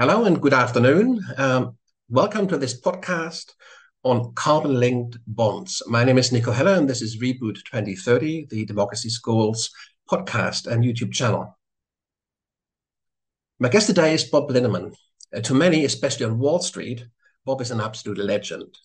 Hello 0.00 0.24
and 0.24 0.42
good 0.42 0.52
afternoon. 0.52 1.20
Um, 1.36 1.78
welcome 2.08 2.48
to 2.48 2.58
this 2.58 2.80
podcast 2.80 3.52
on 4.02 4.34
carbon 4.34 4.80
linked 4.80 5.18
bonds. 5.24 5.84
My 5.86 6.02
name 6.02 6.18
is 6.18 6.32
Nico 6.32 6.50
Heller, 6.50 6.74
and 6.74 6.90
this 6.90 7.00
is 7.00 7.22
Reboot 7.22 7.62
2030, 7.70 8.46
the 8.50 8.64
Democracy 8.64 9.08
Schools 9.08 9.70
podcast 10.10 10.66
and 10.66 10.82
YouTube 10.82 11.12
channel. 11.12 11.56
My 13.60 13.68
guest 13.68 13.86
today 13.86 14.14
is 14.14 14.24
Bob 14.24 14.48
Litterman. 14.48 14.96
Uh, 15.32 15.40
to 15.42 15.54
many, 15.54 15.84
especially 15.84 16.26
on 16.26 16.40
Wall 16.40 16.58
Street, 16.58 17.06
Bob 17.44 17.60
is 17.60 17.70
an 17.70 17.80
absolute 17.80 18.18
legend. 18.18 18.76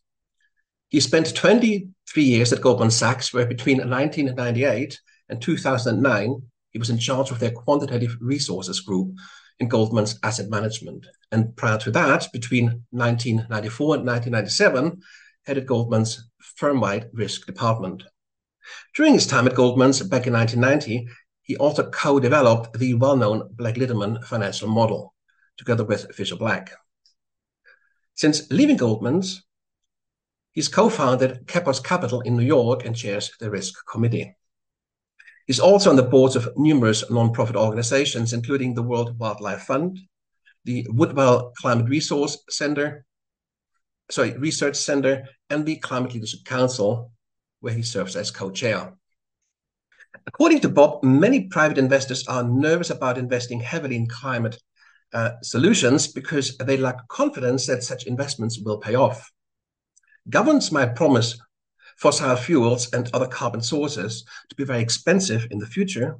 He 0.89 0.99
spent 0.99 1.35
23 1.35 2.23
years 2.23 2.53
at 2.53 2.61
Goldman 2.61 2.91
Sachs, 2.91 3.33
where 3.33 3.47
between 3.47 3.77
1998 3.77 4.99
and 5.29 5.41
2009, 5.41 6.43
he 6.69 6.77
was 6.77 6.91
in 6.91 6.99
charge 6.99 7.31
of 7.31 7.39
their 7.39 7.49
quantitative 7.49 8.15
resources 8.21 8.79
group, 8.81 9.15
in 9.59 9.67
Goldman's 9.67 10.19
asset 10.23 10.49
management. 10.49 11.05
And 11.31 11.55
prior 11.55 11.77
to 11.79 11.91
that, 11.91 12.27
between 12.31 12.85
1994 12.91 13.95
and 13.95 14.05
1997, 14.05 15.01
headed 15.45 15.67
Goldman's 15.67 16.29
firm-wide 16.39 17.09
risk 17.13 17.45
department. 17.45 18.03
During 18.95 19.13
his 19.13 19.27
time 19.27 19.47
at 19.47 19.55
Goldman's 19.55 20.01
back 20.01 20.27
in 20.27 20.33
1990, 20.33 21.07
he 21.41 21.57
also 21.57 21.89
co-developed 21.89 22.77
the 22.77 22.93
well-known 22.93 23.49
Black-Litterman 23.55 24.23
financial 24.23 24.69
model, 24.69 25.15
together 25.57 25.83
with 25.83 26.13
Fischer 26.13 26.35
Black. 26.35 26.71
Since 28.13 28.51
leaving 28.51 28.77
Goldman's, 28.77 29.43
he's 30.51 30.67
co-founded 30.67 31.47
Kepos 31.47 31.83
Capital 31.83 32.21
in 32.21 32.37
New 32.37 32.43
York 32.43 32.85
and 32.85 32.95
chairs 32.95 33.31
the 33.39 33.49
risk 33.49 33.73
committee. 33.87 34.35
He's 35.49 35.59
also 35.59 35.89
on 35.89 35.95
the 35.95 36.03
boards 36.03 36.35
of 36.35 36.47
numerous 36.57 37.03
nonprofit 37.05 37.55
organizations, 37.55 38.33
including 38.33 38.75
the 38.75 38.83
World 38.83 39.17
Wildlife 39.17 39.63
Fund, 39.63 39.97
the 40.63 40.85
Woodwell 40.91 41.53
Climate 41.57 41.89
Resource 41.89 42.37
Center, 42.51 43.03
sorry, 44.11 44.37
Research 44.37 44.75
Center, 44.75 45.27
and 45.49 45.65
the 45.65 45.77
Climate 45.77 46.13
Leadership 46.13 46.41
Council, 46.45 47.11
where 47.61 47.73
he 47.73 47.81
serves 47.81 48.15
as 48.15 48.29
co-chair. 48.29 48.93
According 50.27 50.59
to 50.59 50.69
Bob, 50.69 51.03
many 51.03 51.47
private 51.47 51.79
investors 51.79 52.27
are 52.27 52.43
nervous 52.43 52.91
about 52.91 53.17
investing 53.17 53.59
heavily 53.59 53.95
in 53.95 54.05
climate 54.05 54.55
uh, 55.13 55.31
solutions 55.41 56.05
because 56.05 56.57
they 56.57 56.77
lack 56.77 57.07
confidence 57.07 57.65
that 57.65 57.83
such 57.83 58.05
investments 58.05 58.59
will 58.59 58.77
pay 58.77 58.93
off. 58.93 59.31
Governments 60.29 60.71
might 60.71 60.95
promise 60.95 61.39
fossil 61.99 62.35
fuels 62.37 62.91
and 62.93 63.09
other 63.13 63.27
carbon 63.27 63.61
sources 63.61 64.23
to 64.49 64.55
be 64.55 64.63
very 64.63 64.81
expensive 64.81 65.47
in 65.51 65.59
the 65.59 65.65
future, 65.65 66.17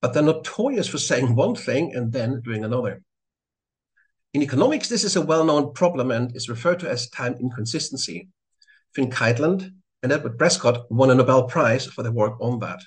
but 0.00 0.14
they're 0.14 0.22
notorious 0.22 0.86
for 0.86 0.98
saying 0.98 1.34
one 1.34 1.56
thing 1.56 1.92
and 1.94 2.12
then 2.12 2.40
doing 2.42 2.64
another. 2.64 3.02
In 4.34 4.42
economics, 4.42 4.88
this 4.88 5.02
is 5.02 5.16
a 5.16 5.20
well-known 5.20 5.72
problem 5.72 6.12
and 6.12 6.34
is 6.36 6.48
referred 6.48 6.78
to 6.80 6.88
as 6.88 7.10
time 7.10 7.34
inconsistency. 7.40 8.28
Finn 8.94 9.10
Kydland 9.10 9.72
and 10.02 10.12
Edward 10.12 10.38
Prescott 10.38 10.90
won 10.92 11.10
a 11.10 11.14
Nobel 11.14 11.48
Prize 11.48 11.86
for 11.86 12.04
their 12.04 12.12
work 12.12 12.40
on 12.40 12.60
that. 12.60 12.80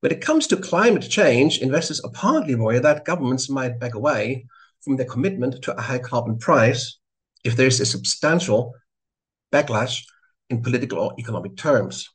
When 0.00 0.12
it 0.12 0.20
comes 0.20 0.46
to 0.48 0.56
climate 0.58 1.08
change, 1.08 1.58
investors 1.58 2.02
apparently 2.04 2.56
worried 2.56 2.82
that 2.82 3.06
governments 3.06 3.48
might 3.48 3.80
back 3.80 3.94
away 3.94 4.46
from 4.82 4.96
their 4.96 5.06
commitment 5.06 5.62
to 5.62 5.74
a 5.74 5.80
high 5.80 5.98
carbon 5.98 6.38
price 6.38 6.98
if 7.42 7.56
there 7.56 7.66
is 7.66 7.80
a 7.80 7.86
substantial 7.86 8.74
backlash 9.50 10.02
in 10.50 10.62
political 10.62 10.98
or 10.98 11.14
economic 11.18 11.56
terms. 11.56 12.10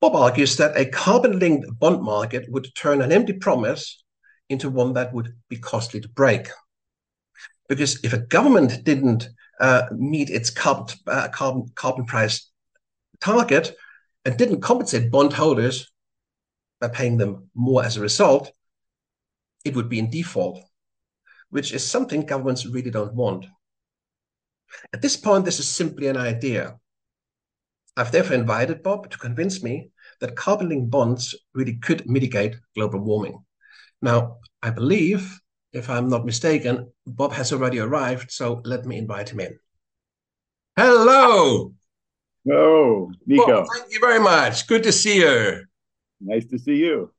Bob 0.00 0.14
argues 0.14 0.56
that 0.56 0.76
a 0.76 0.84
carbon 0.84 1.38
linked 1.38 1.66
bond 1.78 2.02
market 2.02 2.50
would 2.50 2.68
turn 2.74 3.00
an 3.00 3.12
empty 3.12 3.32
promise 3.32 4.02
into 4.48 4.68
one 4.68 4.92
that 4.92 5.12
would 5.12 5.34
be 5.48 5.56
costly 5.56 6.00
to 6.00 6.08
break. 6.08 6.48
Because 7.68 8.02
if 8.04 8.12
a 8.12 8.18
government 8.18 8.84
didn't 8.84 9.28
uh, 9.58 9.84
meet 9.92 10.30
its 10.30 10.50
carbon, 10.50 10.94
uh, 11.06 11.28
carbon, 11.28 11.66
carbon 11.74 12.04
price 12.04 12.50
target 13.20 13.74
and 14.24 14.36
didn't 14.36 14.60
compensate 14.60 15.10
bondholders 15.10 15.90
by 16.80 16.88
paying 16.88 17.16
them 17.16 17.48
more 17.54 17.84
as 17.84 17.96
a 17.96 18.00
result, 18.00 18.52
it 19.64 19.74
would 19.74 19.88
be 19.88 19.98
in 19.98 20.10
default, 20.10 20.60
which 21.50 21.72
is 21.72 21.84
something 21.84 22.26
governments 22.26 22.66
really 22.66 22.90
don't 22.90 23.14
want. 23.14 23.46
At 24.92 25.02
this 25.02 25.16
point, 25.16 25.44
this 25.44 25.58
is 25.58 25.68
simply 25.68 26.08
an 26.08 26.16
idea. 26.16 26.78
I've 27.96 28.12
therefore 28.12 28.36
invited 28.36 28.82
Bob 28.82 29.10
to 29.10 29.18
convince 29.18 29.62
me 29.62 29.90
that 30.20 30.36
carbon 30.36 30.68
linked 30.68 30.90
bonds 30.90 31.34
really 31.54 31.76
could 31.76 32.08
mitigate 32.08 32.56
global 32.74 33.00
warming. 33.00 33.44
Now, 34.02 34.38
I 34.62 34.70
believe, 34.70 35.40
if 35.72 35.88
I'm 35.88 36.08
not 36.08 36.26
mistaken, 36.26 36.92
Bob 37.06 37.32
has 37.32 37.52
already 37.52 37.78
arrived, 37.78 38.30
so 38.30 38.60
let 38.64 38.84
me 38.84 38.98
invite 38.98 39.30
him 39.30 39.40
in. 39.40 39.58
Hello. 40.76 41.72
Oh, 42.50 43.12
Nico. 43.26 43.46
Bob, 43.46 43.66
thank 43.74 43.92
you 43.92 44.00
very 44.00 44.20
much. 44.20 44.66
Good 44.66 44.82
to 44.82 44.92
see 44.92 45.20
you. 45.20 45.64
Nice 46.20 46.46
to 46.46 46.58
see 46.58 46.76
you 46.76 47.12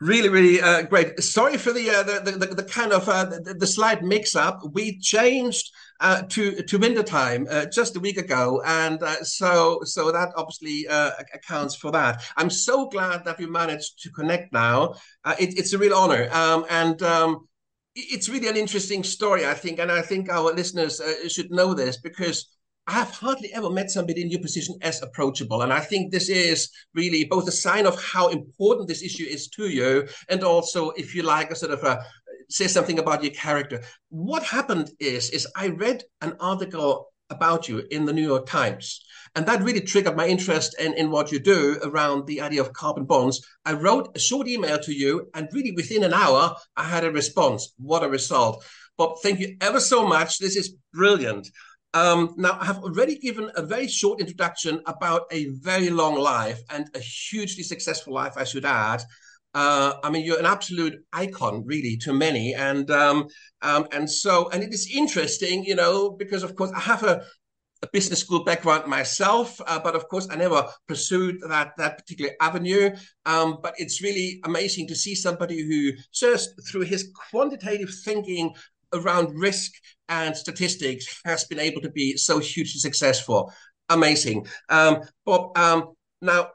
really 0.00 0.28
really 0.28 0.60
uh, 0.60 0.82
great. 0.82 1.22
Sorry 1.22 1.56
for 1.56 1.72
the, 1.72 1.90
uh, 1.90 2.02
the, 2.02 2.30
the, 2.30 2.46
the 2.54 2.62
kind 2.64 2.92
of 2.92 3.08
uh, 3.08 3.24
the, 3.24 3.54
the 3.54 3.66
slight 3.66 4.02
mix 4.02 4.34
up 4.36 4.60
we 4.72 4.98
changed 4.98 5.70
uh, 6.00 6.22
to 6.22 6.62
to 6.62 6.78
winter 6.78 7.02
time 7.02 7.46
uh, 7.50 7.66
just 7.66 7.96
a 7.96 8.00
week 8.00 8.16
ago 8.16 8.62
and 8.66 9.02
uh, 9.02 9.22
so 9.22 9.80
so 9.84 10.10
that 10.10 10.30
obviously 10.36 10.86
accounts 11.32 11.74
for 11.74 11.90
that. 11.92 12.22
I'm 12.36 12.50
so 12.50 12.88
glad 12.88 13.24
that 13.24 13.38
we 13.38 13.46
managed 13.46 14.02
to 14.02 14.10
connect 14.10 14.52
now. 14.52 14.94
It, 15.38 15.58
it's 15.58 15.72
a 15.72 15.78
real 15.78 15.94
honor 15.94 16.28
um, 16.32 16.66
and 16.70 17.00
um, 17.02 17.48
it's 17.94 18.28
really 18.28 18.48
an 18.48 18.56
interesting 18.56 19.04
story 19.04 19.46
i 19.46 19.54
think 19.54 19.78
and 19.78 19.92
i 19.92 20.02
think 20.02 20.28
our 20.28 20.52
listeners 20.52 21.00
should 21.28 21.52
know 21.52 21.74
this 21.74 21.96
because 21.96 22.53
I 22.86 22.92
have 22.92 23.10
hardly 23.10 23.52
ever 23.54 23.70
met 23.70 23.90
somebody 23.90 24.20
in 24.20 24.30
your 24.30 24.40
position 24.40 24.76
as 24.82 25.02
approachable. 25.02 25.62
And 25.62 25.72
I 25.72 25.80
think 25.80 26.12
this 26.12 26.28
is 26.28 26.70
really 26.94 27.24
both 27.24 27.48
a 27.48 27.52
sign 27.52 27.86
of 27.86 28.02
how 28.02 28.28
important 28.28 28.88
this 28.88 29.02
issue 29.02 29.24
is 29.24 29.48
to 29.50 29.68
you, 29.68 30.06
and 30.28 30.44
also, 30.44 30.90
if 30.90 31.14
you 31.14 31.22
like, 31.22 31.50
a 31.50 31.56
sort 31.56 31.72
of 31.72 31.82
a 31.82 32.04
say 32.50 32.66
something 32.66 32.98
about 32.98 33.22
your 33.22 33.32
character. 33.32 33.82
What 34.10 34.42
happened 34.42 34.90
is, 35.00 35.30
is 35.30 35.48
I 35.56 35.68
read 35.68 36.02
an 36.20 36.36
article 36.40 37.08
about 37.30 37.68
you 37.68 37.82
in 37.90 38.04
the 38.04 38.12
New 38.12 38.26
York 38.26 38.46
Times. 38.46 39.02
And 39.34 39.46
that 39.46 39.62
really 39.62 39.80
triggered 39.80 40.16
my 40.16 40.26
interest 40.26 40.76
in, 40.78 40.92
in 40.94 41.10
what 41.10 41.32
you 41.32 41.40
do 41.40 41.78
around 41.82 42.26
the 42.26 42.40
idea 42.40 42.60
of 42.60 42.72
carbon 42.72 43.04
bonds. 43.04 43.44
I 43.64 43.72
wrote 43.72 44.14
a 44.14 44.20
short 44.20 44.46
email 44.46 44.78
to 44.78 44.92
you, 44.92 45.28
and 45.34 45.48
really 45.52 45.72
within 45.72 46.04
an 46.04 46.14
hour, 46.14 46.54
I 46.76 46.84
had 46.84 47.04
a 47.04 47.10
response. 47.10 47.72
What 47.78 48.04
a 48.04 48.08
result. 48.08 48.64
Bob, 48.96 49.16
thank 49.22 49.40
you 49.40 49.56
ever 49.60 49.80
so 49.80 50.06
much. 50.06 50.38
This 50.38 50.54
is 50.54 50.76
brilliant. 50.92 51.48
Um, 51.94 52.34
now, 52.36 52.58
I 52.60 52.64
have 52.64 52.78
already 52.78 53.16
given 53.18 53.50
a 53.54 53.62
very 53.62 53.86
short 53.86 54.20
introduction 54.20 54.82
about 54.86 55.22
a 55.30 55.46
very 55.50 55.90
long 55.90 56.16
life 56.16 56.60
and 56.68 56.90
a 56.94 56.98
hugely 56.98 57.62
successful 57.62 58.12
life, 58.12 58.34
I 58.36 58.42
should 58.42 58.64
add. 58.64 59.02
Uh, 59.54 59.94
I 60.02 60.10
mean, 60.10 60.24
you're 60.24 60.40
an 60.40 60.44
absolute 60.46 60.94
icon, 61.12 61.62
really, 61.64 61.96
to 61.98 62.12
many, 62.12 62.52
and 62.52 62.90
um, 62.90 63.28
um, 63.62 63.86
and 63.92 64.10
so, 64.10 64.50
and 64.50 64.64
it 64.64 64.74
is 64.74 64.90
interesting, 64.92 65.64
you 65.64 65.76
know, 65.76 66.10
because 66.10 66.42
of 66.42 66.56
course 66.56 66.72
I 66.74 66.80
have 66.80 67.04
a, 67.04 67.22
a 67.80 67.86
business 67.92 68.18
school 68.18 68.42
background 68.42 68.88
myself, 68.88 69.60
uh, 69.64 69.78
but 69.78 69.94
of 69.94 70.08
course 70.08 70.26
I 70.28 70.34
never 70.34 70.66
pursued 70.88 71.36
that 71.48 71.74
that 71.78 71.98
particular 71.98 72.32
avenue. 72.40 72.90
Um, 73.24 73.58
but 73.62 73.74
it's 73.78 74.02
really 74.02 74.40
amazing 74.42 74.88
to 74.88 74.96
see 74.96 75.14
somebody 75.14 75.62
who 75.62 75.92
just 76.12 76.50
through 76.68 76.82
his 76.82 77.12
quantitative 77.30 77.94
thinking 78.04 78.52
around 78.94 79.38
risk 79.38 79.72
and 80.08 80.36
statistics 80.36 81.20
has 81.24 81.44
been 81.44 81.58
able 81.58 81.80
to 81.82 81.90
be 81.90 82.16
so 82.16 82.38
hugely 82.38 82.80
successful. 82.80 83.52
Amazing. 83.88 84.46
Um, 84.68 85.02
Bob, 85.24 85.56
um, 85.58 85.94
now, 86.20 86.48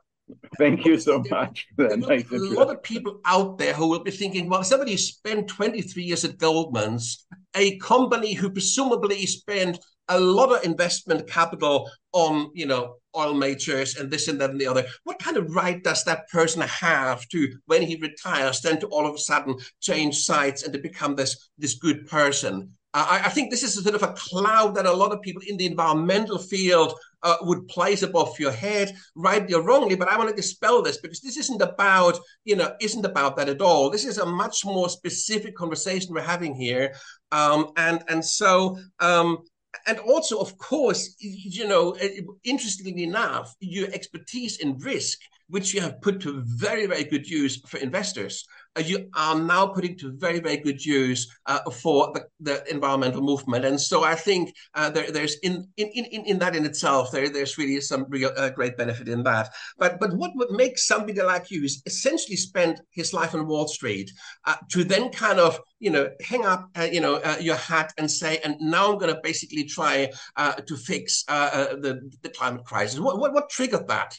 Thank 0.57 0.85
you 0.85 0.99
so 0.99 1.23
much. 1.29 1.65
Nice 1.77 2.31
a 2.31 2.37
lot 2.37 2.69
of 2.69 2.83
people 2.83 3.19
out 3.25 3.57
there 3.57 3.73
who 3.73 3.87
will 3.87 4.03
be 4.03 4.11
thinking, 4.11 4.47
well, 4.47 4.63
somebody 4.63 4.95
spent 4.95 5.47
23 5.47 6.03
years 6.03 6.23
at 6.23 6.37
Goldman's, 6.37 7.25
a 7.55 7.77
company 7.79 8.33
who 8.33 8.51
presumably 8.51 9.25
spent 9.25 9.79
a 10.09 10.19
lot 10.19 10.51
of 10.51 10.63
investment 10.63 11.27
capital 11.27 11.89
on, 12.11 12.51
you 12.53 12.65
know, 12.65 12.95
oil 13.15 13.33
majors 13.33 13.95
and 13.95 14.11
this 14.11 14.27
and 14.27 14.39
that 14.41 14.51
and 14.51 14.59
the 14.59 14.67
other. 14.67 14.85
What 15.03 15.19
kind 15.19 15.37
of 15.37 15.55
right 15.55 15.83
does 15.83 16.03
that 16.03 16.27
person 16.29 16.61
have 16.61 17.27
to, 17.29 17.57
when 17.65 17.81
he 17.81 17.95
retires, 17.95 18.61
then 18.61 18.79
to 18.79 18.87
all 18.87 19.07
of 19.07 19.15
a 19.15 19.19
sudden 19.19 19.55
change 19.81 20.19
sides 20.19 20.63
and 20.63 20.73
to 20.73 20.79
become 20.79 21.15
this 21.15 21.49
this 21.57 21.75
good 21.75 22.07
person? 22.07 22.75
I, 22.93 23.21
I, 23.25 23.29
think 23.29 23.51
this 23.51 23.61
is 23.61 23.77
a 23.77 23.83
sort 23.83 23.93
of 23.93 24.01
a 24.01 24.13
cloud 24.13 24.73
that 24.75 24.87
a 24.87 24.91
lot 24.91 25.11
of 25.11 25.21
people 25.21 25.43
in 25.45 25.57
the 25.57 25.67
environmental 25.67 26.39
field 26.39 26.95
uh, 27.21 27.35
would 27.41 27.67
place 27.67 28.01
above 28.01 28.39
your 28.39 28.51
head, 28.51 28.95
rightly 29.15 29.53
or 29.53 29.61
wrongly. 29.61 29.95
But 29.95 30.11
I 30.11 30.17
want 30.17 30.29
to 30.29 30.35
dispel 30.35 30.81
this 30.81 30.97
because 30.97 31.21
this 31.21 31.37
isn't 31.37 31.61
about, 31.61 32.17
you 32.45 32.55
know, 32.55 32.73
isn't 32.81 33.05
about 33.05 33.37
that 33.37 33.47
at 33.47 33.61
all. 33.61 33.91
This 33.91 34.05
is 34.05 34.17
a 34.17 34.25
much 34.25 34.65
more 34.65 34.89
specific 34.89 35.55
conversation 35.55 36.13
we're 36.13 36.21
having 36.21 36.55
here, 36.55 36.95
um, 37.31 37.71
and 37.77 38.03
and 38.07 38.25
so. 38.25 38.77
Um, 38.99 39.39
and 39.85 39.99
also, 39.99 40.39
of 40.39 40.57
course, 40.57 41.15
you 41.19 41.67
know, 41.67 41.91
eh, 41.91 42.21
interestingly 42.43 43.03
enough, 43.03 43.55
your 43.59 43.87
expertise 43.91 44.57
in 44.57 44.77
risk, 44.79 45.19
which 45.47 45.73
you 45.73 45.81
have 45.81 46.01
put 46.01 46.19
to 46.21 46.41
very, 46.45 46.85
very 46.85 47.03
good 47.03 47.27
use 47.27 47.61
for 47.67 47.77
investors, 47.77 48.45
you 48.77 49.09
are 49.15 49.37
now 49.37 49.67
putting 49.67 49.97
to 49.97 50.11
very, 50.11 50.39
very 50.39 50.57
good 50.57 50.83
use 50.83 51.27
uh, 51.47 51.59
for 51.71 52.13
the, 52.13 52.25
the, 52.39 52.71
environmental 52.71 53.21
movement. 53.21 53.65
And 53.65 53.79
so 53.79 54.03
I 54.03 54.15
think 54.15 54.53
uh, 54.75 54.89
there, 54.89 55.11
there's 55.11 55.37
in, 55.39 55.67
in, 55.77 55.87
in, 55.87 56.25
in 56.25 56.39
that 56.39 56.55
in 56.55 56.65
itself, 56.65 57.11
there, 57.11 57.29
there's 57.29 57.57
really 57.57 57.81
some 57.81 58.05
real 58.09 58.31
uh, 58.37 58.49
great 58.49 58.77
benefit 58.77 59.09
in 59.09 59.23
that. 59.23 59.49
But, 59.77 59.99
but 59.99 60.13
what 60.13 60.31
would 60.35 60.51
make 60.51 60.77
somebody 60.77 61.21
like 61.21 61.49
you 61.49 61.63
is 61.63 61.81
essentially 61.85 62.35
spend 62.37 62.81
his 62.91 63.13
life 63.13 63.33
on 63.33 63.47
Wall 63.47 63.67
Street 63.67 64.11
uh, 64.45 64.55
to 64.71 64.83
then 64.83 65.09
kind 65.09 65.39
of, 65.39 65.59
you 65.79 65.89
know, 65.89 66.09
hang 66.21 66.45
up, 66.45 66.69
uh, 66.77 66.87
you 66.91 67.01
know, 67.01 67.21
your 67.39 67.55
hat 67.55 67.91
and 67.97 68.09
say, 68.09 68.39
and 68.43 68.55
now 68.59 68.91
I'm 68.91 68.99
going 68.99 69.13
to 69.13 69.19
basically 69.23 69.63
try 69.63 70.09
to 70.37 70.77
fix 70.77 71.23
the, 71.23 72.09
the 72.21 72.29
climate 72.29 72.65
crisis. 72.65 72.99
What, 72.99 73.19
what, 73.19 73.33
what 73.33 73.49
triggered 73.49 73.87
that? 73.87 74.17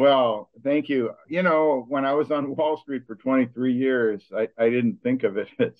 Well, 0.00 0.48
thank 0.64 0.88
you. 0.88 1.10
You 1.28 1.42
know, 1.42 1.84
when 1.86 2.06
I 2.06 2.14
was 2.14 2.30
on 2.30 2.56
Wall 2.56 2.78
Street 2.78 3.02
for 3.06 3.16
23 3.16 3.74
years, 3.74 4.22
I, 4.34 4.48
I 4.56 4.70
didn't 4.70 5.02
think 5.02 5.24
of 5.24 5.36
it 5.36 5.48
as, 5.58 5.74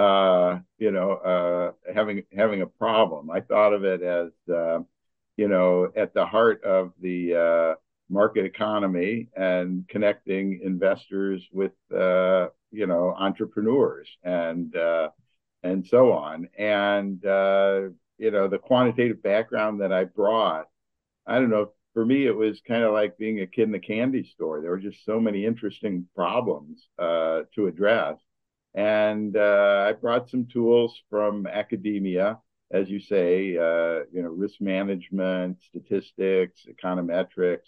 uh, 0.00 0.60
you 0.78 0.92
know, 0.92 1.10
uh, 1.14 1.92
having 1.92 2.22
having 2.32 2.62
a 2.62 2.66
problem. 2.66 3.32
I 3.32 3.40
thought 3.40 3.72
of 3.72 3.82
it 3.82 4.00
as, 4.00 4.30
uh, 4.48 4.78
you 5.36 5.48
know, 5.48 5.90
at 5.96 6.14
the 6.14 6.24
heart 6.24 6.62
of 6.62 6.92
the 7.00 7.34
uh, 7.34 7.74
market 8.08 8.44
economy 8.44 9.26
and 9.36 9.88
connecting 9.88 10.60
investors 10.62 11.44
with, 11.50 11.72
uh, 11.92 12.50
you 12.70 12.86
know, 12.86 13.12
entrepreneurs 13.18 14.08
and 14.22 14.76
uh, 14.76 15.08
and 15.64 15.84
so 15.84 16.12
on. 16.12 16.48
And 16.56 17.18
you 17.24 18.30
know, 18.30 18.46
the 18.46 18.58
quantitative 18.58 19.20
background 19.20 19.80
that 19.80 19.92
I 19.92 20.04
brought, 20.04 20.68
I 21.26 21.40
don't 21.40 21.50
know 21.50 21.72
for 21.98 22.06
me, 22.06 22.26
it 22.26 22.36
was 22.36 22.60
kind 22.60 22.84
of 22.84 22.92
like 22.92 23.18
being 23.18 23.40
a 23.40 23.46
kid 23.48 23.66
in 23.66 23.74
a 23.74 23.80
candy 23.80 24.22
store. 24.22 24.60
There 24.60 24.70
were 24.70 24.78
just 24.78 25.04
so 25.04 25.18
many 25.18 25.44
interesting 25.44 26.06
problems 26.14 26.86
uh, 26.96 27.40
to 27.56 27.66
address. 27.66 28.20
And 28.72 29.36
uh, 29.36 29.86
I 29.88 29.94
brought 29.94 30.30
some 30.30 30.46
tools 30.46 30.96
from 31.10 31.48
academia, 31.48 32.38
as 32.70 32.88
you 32.88 33.00
say, 33.00 33.56
uh, 33.56 34.04
you 34.12 34.22
know, 34.22 34.28
risk 34.28 34.60
management, 34.60 35.60
statistics, 35.60 36.66
econometrics. 36.70 37.66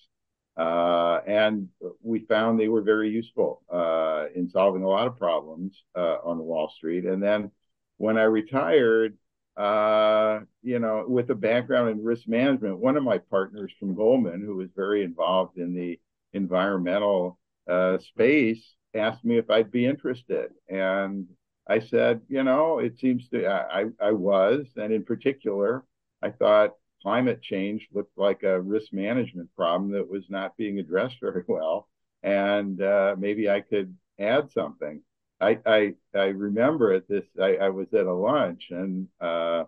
Uh, 0.57 1.23
and 1.27 1.67
we 2.01 2.21
found 2.21 2.61
they 2.61 2.69
were 2.69 2.83
very 2.83 3.11
useful 3.11 3.63
uh, 3.69 4.27
in 4.33 4.49
solving 4.49 4.85
a 4.85 4.89
lot 4.89 5.09
of 5.09 5.19
problems 5.19 5.83
uh, 5.97 6.19
on 6.23 6.39
Wall 6.39 6.73
Street. 6.77 7.05
And 7.05 7.21
then 7.21 7.51
when 7.97 8.17
I 8.17 8.23
retired, 8.23 9.19
uh, 9.57 10.41
you 10.63 10.79
know, 10.79 11.05
with 11.07 11.31
a 11.31 11.35
background 11.35 11.91
in 11.91 12.05
risk 12.05 12.27
management, 12.29 12.79
one 12.79 12.97
of 12.97 13.03
my 13.03 13.19
partners 13.19 13.73
from 13.79 13.95
Goldman, 13.95 14.41
who 14.41 14.57
was 14.57 14.71
very 14.75 15.03
involved 15.03 15.59
in 15.59 15.75
the 15.75 15.99
environmental 16.33 17.39
uh, 17.69 17.99
space, 17.99 18.75
asked 18.95 19.25
me 19.25 19.39
if 19.39 19.51
I'd 19.51 19.71
be 19.71 19.87
interested. 19.87 20.51
And 20.69 21.27
I 21.69 21.81
said, 21.81 22.23
you 22.29 22.43
know, 22.43 22.79
it 22.79 22.99
seems 22.99 23.29
to, 23.31 23.47
I, 23.47 23.87
I 24.01 24.13
was. 24.13 24.67
And 24.77 24.93
in 24.93 25.05
particular, 25.05 25.85
I 26.23 26.31
thought 26.31 26.75
climate 27.03 27.43
change 27.43 27.89
looked 27.93 28.17
like 28.19 28.43
a 28.43 28.61
risk 28.61 28.93
management 28.93 29.49
problem 29.57 29.93
that 29.93 30.09
was 30.09 30.25
not 30.29 30.57
being 30.57 30.79
addressed 30.79 31.17
very 31.21 31.45
well. 31.47 31.89
And 32.23 32.81
uh, 32.83 33.17
maybe 33.19 33.49
I 33.49 33.61
could 33.61 33.97
add 34.19 34.51
something. 34.53 35.03
I, 35.41 35.59
I, 35.65 35.95
I 36.15 36.27
remember 36.27 36.93
at 36.93 37.09
this, 37.09 37.25
I, 37.41 37.57
I 37.57 37.69
was 37.71 37.93
at 37.95 38.07
a 38.07 38.13
lunch 38.13 38.69
and 38.71 39.09
uh, 39.21 39.65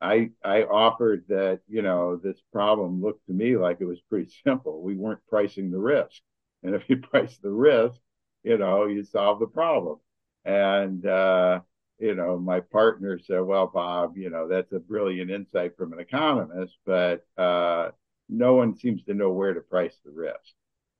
I, 0.00 0.30
I 0.44 0.62
offered 0.62 1.24
that, 1.28 1.60
you 1.68 1.82
know, 1.82 2.16
this 2.16 2.40
problem 2.52 3.02
looked 3.02 3.26
to 3.26 3.32
me 3.32 3.56
like 3.56 3.78
it 3.80 3.86
was 3.86 4.00
pretty 4.08 4.30
simple. 4.44 4.82
We 4.82 4.96
weren't 4.96 5.26
pricing 5.28 5.70
the 5.70 5.78
risk. 5.78 6.20
And 6.62 6.74
if 6.74 6.88
you 6.88 6.96
price 7.12 7.36
the 7.38 7.50
risk, 7.50 7.98
you 8.42 8.58
know, 8.58 8.86
you 8.86 9.04
solve 9.04 9.40
the 9.40 9.46
problem. 9.46 9.98
And, 10.44 11.04
uh, 11.06 11.60
you 11.98 12.14
know, 12.14 12.38
my 12.38 12.60
partner 12.60 13.18
said, 13.18 13.40
well, 13.40 13.66
Bob, 13.66 14.16
you 14.16 14.30
know, 14.30 14.48
that's 14.48 14.72
a 14.72 14.78
brilliant 14.78 15.30
insight 15.30 15.76
from 15.76 15.92
an 15.92 15.98
economist, 15.98 16.76
but 16.84 17.26
uh, 17.38 17.90
no 18.28 18.54
one 18.54 18.76
seems 18.76 19.02
to 19.04 19.14
know 19.14 19.32
where 19.32 19.54
to 19.54 19.60
price 19.60 19.96
the 20.04 20.10
risk. 20.10 20.54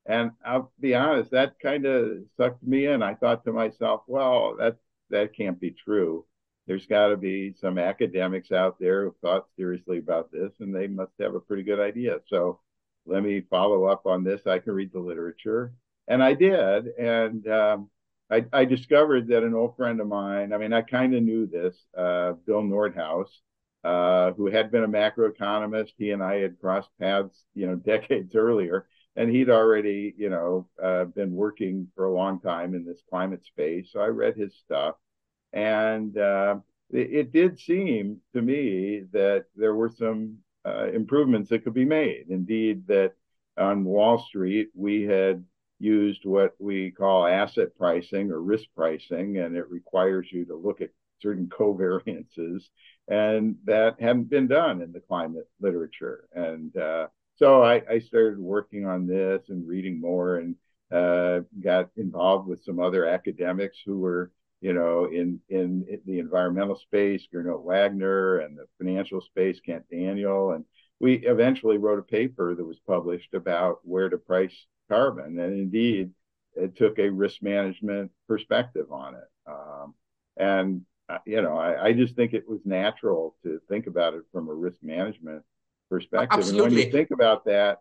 And 0.09 0.31
I'll 0.45 0.73
be 0.81 0.95
honest, 0.95 1.33
that 1.33 1.59
kind 1.59 1.85
of 1.85 2.19
sucked 2.37 2.63
me 2.63 2.87
in. 2.87 3.03
I 3.03 3.15
thought 3.15 3.45
to 3.45 3.53
myself, 3.53 4.03
well, 4.07 4.57
that 4.59 4.77
that 5.11 5.37
can't 5.37 5.61
be 5.61 5.73
true. 5.73 6.25
There's 6.67 6.87
got 6.87 7.09
to 7.09 7.17
be 7.17 7.55
some 7.61 7.79
academics 7.79 8.51
out 8.53 8.79
there 8.79 9.05
who 9.05 9.15
thought 9.21 9.47
seriously 9.57 9.99
about 9.99 10.33
this, 10.33 10.53
and 10.61 10.75
they 10.75 10.87
must 10.87 11.13
have 11.21 11.35
a 11.35 11.41
pretty 11.41 11.63
good 11.63 11.81
idea. 11.81 12.19
So 12.29 12.61
let 13.05 13.23
me 13.23 13.43
follow 13.51 13.85
up 13.85 14.07
on 14.07 14.25
this. 14.25 14.47
I 14.47 14.59
can 14.59 14.73
read 14.75 14.93
the 14.93 15.01
literature, 15.01 15.73
and 16.09 16.23
I 16.23 16.35
did. 16.35 16.89
And 16.99 17.47
um, 17.49 17.91
I, 18.31 18.45
I, 18.53 18.65
discovered 18.65 19.29
that 19.29 19.45
an 19.45 19.55
old 19.55 19.77
friend 19.77 20.01
of 20.01 20.09
mine, 20.09 20.53
I 20.53 20.59
mean, 20.59 20.73
I 20.73 20.83
kind 20.83 21.15
of 21.15 21.23
knew 21.23 21.47
this, 21.47 21.77
uh, 21.97 22.33
Bill 22.47 22.63
Nordhaus, 22.63 23.29
uh, 23.85 24.33
who 24.33 24.47
had 24.47 24.73
been 24.73 24.83
a 24.83 24.89
macroeconomist. 24.89 25.93
He 25.97 26.11
and 26.11 26.23
I 26.23 26.41
had 26.41 26.59
crossed 26.61 26.91
paths, 26.99 27.45
you 27.55 27.69
know, 27.69 27.77
decades 27.77 28.35
earlier 28.35 28.87
and 29.17 29.31
he'd 29.31 29.51
already, 29.51 30.15
you 30.17 30.29
know, 30.29 30.69
uh, 30.83 31.05
been 31.05 31.33
working 31.33 31.89
for 31.95 32.05
a 32.05 32.13
long 32.13 32.39
time 32.41 32.75
in 32.75 32.85
this 32.85 33.03
climate 33.09 33.45
space. 33.45 33.91
So 33.93 34.01
I 34.01 34.09
read 34.09 34.37
his 34.37 34.55
stuff, 34.55 34.97
and 35.53 36.17
uh, 36.19 36.57
it, 36.91 37.13
it, 37.13 37.33
did 37.33 37.59
seem 37.59 38.19
to 38.35 38.43
me 38.43 39.05
that 39.13 39.47
there 39.57 39.75
were 39.75 39.91
some 39.91 40.39
uh, 40.67 40.89
improvements 40.93 41.49
that 41.51 41.65
could 41.65 41.75
be 41.75 41.85
made. 41.85 42.27
Indeed, 42.29 42.87
that 42.89 43.15
on 43.57 43.85
Wall 43.85 44.19
Street 44.19 44.69
we 44.75 45.03
had 45.05 45.45
used 45.79 46.25
what 46.25 46.55
we 46.59 46.91
call 46.91 47.27
asset 47.27 47.77
pricing 47.77 48.31
or 48.31 48.41
risk 48.41 48.67
pricing, 48.77 49.39
and 49.39 49.57
it 49.57 49.71
requires 49.71 50.29
you 50.31 50.45
to 50.47 50.57
look 50.57 50.81
at 50.81 50.91
certain 51.21 51.47
covariances, 51.47 52.65
and 53.09 53.57
that 53.65 54.01
hadn't 54.01 54.29
been 54.29 54.47
done 54.47 54.83
in 54.83 54.93
the 54.93 55.01
climate 55.01 55.49
literature. 55.61 56.29
And 56.35 56.77
uh, 56.77 57.09
so 57.37 57.63
I, 57.63 57.83
I, 57.89 57.99
started 57.99 58.39
working 58.39 58.87
on 58.87 59.07
this 59.07 59.43
and 59.49 59.69
reading 59.69 60.01
more 60.01 60.39
and 60.39 60.57
uh, 60.91 61.41
got 61.63 61.91
involved 61.97 62.49
with 62.49 62.65
some 62.65 62.81
other 62.81 63.07
academics 63.07 63.77
who 63.85 63.99
were, 63.99 64.33
you 64.61 64.73
know, 64.73 65.05
in, 65.07 65.41
in, 65.49 65.85
the 66.07 66.19
environmental 66.19 66.77
space, 66.77 67.27
Gernot 67.33 67.63
Wagner, 67.63 68.39
and 68.39 68.57
the 68.57 68.67
financial 68.79 69.21
space, 69.21 69.61
Kent 69.65 69.85
Daniel. 69.91 70.53
And 70.53 70.65
we 70.99 71.15
eventually 71.27 71.77
wrote 71.77 71.99
a 71.99 72.03
paper 72.03 72.55
that 72.55 72.65
was 72.65 72.79
published 72.87 73.35
about 73.35 73.81
where 73.83 74.09
to 74.09 74.17
price 74.17 74.55
carbon. 74.89 75.39
And 75.39 75.53
indeed, 75.53 76.13
it 76.55 76.77
took 76.77 76.99
a 76.99 77.11
risk 77.11 77.43
management 77.43 78.11
perspective 78.29 78.91
on 78.91 79.15
it. 79.15 79.29
Um, 79.47 79.95
and, 80.39 80.83
uh, 81.09 81.19
you 81.27 81.43
know, 81.43 81.57
I, 81.57 81.89
I 81.89 81.93
just 81.93 82.17
think 82.17 82.33
it 82.33 82.49
was 82.49 82.61
natural 82.65 83.37
to 83.43 83.61
think 83.69 83.87
about 83.87 84.15
it 84.15 84.23
from 84.33 84.49
a 84.49 84.55
risk 84.55 84.79
management 84.83 85.43
perspective. 85.89 86.39
Absolutely. 86.39 86.67
And 86.67 86.75
when 86.75 86.87
you 86.87 86.93
think 86.93 87.11
about 87.11 87.45
that, 87.47 87.79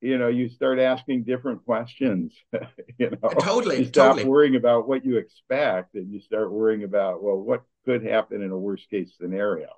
you 0.00 0.18
know, 0.18 0.28
you 0.28 0.48
start 0.48 0.78
asking 0.78 1.24
different 1.24 1.64
questions. 1.64 2.34
you 2.98 3.10
know, 3.10 3.28
totally. 3.40 3.78
You 3.78 3.84
stop 3.86 4.12
totally. 4.12 4.28
worrying 4.28 4.56
about 4.56 4.88
what 4.88 5.04
you 5.04 5.16
expect, 5.16 5.94
and 5.94 6.12
you 6.12 6.20
start 6.20 6.52
worrying 6.52 6.84
about 6.84 7.22
well, 7.22 7.36
what 7.36 7.62
could 7.84 8.04
happen 8.04 8.42
in 8.42 8.50
a 8.50 8.58
worst 8.58 8.88
case 8.90 9.14
scenario. 9.20 9.68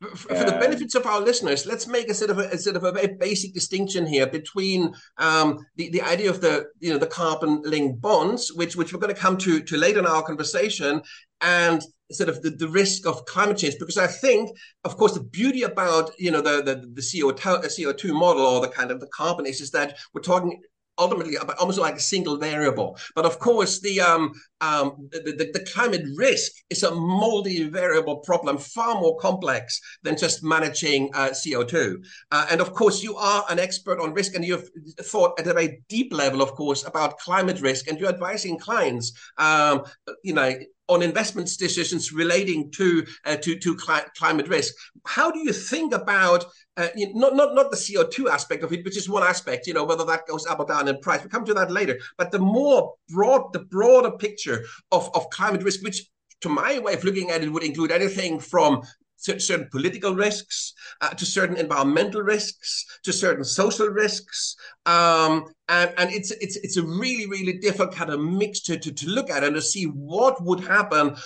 For, 0.00 0.34
for 0.34 0.44
the 0.44 0.52
benefits 0.52 0.94
of 0.94 1.04
our 1.04 1.20
listeners, 1.20 1.66
let's 1.66 1.86
make 1.86 2.08
a 2.08 2.14
sort 2.14 2.30
of 2.30 2.38
a, 2.38 2.48
a 2.48 2.56
sort 2.56 2.76
of 2.76 2.84
a 2.84 2.92
very 2.92 3.08
basic 3.18 3.52
distinction 3.52 4.06
here 4.06 4.26
between 4.26 4.94
um, 5.18 5.58
the 5.76 5.90
the 5.90 6.00
idea 6.00 6.30
of 6.30 6.40
the 6.40 6.68
you 6.78 6.90
know 6.90 6.98
the 6.98 7.06
carbon 7.06 7.60
linked 7.62 8.00
bonds, 8.00 8.50
which 8.54 8.76
which 8.76 8.94
we're 8.94 9.00
going 9.00 9.14
to 9.14 9.20
come 9.20 9.36
to 9.36 9.60
to 9.62 9.76
later 9.76 9.98
in 9.98 10.06
our 10.06 10.22
conversation, 10.22 11.02
and 11.42 11.82
sort 12.10 12.28
of 12.28 12.42
the, 12.42 12.50
the 12.50 12.68
risk 12.68 13.06
of 13.06 13.24
climate 13.26 13.58
change 13.58 13.76
because 13.78 13.98
I 13.98 14.06
think, 14.06 14.50
of 14.84 14.96
course, 14.96 15.14
the 15.14 15.22
beauty 15.22 15.62
about 15.62 16.10
you 16.18 16.30
know 16.30 16.40
the 16.40 16.62
the, 16.62 16.74
the 16.94 17.00
CO2 17.00 17.64
CO2 17.64 18.12
model 18.12 18.42
or 18.42 18.60
the 18.60 18.68
kind 18.68 18.90
of 18.90 19.00
the 19.00 19.08
carbon 19.08 19.46
is 19.46 19.60
is 19.60 19.70
that 19.72 19.98
we're 20.12 20.22
talking 20.22 20.60
ultimately 21.00 21.36
about 21.36 21.58
almost 21.58 21.78
like 21.78 21.96
a 21.96 22.00
single 22.00 22.36
variable. 22.36 22.98
But 23.14 23.24
of 23.24 23.38
course, 23.38 23.80
the 23.80 24.00
um, 24.00 24.32
um, 24.60 25.08
the, 25.10 25.20
the, 25.20 25.50
the, 25.54 25.66
climate 25.72 26.04
risk 26.16 26.52
is 26.68 26.82
a 26.82 26.94
multi-variable 26.94 28.18
problem, 28.18 28.58
far 28.58 29.00
more 29.00 29.16
complex 29.16 29.80
than 30.02 30.18
just 30.18 30.44
managing 30.44 31.10
uh, 31.14 31.30
CO2. 31.30 32.04
Uh, 32.30 32.46
and 32.50 32.60
of 32.60 32.74
course, 32.74 33.02
you 33.02 33.16
are 33.16 33.44
an 33.48 33.58
expert 33.58 33.98
on 33.98 34.12
risk, 34.12 34.34
and 34.34 34.44
you've 34.44 34.68
thought 35.00 35.38
at 35.40 35.46
a 35.46 35.54
very 35.54 35.82
deep 35.88 36.12
level, 36.12 36.42
of 36.42 36.52
course, 36.52 36.86
about 36.86 37.18
climate 37.18 37.60
risk, 37.62 37.88
and 37.88 37.98
you're 37.98 38.10
advising 38.10 38.58
clients, 38.58 39.12
um, 39.38 39.82
you 40.22 40.34
know, 40.34 40.54
on 40.90 41.02
investment 41.02 41.48
decisions 41.58 42.12
relating 42.12 42.70
to 42.72 43.06
uh, 43.24 43.36
to 43.36 43.58
to 43.58 43.74
cli- 43.76 44.10
climate 44.16 44.48
risk. 44.48 44.74
How 45.06 45.30
do 45.30 45.38
you 45.38 45.52
think 45.52 45.94
about 45.94 46.44
uh, 46.76 46.88
not 47.14 47.34
not 47.34 47.54
not 47.54 47.70
the 47.70 47.94
CO 47.94 48.04
two 48.04 48.28
aspect 48.28 48.64
of 48.64 48.72
it, 48.72 48.84
which 48.84 48.96
is 48.96 49.08
one 49.08 49.22
aspect, 49.22 49.66
you 49.66 49.74
know, 49.74 49.84
whether 49.84 50.04
that 50.04 50.26
goes 50.26 50.46
up 50.46 50.60
or 50.60 50.66
down 50.66 50.88
in 50.88 50.98
price. 51.00 51.20
We'll 51.20 51.30
come 51.30 51.44
to 51.46 51.54
that 51.54 51.70
later. 51.70 51.98
But 52.18 52.30
the 52.30 52.38
more 52.38 52.94
broad, 53.08 53.52
the 53.52 53.60
broader 53.60 54.10
picture 54.10 54.64
of 54.90 55.10
of 55.14 55.30
climate 55.30 55.62
risk, 55.62 55.82
which 55.82 56.06
to 56.40 56.48
my 56.48 56.78
way 56.78 56.94
of 56.94 57.04
looking 57.04 57.30
at 57.30 57.42
it 57.42 57.52
would 57.52 57.62
include 57.62 57.92
anything 57.92 58.40
from 58.40 58.82
certain 59.20 59.68
political 59.70 60.14
risks, 60.14 60.72
uh, 61.00 61.10
to 61.10 61.26
certain 61.26 61.56
environmental 61.56 62.22
risks, 62.22 62.86
to 63.04 63.12
certain 63.12 63.44
social 63.44 63.88
risks, 63.88 64.56
um, 64.86 65.44
and 65.68 65.92
and 65.98 66.10
it's 66.10 66.30
it's 66.32 66.56
it's 66.56 66.76
a 66.76 66.82
really 66.82 67.26
really 67.26 67.58
difficult 67.58 67.94
kind 67.94 68.10
of 68.10 68.20
mix 68.20 68.60
to, 68.60 68.78
to 68.78 68.92
to 68.92 69.06
look 69.08 69.30
at 69.30 69.44
and 69.44 69.54
to 69.54 69.62
see 69.62 69.84
what 69.84 70.42
would 70.42 70.60
happen 70.60 71.16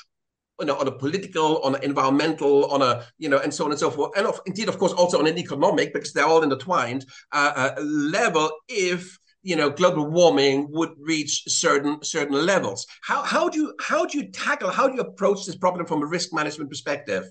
you 0.61 0.67
know, 0.67 0.79
on 0.79 0.87
a 0.87 0.93
political, 0.93 1.61
on 1.63 1.75
an 1.75 1.83
environmental, 1.83 2.67
on 2.67 2.81
a, 2.81 3.05
you 3.19 3.29
know, 3.29 3.39
and 3.39 3.53
so 3.53 3.65
on 3.65 3.73
and 3.73 3.81
so 3.81 3.91
forth. 3.91 4.13
And 4.17 4.25
of, 4.25 4.41
indeed, 4.47 4.69
of 4.69 4.79
course, 4.79 4.93
also 4.93 5.19
on 5.19 5.27
an 5.27 5.37
economic, 5.37 5.93
because 5.93 6.13
they're 6.13 6.27
all 6.27 6.45
intertwined, 6.45 7.05
uh, 7.33 7.73
uh, 7.77 7.83
level 7.83 8.53
if 8.69 9.19
you 9.45 9.55
know 9.55 9.71
global 9.71 10.11
warming 10.11 10.67
would 10.71 10.91
reach 10.99 11.45
certain 11.47 12.03
certain 12.03 12.35
levels 12.35 12.87
how 13.03 13.23
how 13.23 13.49
do 13.49 13.61
you 13.61 13.75
how 13.79 14.05
do 14.07 14.19
you 14.19 14.33
tackle 14.33 14.71
how 14.71 14.89
do 14.89 14.95
you 14.95 15.01
approach 15.01 15.45
this 15.45 15.55
problem 15.55 15.87
from 15.87 16.03
a 16.03 16.07
risk 16.07 16.33
management 16.33 16.71
perspective 16.71 17.25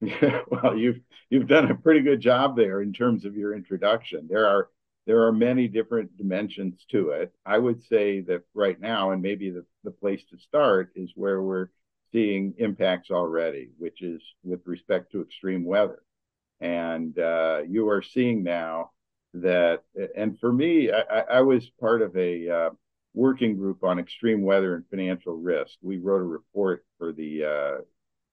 yeah, 0.00 0.42
well 0.50 0.76
you've 0.76 1.00
you've 1.30 1.48
done 1.48 1.70
a 1.70 1.74
pretty 1.74 2.00
good 2.00 2.20
job 2.20 2.56
there 2.56 2.82
in 2.82 2.92
terms 2.92 3.24
of 3.24 3.36
your 3.36 3.54
introduction. 3.54 4.26
There 4.28 4.46
are 4.46 4.68
there 5.06 5.22
are 5.26 5.32
many 5.32 5.68
different 5.68 6.16
dimensions 6.18 6.84
to 6.90 7.10
it. 7.10 7.32
I 7.46 7.58
would 7.58 7.82
say 7.84 8.20
that 8.22 8.42
right 8.54 8.78
now 8.78 9.12
and 9.12 9.22
maybe 9.22 9.50
the, 9.50 9.64
the 9.82 9.90
place 9.90 10.22
to 10.30 10.38
start 10.38 10.92
is 10.94 11.12
where 11.14 11.40
we're 11.42 11.68
seeing 12.12 12.54
impacts 12.58 13.10
already 13.10 13.70
which 13.78 14.02
is 14.02 14.22
with 14.44 14.60
respect 14.66 15.12
to 15.12 15.22
extreme 15.22 15.64
weather. 15.64 16.02
And 16.60 17.18
uh, 17.18 17.62
you 17.68 17.88
are 17.88 18.02
seeing 18.02 18.42
now 18.42 18.90
that, 19.34 19.82
and 20.16 20.38
for 20.38 20.52
me, 20.52 20.90
I, 20.90 21.20
I 21.20 21.40
was 21.42 21.70
part 21.80 22.02
of 22.02 22.16
a 22.16 22.48
uh, 22.48 22.70
working 23.14 23.56
group 23.56 23.84
on 23.84 23.98
extreme 23.98 24.42
weather 24.42 24.74
and 24.74 24.84
financial 24.90 25.34
risk. 25.34 25.74
We 25.82 25.98
wrote 25.98 26.20
a 26.20 26.24
report 26.24 26.84
for 26.98 27.12
the 27.12 27.44
uh, 27.44 27.82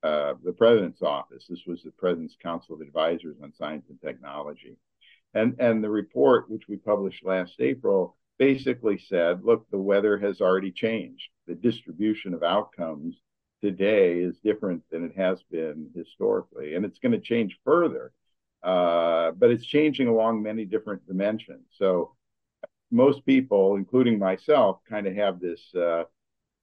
uh, 0.05 0.35
the 0.43 0.53
president's 0.53 1.01
office. 1.01 1.45
This 1.49 1.63
was 1.65 1.81
the 1.83 1.91
president's 1.91 2.35
council 2.41 2.75
of 2.75 2.81
advisors 2.81 3.37
on 3.41 3.53
science 3.53 3.85
and 3.89 3.99
technology, 4.01 4.77
and 5.33 5.55
and 5.59 5.83
the 5.83 5.89
report, 5.89 6.49
which 6.49 6.67
we 6.67 6.77
published 6.77 7.25
last 7.25 7.55
April, 7.59 8.17
basically 8.37 8.97
said, 8.97 9.43
look, 9.43 9.69
the 9.71 9.77
weather 9.77 10.17
has 10.17 10.41
already 10.41 10.71
changed. 10.71 11.29
The 11.47 11.55
distribution 11.55 12.33
of 12.33 12.43
outcomes 12.43 13.15
today 13.61 14.19
is 14.19 14.37
different 14.43 14.83
than 14.91 15.05
it 15.05 15.15
has 15.17 15.41
been 15.51 15.89
historically, 15.95 16.75
and 16.75 16.85
it's 16.85 16.99
going 16.99 17.13
to 17.13 17.19
change 17.19 17.57
further 17.63 18.11
uh, 18.65 19.29
but 19.31 19.51
it's 19.51 19.65
changing 19.65 20.07
along 20.07 20.41
many 20.41 20.65
different 20.65 21.05
dimensions. 21.07 21.65
So 21.77 22.15
most 22.91 23.23
people, 23.25 23.75
including 23.75 24.17
myself, 24.17 24.79
kind 24.89 25.05
of 25.05 25.15
have 25.15 25.39
this 25.39 25.61
uh, 25.75 26.03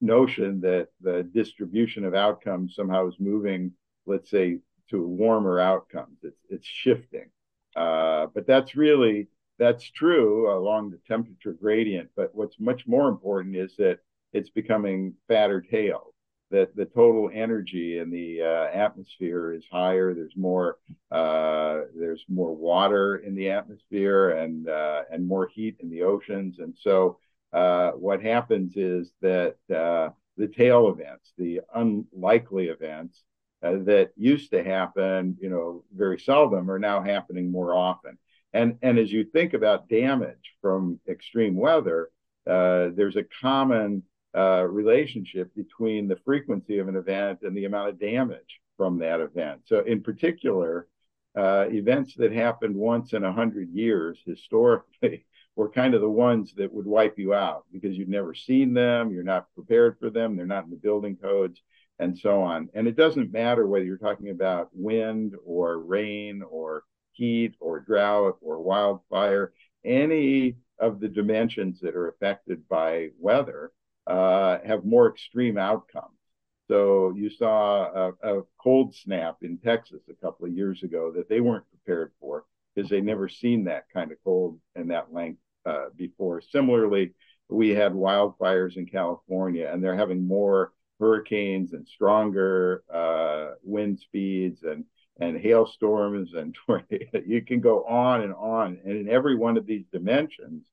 notion 0.03 0.61
that 0.61 0.89
the 1.01 1.23
distribution 1.23 2.05
of 2.05 2.13
outcomes 2.13 2.75
somehow 2.75 3.07
is 3.07 3.15
moving, 3.19 3.71
let's 4.05 4.29
say, 4.29 4.59
to 4.89 5.07
warmer 5.07 5.59
outcomes. 5.59 6.17
It's 6.23 6.41
it's 6.49 6.67
shifting, 6.67 7.29
uh, 7.75 8.27
but 8.33 8.45
that's 8.45 8.75
really 8.75 9.27
that's 9.57 9.89
true 9.89 10.55
along 10.55 10.91
the 10.91 10.99
temperature 11.07 11.53
gradient. 11.53 12.09
But 12.15 12.35
what's 12.35 12.59
much 12.59 12.85
more 12.87 13.07
important 13.09 13.55
is 13.55 13.75
that 13.77 13.99
it's 14.33 14.49
becoming 14.49 15.13
fatter 15.27 15.61
tails 15.61 16.13
that 16.53 16.75
the 16.75 16.85
total 16.85 17.31
energy 17.33 17.97
in 17.97 18.11
the 18.11 18.41
uh, 18.41 18.77
atmosphere 18.77 19.53
is 19.53 19.65
higher. 19.71 20.13
There's 20.13 20.37
more 20.37 20.77
uh, 21.11 21.81
there's 21.97 22.23
more 22.29 22.55
water 22.55 23.17
in 23.17 23.33
the 23.35 23.49
atmosphere 23.49 24.29
and 24.31 24.69
uh, 24.69 25.03
and 25.11 25.27
more 25.27 25.47
heat 25.47 25.77
in 25.79 25.89
the 25.89 26.03
oceans. 26.03 26.59
And 26.59 26.75
so 26.79 27.17
uh, 27.53 27.91
what 27.91 28.21
happens 28.21 28.75
is 28.75 29.11
that 29.21 29.55
uh, 29.73 30.09
the 30.37 30.47
tail 30.47 30.89
events, 30.89 31.33
the 31.37 31.61
unlikely 31.73 32.67
events 32.67 33.23
uh, 33.61 33.77
that 33.83 34.11
used 34.17 34.51
to 34.51 34.63
happen, 34.63 35.37
you 35.39 35.49
know, 35.49 35.83
very 35.95 36.19
seldom, 36.19 36.69
are 36.69 36.79
now 36.79 37.01
happening 37.01 37.51
more 37.51 37.73
often. 37.73 38.17
And 38.53 38.77
and 38.81 38.99
as 38.99 39.11
you 39.11 39.23
think 39.23 39.53
about 39.53 39.89
damage 39.89 40.53
from 40.61 40.99
extreme 41.07 41.55
weather, 41.55 42.09
there's 42.45 43.15
a 43.15 43.25
common 43.41 44.03
uh, 44.35 44.65
relationship 44.67 45.53
between 45.55 46.07
the 46.07 46.15
frequency 46.25 46.79
of 46.79 46.87
an 46.87 46.95
event 46.95 47.39
and 47.43 47.55
the 47.55 47.65
amount 47.65 47.89
of 47.89 47.99
damage 47.99 48.61
from 48.77 48.97
that 48.97 49.19
event. 49.19 49.61
So, 49.65 49.81
in 49.81 50.01
particular, 50.01 50.87
uh, 51.35 51.65
events 51.69 52.15
that 52.15 52.31
happened 52.31 52.75
once 52.75 53.13
in 53.13 53.23
a 53.23 53.31
hundred 53.31 53.69
years 53.69 54.19
historically 54.25 55.25
were 55.55 55.69
kind 55.69 55.93
of 55.93 56.01
the 56.01 56.09
ones 56.09 56.53
that 56.55 56.73
would 56.73 56.85
wipe 56.85 57.17
you 57.17 57.33
out 57.33 57.65
because 57.71 57.97
you've 57.97 58.09
never 58.09 58.33
seen 58.33 58.73
them, 58.73 59.11
you're 59.11 59.23
not 59.23 59.53
prepared 59.55 59.97
for 59.99 60.09
them, 60.09 60.35
they're 60.35 60.45
not 60.45 60.63
in 60.65 60.69
the 60.69 60.75
building 60.75 61.15
codes, 61.15 61.61
and 61.99 62.17
so 62.17 62.41
on. 62.41 62.69
And 62.73 62.87
it 62.87 62.95
doesn't 62.95 63.31
matter 63.31 63.67
whether 63.67 63.85
you're 63.85 63.97
talking 63.97 64.29
about 64.29 64.69
wind 64.73 65.35
or 65.45 65.79
rain 65.79 66.43
or 66.47 66.83
heat 67.11 67.55
or 67.59 67.79
drought 67.79 68.37
or 68.41 68.61
wildfire, 68.61 69.53
any 69.85 70.55
of 70.79 70.99
the 70.99 71.07
dimensions 71.07 71.79
that 71.81 71.95
are 71.95 72.09
affected 72.09 72.67
by 72.67 73.09
weather 73.19 73.71
uh, 74.07 74.57
have 74.65 74.85
more 74.85 75.09
extreme 75.09 75.57
outcomes. 75.57 76.17
So 76.67 77.13
you 77.15 77.29
saw 77.29 78.11
a, 78.23 78.37
a, 78.39 78.41
cold 78.61 78.95
snap 78.95 79.37
in 79.41 79.57
Texas 79.57 80.01
a 80.09 80.25
couple 80.25 80.45
of 80.45 80.53
years 80.53 80.81
ago 80.83 81.11
that 81.11 81.27
they 81.27 81.41
weren't 81.41 81.65
prepared 81.69 82.11
for 82.19 82.45
because 82.73 82.89
they 82.89 83.01
never 83.01 83.27
seen 83.27 83.65
that 83.65 83.85
kind 83.93 84.11
of 84.11 84.17
cold 84.23 84.59
and 84.75 84.89
that 84.89 85.13
length 85.13 85.39
uh, 85.65 85.87
before. 85.95 86.41
Similarly, 86.41 87.13
we 87.49 87.69
had 87.69 87.91
wildfires 87.91 88.77
in 88.77 88.85
California, 88.85 89.69
and 89.71 89.83
they're 89.83 89.97
having 89.97 90.25
more 90.25 90.71
hurricanes 90.99 91.73
and 91.73 91.87
stronger 91.87 92.83
uh, 92.91 93.55
wind 93.63 93.99
speeds 93.99 94.63
and 94.63 94.85
and 95.19 95.39
hailstorms 95.39 96.33
and 96.33 96.55
you 97.27 97.41
can 97.43 97.59
go 97.59 97.83
on 97.83 98.21
and 98.21 98.33
on. 98.33 98.79
And 98.83 98.97
in 98.97 99.09
every 99.09 99.35
one 99.35 99.57
of 99.57 99.67
these 99.67 99.85
dimensions, 99.91 100.63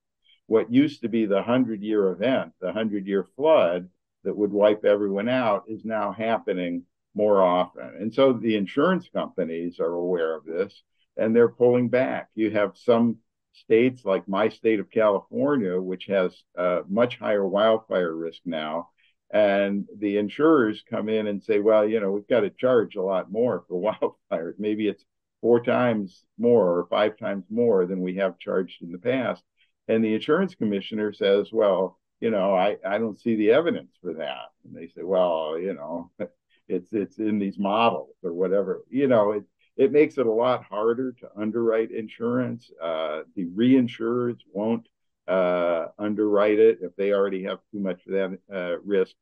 what 0.47 0.73
used 0.73 1.03
to 1.03 1.09
be 1.09 1.27
the 1.27 1.35
100 1.35 1.83
year 1.83 2.09
event, 2.11 2.53
the 2.61 2.69
100 2.69 3.07
year 3.07 3.27
flood 3.37 3.89
that 4.25 4.37
would 4.37 4.53
wipe 4.53 4.85
everyone 4.85 5.29
out, 5.29 5.65
is 5.69 5.85
now 5.85 6.13
happening 6.13 6.85
more 7.15 7.43
often. 7.43 7.95
And 7.99 8.15
so 8.15 8.33
the 8.33 8.57
insurance 8.57 9.09
companies 9.13 9.81
are 9.81 9.93
aware 9.93 10.37
of 10.37 10.45
this 10.45 10.83
and 11.17 11.35
they're 11.35 11.49
pulling 11.49 11.89
back. 11.89 12.29
You 12.35 12.51
have 12.53 12.77
some 12.77 13.19
states 13.53 14.05
like 14.05 14.29
my 14.29 14.49
state 14.49 14.81
of 14.81 14.91
California, 14.91 15.81
which 15.81 16.07
has 16.07 16.35
a 16.57 16.81
much 16.89 17.19
higher 17.19 17.47
wildfire 17.47 18.15
risk 18.15 18.41
now. 18.45 18.89
And 19.33 19.87
the 19.99 20.19
insurers 20.19 20.83
come 20.89 21.09
in 21.09 21.27
and 21.27 21.43
say, 21.43 21.61
well, 21.61 21.87
you 21.87 22.01
know, 22.01 22.11
we've 22.11 22.27
got 22.27 22.41
to 22.41 22.51
charge 22.51 22.97
a 22.97 23.03
lot 23.03 23.31
more 23.31 23.65
for 23.69 23.95
wildfires. 24.31 24.55
Maybe 24.59 24.89
it's 24.89 25.05
four 25.41 25.63
times 25.63 26.25
more 26.39 26.79
or 26.79 26.87
five 26.91 27.17
times 27.17 27.45
more 27.51 27.87
than 27.87 28.01
we 28.01 28.17
have 28.17 28.39
charged 28.39 28.83
in 28.83 28.93
the 28.93 28.99
past. 28.99 29.43
And 29.89 30.05
the 30.05 30.15
insurance 30.15 30.55
commissioner 30.55 31.13
says, 31.13 31.51
well, 31.53 32.00
you 32.21 32.31
know, 32.31 32.55
I, 32.55 32.77
I 32.87 32.99
don't 32.99 33.21
see 33.21 33.37
the 33.37 33.51
evidence 33.51 33.93
for 34.03 34.15
that. 34.15 34.51
And 34.65 34.77
they 34.77 34.89
say, 34.89 35.03
well, 35.03 35.59
you 35.59 35.75
know, 35.75 36.11
it's 36.69 36.93
it's 36.93 37.19
in 37.19 37.39
these 37.39 37.59
models 37.59 38.15
or 38.23 38.33
whatever. 38.33 38.83
You 38.91 39.09
know, 39.09 39.33
it 39.33 39.45
it 39.77 39.93
makes 39.93 40.19
it 40.19 40.27
a 40.27 40.33
lot 40.33 40.65
harder 40.65 41.13
to 41.13 41.31
underwrite 41.37 41.91
insurance. 41.91 42.71
Uh, 42.83 43.23
the 43.35 43.47
reinsurers 43.47 44.39
won't 44.53 44.87
uh, 45.27 45.87
underwrite 45.99 46.59
it 46.59 46.79
if 46.83 46.95
they 46.97 47.13
already 47.13 47.45
have 47.45 47.59
too 47.73 47.81
much 47.81 48.03
of 48.07 48.13
that 48.13 48.39
uh, 48.55 48.79
risk. 48.85 49.15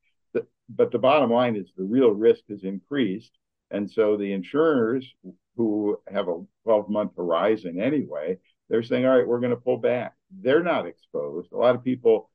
But 0.70 0.90
the 0.90 0.98
bottom 0.98 1.30
line 1.30 1.56
is 1.56 1.72
the 1.76 1.84
real 1.84 2.10
risk 2.10 2.42
has 2.50 2.62
increased. 2.62 3.32
And 3.70 3.90
so 3.90 4.16
the 4.16 4.32
insurers 4.32 5.14
who 5.56 5.98
have 6.12 6.28
a 6.28 6.42
12 6.64 6.90
month 6.90 7.12
horizon 7.16 7.80
anyway, 7.80 8.38
they're 8.68 8.82
saying, 8.82 9.06
all 9.06 9.16
right, 9.16 9.26
we're 9.26 9.40
going 9.40 9.50
to 9.50 9.56
pull 9.56 9.78
back 9.78 10.14
they're 10.30 10.62
not 10.62 10.86
exposed. 10.86 11.52
A 11.52 11.56
lot 11.56 11.74
of 11.74 11.84
people 11.84 12.30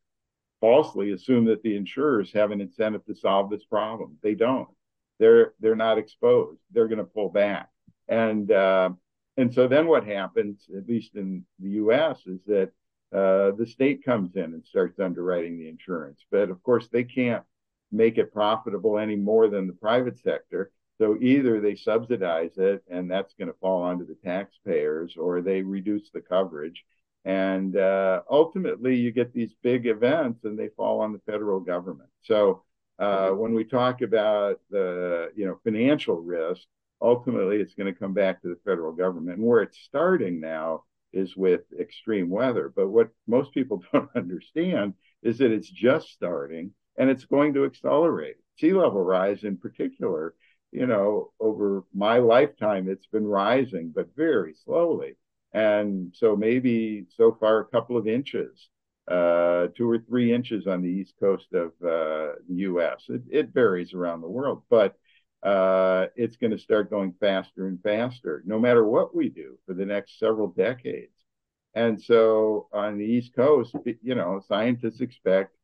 falsely 0.63 1.11
assume 1.11 1.43
that 1.43 1.61
the 1.61 1.75
insurers 1.75 2.31
have 2.31 2.51
an 2.51 2.61
incentive 2.61 3.03
to 3.03 3.13
solve 3.13 3.49
this 3.49 3.65
problem. 3.65 4.17
They 4.23 4.33
don't. 4.33 4.69
They're 5.19 5.51
they're 5.59 5.75
not 5.75 5.97
exposed. 5.97 6.61
They're 6.71 6.87
going 6.87 6.99
to 6.99 7.03
pull 7.03 7.27
back, 7.27 7.67
and 8.07 8.49
uh, 8.49 8.91
and 9.35 9.53
so 9.53 9.67
then 9.67 9.87
what 9.87 10.05
happens, 10.05 10.69
at 10.75 10.87
least 10.87 11.15
in 11.15 11.43
the 11.59 11.71
U.S., 11.71 12.25
is 12.27 12.39
that 12.47 12.71
uh, 13.13 13.51
the 13.57 13.67
state 13.67 14.05
comes 14.05 14.37
in 14.37 14.45
and 14.53 14.65
starts 14.65 15.01
underwriting 15.01 15.59
the 15.59 15.67
insurance. 15.67 16.21
But 16.31 16.49
of 16.49 16.63
course, 16.63 16.87
they 16.87 17.03
can't 17.03 17.43
make 17.91 18.17
it 18.17 18.31
profitable 18.31 18.97
any 18.97 19.17
more 19.17 19.49
than 19.49 19.67
the 19.67 19.73
private 19.73 20.17
sector. 20.17 20.71
So 20.97 21.17
either 21.19 21.59
they 21.59 21.75
subsidize 21.75 22.57
it, 22.57 22.83
and 22.89 23.11
that's 23.11 23.33
going 23.33 23.49
to 23.49 23.59
fall 23.59 23.81
onto 23.81 24.07
the 24.07 24.17
taxpayers, 24.23 25.17
or 25.17 25.41
they 25.41 25.61
reduce 25.61 26.09
the 26.11 26.21
coverage 26.21 26.85
and 27.25 27.77
uh, 27.77 28.21
ultimately, 28.29 28.95
you 28.95 29.11
get 29.11 29.33
these 29.33 29.53
big 29.61 29.87
events, 29.87 30.43
and 30.43 30.59
they 30.59 30.69
fall 30.69 30.99
on 31.01 31.13
the 31.13 31.21
federal 31.25 31.59
government. 31.59 32.09
So 32.23 32.63
uh, 32.99 33.29
when 33.29 33.53
we 33.53 33.63
talk 33.63 34.01
about 34.01 34.59
the 34.69 35.31
you 35.35 35.45
know 35.45 35.59
financial 35.63 36.15
risk, 36.15 36.63
ultimately 37.01 37.57
it's 37.57 37.75
going 37.75 37.91
to 37.91 37.99
come 37.99 38.13
back 38.13 38.41
to 38.41 38.49
the 38.49 38.59
federal 38.65 38.91
government. 38.91 39.37
And 39.37 39.47
where 39.47 39.61
it's 39.61 39.79
starting 39.79 40.39
now 40.39 40.83
is 41.13 41.37
with 41.37 41.61
extreme 41.79 42.29
weather. 42.29 42.71
But 42.75 42.89
what 42.89 43.09
most 43.27 43.53
people 43.53 43.83
don't 43.93 44.09
understand 44.15 44.95
is 45.21 45.37
that 45.37 45.51
it's 45.51 45.69
just 45.69 46.09
starting, 46.09 46.71
and 46.97 47.09
it's 47.09 47.25
going 47.25 47.53
to 47.53 47.65
accelerate. 47.65 48.35
Sea 48.59 48.73
level 48.73 49.01
rise, 49.01 49.43
in 49.43 49.57
particular, 49.57 50.35
you 50.71 50.87
know, 50.87 51.31
over 51.39 51.83
my 51.93 52.17
lifetime, 52.17 52.89
it's 52.89 53.07
been 53.07 53.25
rising, 53.25 53.93
but 53.95 54.15
very 54.15 54.55
slowly. 54.65 55.15
And 55.53 56.13
so 56.15 56.35
maybe 56.35 57.05
so 57.15 57.37
far 57.39 57.59
a 57.59 57.65
couple 57.65 57.95
of 57.97 58.07
inches, 58.07 58.69
uh, 59.07 59.67
two 59.75 59.89
or 59.89 59.99
three 59.99 60.33
inches 60.33 60.65
on 60.65 60.81
the 60.81 60.89
east 60.89 61.13
coast 61.19 61.53
of 61.53 61.71
uh, 61.83 62.35
the 62.47 62.55
U.S. 62.55 63.05
It, 63.09 63.21
it, 63.29 63.53
varies 63.53 63.93
around 63.93 64.21
the 64.21 64.29
world, 64.29 64.63
but 64.69 64.95
uh, 65.43 66.07
it's 66.15 66.37
going 66.37 66.51
to 66.51 66.57
start 66.57 66.89
going 66.89 67.13
faster 67.19 67.67
and 67.67 67.81
faster, 67.83 68.41
no 68.45 68.57
matter 68.59 68.83
what 68.85 69.15
we 69.15 69.29
do 69.29 69.57
for 69.65 69.73
the 69.73 69.85
next 69.85 70.19
several 70.19 70.47
decades. 70.47 71.11
And 71.75 72.01
so 72.01 72.67
on 72.71 72.97
the 72.97 73.05
east 73.05 73.35
coast, 73.35 73.75
you 74.01 74.15
know, 74.15 74.41
scientists 74.47 75.01
expect 75.01 75.55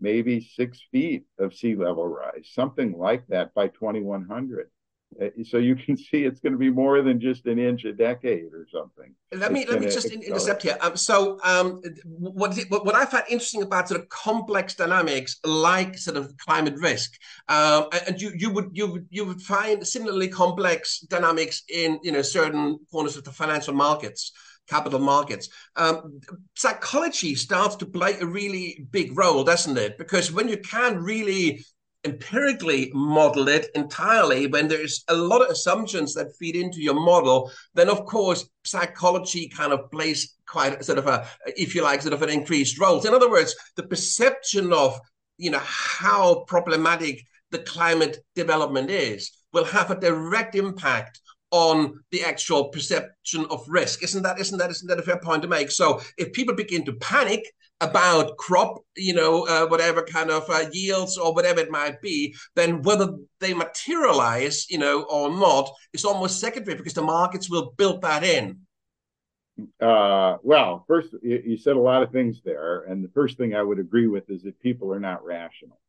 maybe 0.00 0.40
six 0.40 0.80
feet 0.90 1.24
of 1.38 1.54
sea 1.54 1.74
level 1.74 2.06
rise, 2.06 2.50
something 2.52 2.96
like 2.96 3.26
that 3.28 3.54
by 3.54 3.68
2100. 3.68 4.70
Uh, 5.20 5.28
so 5.44 5.58
you 5.58 5.74
can 5.74 5.96
see 6.08 6.24
it's 6.24 6.40
going 6.40 6.52
to 6.52 6.58
be 6.58 6.70
more 6.70 7.02
than 7.02 7.20
just 7.20 7.46
an 7.46 7.58
inch 7.58 7.84
a 7.84 7.92
decade 7.92 8.52
or 8.52 8.66
something. 8.72 9.14
Let 9.32 9.52
me 9.52 9.66
let 9.66 9.80
me 9.80 9.86
just 9.86 10.06
accelerate. 10.06 10.28
intercept 10.28 10.62
here. 10.62 10.76
Um, 10.80 10.96
so 10.96 11.38
um, 11.44 11.82
what 12.06 12.56
what 12.68 12.94
I 12.94 13.04
find 13.04 13.24
interesting 13.28 13.62
about 13.62 13.88
sort 13.88 14.00
of 14.00 14.08
complex 14.08 14.74
dynamics, 14.74 15.38
like 15.44 15.96
sort 15.96 16.16
of 16.16 16.36
climate 16.38 16.74
risk, 16.78 17.12
um, 17.48 17.88
and 18.06 18.20
you 18.20 18.32
you 18.36 18.50
would 18.50 18.70
you 18.72 18.90
would 18.90 19.06
you 19.10 19.24
would 19.24 19.42
find 19.42 19.86
similarly 19.86 20.28
complex 20.28 21.00
dynamics 21.00 21.62
in 21.68 21.98
you 22.02 22.12
know 22.12 22.22
certain 22.22 22.78
corners 22.90 23.16
of 23.16 23.24
the 23.24 23.32
financial 23.32 23.74
markets 23.74 24.32
capital 24.68 24.98
markets. 24.98 25.48
Um, 25.76 26.20
psychology 26.54 27.34
starts 27.34 27.74
to 27.76 27.86
play 27.86 28.18
a 28.20 28.26
really 28.26 28.86
big 28.90 29.16
role, 29.16 29.42
doesn't 29.42 29.78
it? 29.78 29.96
Because 29.96 30.30
when 30.30 30.46
you 30.46 30.58
can 30.58 30.98
really 30.98 31.64
empirically 32.04 32.90
model 32.94 33.48
it 33.48 33.66
entirely, 33.74 34.46
when 34.46 34.68
there's 34.68 35.04
a 35.08 35.14
lot 35.14 35.42
of 35.42 35.50
assumptions 35.50 36.14
that 36.14 36.36
feed 36.38 36.56
into 36.56 36.80
your 36.80 36.94
model, 36.94 37.50
then 37.74 37.88
of 37.88 38.04
course 38.06 38.48
psychology 38.64 39.48
kind 39.48 39.72
of 39.72 39.90
plays 39.90 40.36
quite 40.46 40.84
sort 40.84 40.98
of 40.98 41.06
a, 41.06 41.26
if 41.46 41.74
you 41.74 41.82
like, 41.82 42.02
sort 42.02 42.14
of 42.14 42.22
an 42.22 42.30
increased 42.30 42.78
role. 42.78 43.04
In 43.04 43.14
other 43.14 43.30
words, 43.30 43.54
the 43.76 43.82
perception 43.82 44.72
of 44.72 44.98
you 45.36 45.50
know 45.50 45.62
how 45.62 46.44
problematic 46.46 47.22
the 47.50 47.58
climate 47.58 48.18
development 48.34 48.90
is 48.90 49.30
will 49.52 49.64
have 49.64 49.90
a 49.90 50.00
direct 50.00 50.54
impact 50.54 51.20
on 51.50 51.94
the 52.10 52.22
actual 52.22 52.68
perception 52.68 53.46
of 53.50 53.64
risk. 53.68 54.02
Isn't 54.02 54.22
that 54.22 54.38
isn't 54.38 54.58
that 54.58 54.70
isn't 54.70 54.88
that 54.88 54.98
a 54.98 55.02
fair 55.02 55.18
point 55.18 55.42
to 55.42 55.48
make? 55.48 55.70
So 55.70 56.00
if 56.16 56.32
people 56.32 56.54
begin 56.54 56.84
to 56.84 56.92
panic 56.94 57.42
about 57.80 58.36
crop, 58.36 58.82
you 58.96 59.14
know, 59.14 59.46
uh, 59.46 59.66
whatever 59.66 60.02
kind 60.02 60.30
of 60.30 60.48
uh, 60.50 60.64
yields 60.72 61.16
or 61.16 61.32
whatever 61.32 61.60
it 61.60 61.70
might 61.70 62.00
be, 62.02 62.34
then 62.56 62.82
whether 62.82 63.08
they 63.40 63.54
materialize, 63.54 64.68
you 64.68 64.78
know, 64.78 65.02
or 65.02 65.30
not 65.30 65.70
is 65.92 66.04
almost 66.04 66.40
secondary 66.40 66.76
because 66.76 66.94
the 66.94 67.02
markets 67.02 67.48
will 67.48 67.72
build 67.76 68.02
that 68.02 68.24
in. 68.24 68.58
Uh, 69.80 70.36
well, 70.42 70.84
first, 70.86 71.14
you, 71.22 71.42
you 71.44 71.56
said 71.56 71.76
a 71.76 71.80
lot 71.80 72.02
of 72.02 72.12
things 72.12 72.40
there, 72.44 72.82
and 72.84 73.04
the 73.04 73.10
first 73.10 73.36
thing 73.36 73.54
I 73.54 73.62
would 73.62 73.78
agree 73.78 74.06
with 74.06 74.30
is 74.30 74.42
that 74.42 74.60
people 74.60 74.92
are 74.92 75.00
not 75.00 75.24
rational. 75.24 75.80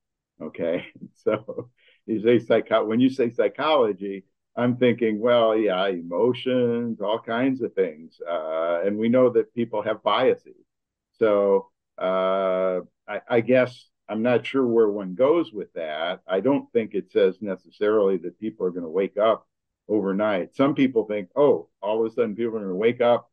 Okay, 0.42 0.86
so 1.16 1.70
you 2.06 2.22
say 2.22 2.40
psycho 2.40 2.86
when 2.86 3.00
you 3.00 3.10
say 3.10 3.30
psychology, 3.30 4.26
I'm 4.56 4.78
thinking, 4.78 5.20
well, 5.20 5.56
yeah, 5.56 5.88
emotions, 5.88 7.00
all 7.02 7.20
kinds 7.20 7.62
of 7.62 7.74
things, 7.74 8.20
uh, 8.28 8.82
and 8.84 8.98
we 8.98 9.10
know 9.10 9.30
that 9.30 9.54
people 9.54 9.82
have 9.84 10.04
biases. 10.04 10.66
So 11.20 11.70
uh, 12.00 12.82
I, 13.08 13.22
I, 13.28 13.42
guess 13.42 13.90
I'm 14.08 14.22
not 14.22 14.46
sure 14.46 14.66
where 14.66 14.90
one 14.90 15.16
goes 15.16 15.52
with 15.52 15.74
that. 15.74 16.22
I 16.28 16.40
don't 16.40 16.72
think 16.72 16.94
it 16.94 17.12
says 17.12 17.38
necessarily 17.42 18.18
that 18.18 18.40
people 18.40 18.66
are 18.66 18.72
going 18.72 18.84
to 18.84 18.90
wake 18.90 19.18
up 19.18 19.48
overnight. 19.88 20.56
Some 20.56 20.76
people 20.76 21.06
think, 21.06 21.30
oh, 21.36 21.68
all 21.82 22.06
of 22.06 22.12
a 22.12 22.16
sudden 22.16 22.36
people 22.36 22.56
are 22.56 22.60
going 22.60 22.70
to 22.70 22.76
wake 22.76 23.02
up 23.02 23.30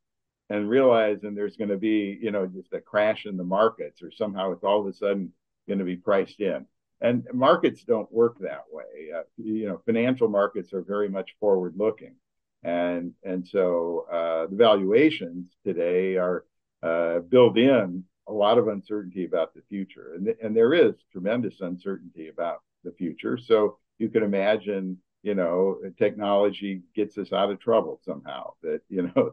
and 0.51 0.69
realize, 0.69 1.19
and 1.23 1.37
there's 1.37 1.57
going 1.57 1.71
to 1.71 1.77
be, 1.77 2.19
you 2.21 2.31
know, 2.31 2.47
just 2.47 2.73
a 2.73 2.81
crash 2.81 3.27
in 3.27 3.37
the 3.37 3.45
markets, 3.45 4.03
or 4.03 4.11
somehow 4.11 4.53
it's 4.53 4.65
all 4.65 4.81
of 4.81 4.87
a 4.87 4.93
sudden 4.93 5.33
going 5.69 5.79
to 5.79 5.85
be 5.85 5.97
priced 5.97 6.41
in. 6.41 6.67
And 7.01 7.27
markets 7.33 7.85
don't 7.85 8.11
work 8.13 8.39
that 8.41 8.65
way. 8.71 9.11
Uh, 9.17 9.23
you 9.37 9.69
know, 9.69 9.81
financial 9.85 10.29
markets 10.29 10.73
are 10.73 10.83
very 10.83 11.09
much 11.09 11.37
forward 11.39 11.75
looking. 11.77 12.15
And, 12.63 13.13
and 13.23 13.47
so 13.47 14.07
uh, 14.11 14.47
the 14.47 14.57
valuations 14.57 15.53
today 15.65 16.17
are 16.17 16.45
uh, 16.83 17.21
built 17.21 17.59
in 17.59 18.05
a 18.29 18.33
lot 18.33 18.59
of 18.59 18.69
uncertainty 18.69 19.25
about 19.25 19.55
the 19.55 19.63
future. 19.69 20.15
And, 20.15 20.27
th- 20.27 20.39
and 20.43 20.57
there 20.57 20.75
is 20.75 20.95
tremendous 21.13 21.61
uncertainty 21.61 22.29
about 22.29 22.63
the 22.85 22.93
future. 22.93 23.39
So 23.39 23.79
you 23.99 24.09
can 24.09 24.23
imagine, 24.23 24.99
you 25.23 25.35
know, 25.35 25.79
technology 25.99 26.83
gets 26.95 27.19
us 27.19 27.33
out 27.33 27.51
of 27.51 27.61
trouble 27.61 28.01
somehow. 28.05 28.53
That, 28.63 28.81
you 28.89 29.03
know, 29.15 29.33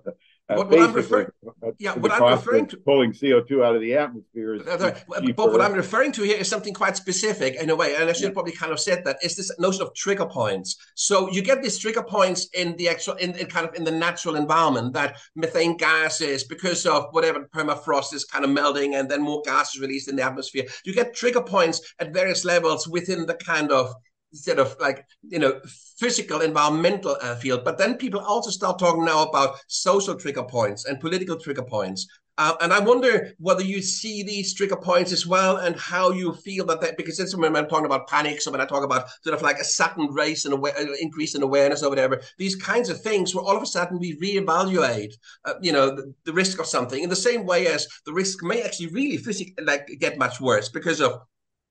uh, 0.50 0.56
what, 0.56 0.70
what 0.70 0.80
I'm 0.82 0.94
referring, 0.94 1.28
uh, 1.48 1.72
yeah, 1.80 1.94
what 1.94 2.12
I'm 2.12 2.24
referring 2.24 2.68
to 2.68 2.78
pulling 2.78 3.14
CO2 3.14 3.66
out 3.66 3.76
of 3.76 3.82
the 3.82 3.96
atmosphere 3.96 4.56
is. 4.56 4.64
but 4.64 5.52
what 5.52 5.62
I'm 5.62 5.74
referring 5.74 6.12
to 6.14 6.24
here 6.24 6.38
is 6.38 6.50
something 6.50 6.74
quite 6.74 6.98
specific 6.98 7.56
in 7.56 7.70
a 7.70 7.76
way, 7.76 7.96
and 7.96 8.10
I 8.10 8.14
should 8.14 8.24
yeah. 8.24 8.32
probably 8.32 8.52
kind 8.52 8.74
of 8.74 8.80
said 8.82 9.06
that 9.06 9.24
is 9.24 9.38
this 9.38 9.58
notion 9.58 9.84
of 9.84 9.94
trigger 9.96 10.26
points. 10.26 10.76
So 10.96 11.32
you 11.32 11.42
get 11.42 11.64
these 11.64 11.78
trigger 11.78 12.04
points 12.04 12.50
in 12.54 12.76
the 12.76 12.90
actual, 12.90 13.14
in, 13.14 13.36
in 13.38 13.48
kind 13.48 13.66
of 13.66 13.74
in 13.76 13.86
the 13.86 13.92
natural 13.92 14.36
environment 14.36 14.94
that 14.94 15.18
methane 15.36 15.78
gases 15.78 16.44
because 16.44 16.86
of 16.86 17.06
whatever 17.12 17.48
permafrost 17.56 18.14
is 18.14 18.26
kind 18.26 18.44
of 18.44 18.52
melting, 18.52 18.96
and 18.96 19.10
then 19.10 19.22
more 19.22 19.42
gas 19.46 19.76
is 19.76 19.82
released 19.82 20.10
in 20.10 20.18
the 20.18 20.24
atmosphere. 20.24 20.66
You 20.84 20.94
get 20.94 21.16
trigger 21.16 21.42
points 21.42 21.94
at 22.00 22.14
various 22.14 22.44
levels 22.44 22.86
within 22.86 23.26
the 23.26 23.36
kind 23.36 23.72
of 23.72 23.94
sort 24.34 24.60
of 24.60 24.76
like 24.80 25.06
you 25.22 25.40
know 25.40 25.60
physical 25.98 26.42
environmental 26.42 27.18
uh, 27.22 27.36
field 27.36 27.64
but 27.64 27.78
then 27.78 27.96
people 27.96 28.20
also 28.20 28.50
start 28.50 28.80
talking 28.80 29.06
now 29.06 29.24
about 29.24 29.56
social 29.68 30.16
trigger 30.16 30.44
points 30.44 30.86
and 30.86 31.00
political 31.00 31.38
trigger 31.38 31.64
points. 31.64 32.08
Uh, 32.40 32.56
and 32.62 32.74
I 32.74 32.80
wonder 32.80 33.32
whether 33.38 33.62
you 33.62 33.80
see 33.80 34.24
these 34.24 34.56
trigger 34.56 34.76
points 34.76 35.12
as 35.12 35.28
well, 35.28 35.58
and 35.58 35.76
how 35.76 36.12
you 36.12 36.34
feel 36.34 36.66
that 36.66 36.82
that 36.82 36.98
because 36.98 37.20
it's 37.20 37.36
when 37.36 37.56
I'm 37.56 37.68
talking 37.68 37.86
about 37.86 38.08
panic, 38.08 38.42
so 38.42 38.50
when 38.50 38.60
I 38.60 38.66
talk 38.66 38.84
about 38.84 39.08
sort 39.22 39.36
of 39.36 39.44
like 39.44 39.60
a 39.60 39.64
sudden 39.64 40.08
race 40.08 40.46
and 40.46 40.56
awa- 40.56 40.74
uh, 40.76 40.86
increase 41.00 41.36
in 41.36 41.44
awareness 41.44 41.84
or 41.84 41.90
whatever, 41.90 42.22
these 42.40 42.56
kinds 42.56 42.90
of 42.90 43.00
things 43.02 43.36
where 43.36 43.44
all 43.44 43.56
of 43.56 43.62
a 43.62 43.68
sudden 43.68 44.00
we 44.00 44.18
reevaluate, 44.18 45.14
uh, 45.46 45.54
you 45.62 45.72
know, 45.72 45.96
the, 45.96 46.12
the, 46.26 46.34
risk 46.34 46.60
of 46.60 46.66
something 46.66 47.04
in 47.04 47.10
the 47.10 47.16
same 47.16 47.46
way 47.46 47.68
as 47.68 47.88
the 48.08 48.14
risk 48.14 48.44
may 48.44 48.64
actually 48.64 48.88
really 48.88 49.18
physically 49.18 49.64
like 49.64 49.86
get 50.00 50.18
much 50.18 50.42
worse 50.42 50.70
because 50.70 51.02
of 51.02 51.22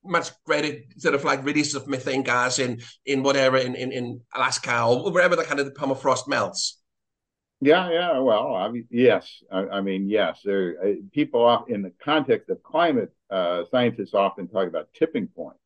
much 0.05 0.31
greater 0.45 0.81
sort 0.99 1.15
of 1.15 1.25
like 1.25 1.45
release 1.45 1.75
of 1.75 1.87
methane 1.87 2.23
gas 2.23 2.59
in 2.59 2.81
in 3.07 3.23
whatever 3.23 3.57
in 3.57 3.75
in, 3.75 3.93
in 3.93 4.21
Alaska 4.35 4.85
or 4.85 5.11
wherever 5.13 5.37
the 5.37 5.45
kind 5.45 5.61
of 5.61 5.67
the 5.67 5.73
permafrost 5.73 6.29
melts. 6.29 6.79
Yeah, 7.61 7.91
yeah. 7.93 8.19
Well, 8.19 8.57
I 8.57 8.69
mean, 8.69 8.89
yes. 8.91 9.41
I, 9.53 9.61
I 9.61 9.81
mean, 9.83 10.09
yes. 10.11 10.41
There, 10.45 10.77
uh, 10.85 10.93
people 11.13 11.45
off 11.45 11.71
in 11.71 11.81
the 11.81 11.93
context 12.03 12.51
of 12.51 12.61
climate, 12.65 13.13
uh, 13.31 13.63
scientists 13.71 14.15
often 14.15 14.49
talk 14.49 14.67
about 14.67 14.89
tipping 14.95 15.29
points. 15.29 15.61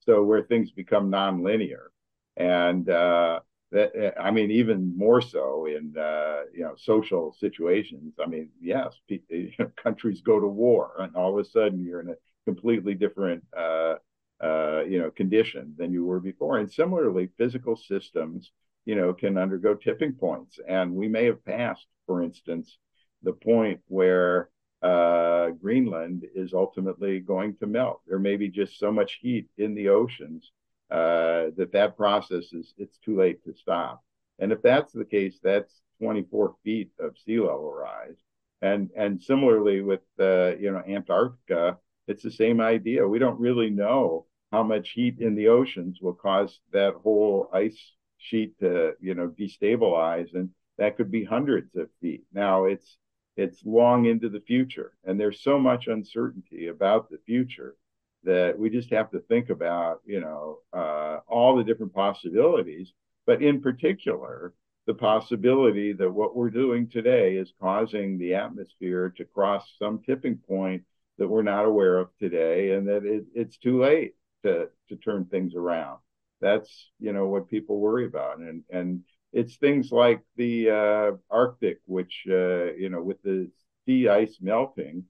So 0.00 0.22
where 0.22 0.42
things 0.42 0.70
become 0.70 1.10
nonlinear, 1.10 1.88
and 2.36 2.88
uh, 2.88 3.40
that 3.70 4.16
uh, 4.16 4.20
I 4.20 4.30
mean, 4.30 4.50
even 4.50 4.96
more 4.96 5.20
so 5.20 5.66
in 5.66 5.96
uh, 5.96 6.42
you 6.54 6.64
know 6.64 6.74
social 6.76 7.36
situations. 7.38 8.14
I 8.22 8.26
mean, 8.26 8.48
yes, 8.60 8.94
countries 9.82 10.22
go 10.22 10.40
to 10.40 10.46
war, 10.46 10.92
and 10.98 11.14
all 11.14 11.38
of 11.38 11.44
a 11.44 11.48
sudden 11.48 11.84
you're 11.84 12.00
in 12.00 12.08
a 12.08 12.16
completely 12.44 12.94
different 12.94 13.44
uh, 13.56 13.94
uh, 14.42 14.82
you 14.88 14.98
know 14.98 15.10
condition 15.10 15.74
than 15.78 15.92
you 15.92 16.04
were 16.04 16.20
before. 16.20 16.58
And 16.58 16.70
similarly, 16.70 17.30
physical 17.38 17.76
systems 17.76 18.50
you 18.84 18.94
know 18.94 19.12
can 19.12 19.38
undergo 19.38 19.74
tipping 19.74 20.12
points, 20.14 20.58
and 20.66 20.94
we 20.94 21.08
may 21.08 21.26
have 21.26 21.44
passed, 21.44 21.86
for 22.06 22.22
instance, 22.22 22.78
the 23.22 23.32
point 23.32 23.80
where 23.86 24.48
uh, 24.82 25.50
Greenland 25.50 26.26
is 26.34 26.52
ultimately 26.52 27.20
going 27.20 27.56
to 27.56 27.66
melt. 27.66 28.00
There 28.06 28.18
may 28.18 28.36
be 28.36 28.48
just 28.48 28.78
so 28.78 28.90
much 28.90 29.18
heat 29.20 29.48
in 29.56 29.74
the 29.74 29.90
oceans 29.90 30.50
uh, 30.90 31.50
that 31.56 31.70
that 31.72 31.96
process 31.96 32.52
is 32.52 32.74
it's 32.76 32.98
too 32.98 33.16
late 33.16 33.44
to 33.44 33.54
stop. 33.54 34.02
And 34.38 34.50
if 34.50 34.60
that's 34.60 34.92
the 34.92 35.04
case, 35.04 35.38
that's 35.42 35.80
24 36.00 36.56
feet 36.64 36.90
of 36.98 37.16
sea 37.24 37.38
level 37.38 37.72
rise. 37.72 38.16
And 38.60 38.90
and 38.96 39.22
similarly 39.22 39.82
with 39.82 40.02
uh, 40.18 40.56
you 40.56 40.72
know 40.72 40.82
Antarctica, 40.86 41.78
it's 42.06 42.22
the 42.22 42.30
same 42.30 42.60
idea. 42.60 43.06
We 43.06 43.18
don't 43.18 43.40
really 43.40 43.70
know 43.70 44.26
how 44.50 44.62
much 44.62 44.90
heat 44.90 45.18
in 45.20 45.34
the 45.34 45.48
oceans 45.48 46.00
will 46.00 46.14
cause 46.14 46.60
that 46.72 46.94
whole 46.94 47.48
ice 47.52 47.92
sheet 48.18 48.58
to, 48.60 48.92
you 49.00 49.14
know, 49.14 49.28
destabilize, 49.28 50.34
and 50.34 50.50
that 50.78 50.96
could 50.96 51.10
be 51.10 51.24
hundreds 51.24 51.74
of 51.76 51.88
feet. 52.00 52.24
Now 52.32 52.64
it's 52.66 52.96
it's 53.36 53.64
long 53.64 54.04
into 54.04 54.28
the 54.28 54.40
future, 54.40 54.92
and 55.04 55.18
there's 55.18 55.42
so 55.42 55.58
much 55.58 55.86
uncertainty 55.86 56.68
about 56.68 57.08
the 57.08 57.18
future 57.24 57.76
that 58.24 58.58
we 58.58 58.70
just 58.70 58.90
have 58.90 59.10
to 59.10 59.20
think 59.20 59.48
about, 59.50 60.00
you 60.04 60.20
know, 60.20 60.58
uh, 60.72 61.20
all 61.26 61.56
the 61.56 61.64
different 61.64 61.94
possibilities, 61.94 62.92
but 63.26 63.42
in 63.42 63.60
particular, 63.60 64.54
the 64.86 64.94
possibility 64.94 65.92
that 65.92 66.10
what 66.10 66.36
we're 66.36 66.50
doing 66.50 66.88
today 66.88 67.36
is 67.36 67.52
causing 67.60 68.18
the 68.18 68.34
atmosphere 68.34 69.12
to 69.16 69.24
cross 69.24 69.74
some 69.78 70.00
tipping 70.04 70.36
point 70.36 70.82
that 71.22 71.28
we're 71.28 71.42
not 71.42 71.64
aware 71.66 71.98
of 71.98 72.08
today, 72.18 72.72
and 72.72 72.88
that 72.88 73.04
it, 73.04 73.26
it's 73.32 73.56
too 73.58 73.80
late 73.80 74.14
to 74.42 74.68
to 74.88 74.96
turn 74.96 75.24
things 75.26 75.54
around. 75.54 76.00
that's 76.40 76.90
you 76.98 77.12
know 77.12 77.28
what 77.28 77.48
people 77.48 77.78
worry 77.78 78.06
about, 78.06 78.38
and 78.38 78.64
and 78.70 79.04
it's 79.32 79.54
things 79.56 79.92
like 79.92 80.20
the 80.36 80.70
uh, 80.70 81.12
Arctic, 81.30 81.78
which 81.86 82.24
uh, 82.28 82.72
you 82.74 82.88
know 82.90 83.00
with 83.00 83.22
the 83.22 83.48
sea 83.86 84.08
ice 84.08 84.38
melting, 84.40 85.04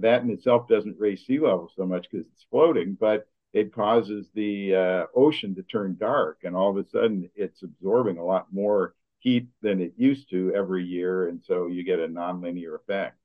that 0.00 0.22
in 0.22 0.30
itself 0.30 0.66
doesn't 0.66 0.98
raise 0.98 1.24
sea 1.24 1.38
level 1.38 1.70
so 1.76 1.86
much 1.86 2.08
because 2.10 2.26
it's 2.26 2.46
floating, 2.50 2.96
but 2.98 3.28
it 3.52 3.72
causes 3.72 4.28
the 4.34 4.74
uh, 4.74 5.06
ocean 5.14 5.54
to 5.54 5.62
turn 5.62 5.96
dark, 5.96 6.40
and 6.42 6.56
all 6.56 6.70
of 6.76 6.84
a 6.84 6.88
sudden 6.88 7.30
it's 7.36 7.62
absorbing 7.62 8.18
a 8.18 8.24
lot 8.24 8.52
more 8.52 8.94
heat 9.20 9.46
than 9.60 9.80
it 9.80 9.92
used 9.96 10.28
to 10.30 10.52
every 10.56 10.84
year, 10.84 11.28
and 11.28 11.40
so 11.44 11.68
you 11.68 11.84
get 11.84 12.00
a 12.00 12.08
nonlinear 12.08 12.74
effect. 12.74 13.16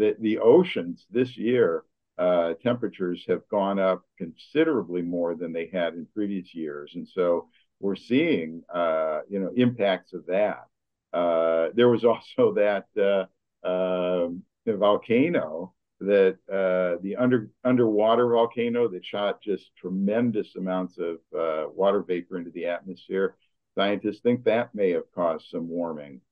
The 0.00 0.16
the 0.18 0.38
oceans 0.38 1.04
this 1.10 1.36
year 1.36 1.84
uh, 2.16 2.54
temperatures 2.62 3.22
have 3.28 3.46
gone 3.50 3.78
up 3.78 4.02
considerably 4.16 5.02
more 5.02 5.34
than 5.34 5.52
they 5.52 5.66
had 5.66 5.92
in 5.92 6.06
previous 6.14 6.54
years, 6.54 6.92
and 6.94 7.06
so 7.06 7.48
we're 7.80 7.96
seeing 7.96 8.62
uh, 8.72 9.20
you 9.28 9.40
know 9.40 9.52
impacts 9.56 10.14
of 10.14 10.24
that. 10.26 10.64
Uh, 11.12 11.68
there 11.74 11.90
was 11.90 12.04
also 12.12 12.54
that 12.54 12.86
uh, 12.98 13.68
um, 13.68 14.42
volcano 14.66 15.74
that 16.00 16.38
uh, 16.50 16.98
the 17.02 17.16
under 17.18 17.50
underwater 17.62 18.30
volcano 18.30 18.88
that 18.88 19.04
shot 19.04 19.42
just 19.42 19.76
tremendous 19.76 20.56
amounts 20.56 20.96
of 20.96 21.16
uh, 21.38 21.68
water 21.68 22.02
vapor 22.02 22.38
into 22.38 22.50
the 22.52 22.64
atmosphere. 22.64 23.36
Scientists 23.74 24.20
think 24.22 24.44
that 24.44 24.74
may 24.74 24.90
have 24.92 25.12
caused 25.14 25.44
some 25.50 25.68
warming 25.68 26.22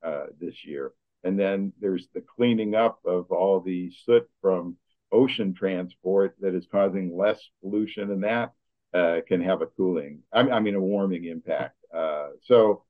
this 0.41 0.65
year. 0.65 0.93
And 1.25 1.39
then 1.39 1.73
there's 1.81 2.09
the 2.15 2.21
cleaning 2.21 2.75
up 2.75 3.01
of 3.05 3.31
all 3.31 3.61
the 3.61 3.91
soot 4.05 4.29
from 4.41 4.77
ocean 5.11 5.55
transport 5.55 6.37
that 6.41 6.55
is 6.55 6.67
causing 6.71 7.17
less 7.17 7.41
pollution, 7.61 8.11
and 8.11 8.25
that 8.25 8.53
uh, 8.95 9.21
can 9.27 9.41
have 9.43 9.63
a 9.63 9.67
cooling, 9.67 10.21
I, 10.33 10.41
I 10.41 10.61
mean, 10.61 10.75
a 10.75 10.81
warming 10.81 11.25
impact. 11.25 11.77
Uh, 11.95 12.29
so 12.43 12.85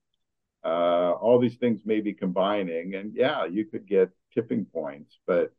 uh, 0.64 1.12
all 1.12 1.38
these 1.38 1.56
things 1.56 1.80
may 1.84 2.00
be 2.00 2.12
combining, 2.12 2.94
and 2.94 3.14
yeah, 3.14 3.44
you 3.46 3.64
could 3.64 3.86
get 3.86 4.10
tipping 4.34 4.64
points, 4.64 5.18
but 5.26 5.52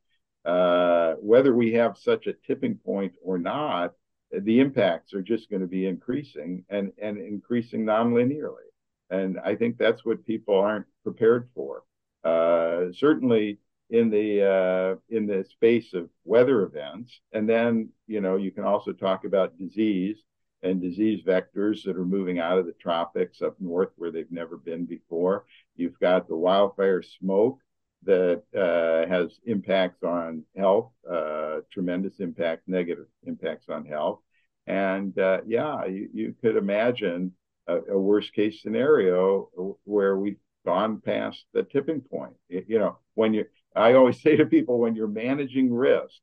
uh, 0.46 1.16
whether 1.16 1.54
we 1.54 1.74
have 1.74 1.98
such 1.98 2.28
a 2.28 2.34
tipping 2.34 2.76
point 2.76 3.14
or 3.24 3.38
not, 3.38 3.94
the 4.32 4.60
impacts 4.60 5.14
are 5.14 5.22
just 5.22 5.50
going 5.50 5.62
to 5.62 5.68
be 5.68 5.88
increasing 5.88 6.64
and, 6.70 6.92
and 7.02 7.18
increasing 7.18 7.84
nonlinearly. 7.84 8.70
And 9.10 9.40
I 9.44 9.56
think 9.56 9.78
that's 9.78 10.06
what 10.06 10.26
people 10.26 10.56
aren't 10.56 10.86
prepared 11.04 11.50
for. 11.56 11.84
Uh, 12.24 12.92
certainly 12.94 13.60
in 13.90 14.10
the 14.10 14.44
uh, 14.44 14.96
in 15.16 15.26
the 15.26 15.44
space 15.46 15.94
of 15.94 16.10
weather 16.24 16.64
events, 16.64 17.22
and 17.34 17.50
then 17.50 17.90
you 18.08 18.22
know 18.22 18.36
you 18.36 18.52
can 18.52 18.64
also 18.64 18.92
talk 18.92 19.26
about 19.26 19.58
disease 19.58 20.18
and 20.62 20.82
disease 20.82 21.22
vectors 21.26 21.84
that 21.84 21.96
are 21.96 22.06
moving 22.06 22.40
out 22.40 22.58
of 22.58 22.66
the 22.66 22.74
tropics 22.74 23.42
up 23.42 23.56
north 23.60 23.90
where 23.96 24.12
they've 24.12 24.32
never 24.32 24.58
been 24.58 24.86
before. 24.86 25.46
You've 25.76 26.00
got 26.00 26.28
the 26.28 26.36
wildfire 26.36 27.02
smoke 27.02 27.60
that 28.04 28.44
uh, 28.56 29.10
has 29.10 29.40
impacts 29.46 30.04
on 30.04 30.44
health, 30.58 30.92
uh, 31.10 31.60
tremendous 31.72 32.20
impact, 32.20 32.64
negative 32.68 33.08
impacts 33.26 33.70
on 33.70 33.86
health. 33.86 34.20
And 34.68 35.18
uh, 35.18 35.40
yeah, 35.48 35.86
you, 35.86 36.10
you, 36.14 36.36
could 36.42 36.56
imagine 36.56 37.34
a, 37.68 37.78
a, 37.92 38.00
worst 38.00 38.34
case 38.34 38.62
scenario 38.62 39.50
where 39.84 40.16
we've 40.16 40.38
gone 40.70 41.02
past 41.02 41.46
the 41.54 41.64
tipping 41.64 42.02
point. 42.02 42.34
you 42.50 42.78
know, 42.80 42.98
when 43.16 43.34
you, 43.34 43.46
I 43.76 43.94
always 43.94 44.22
say 44.26 44.36
to 44.38 44.46
people, 44.46 44.80
when 44.80 44.96
you're 44.96 45.08
managing 45.28 45.74
risk, 45.74 46.16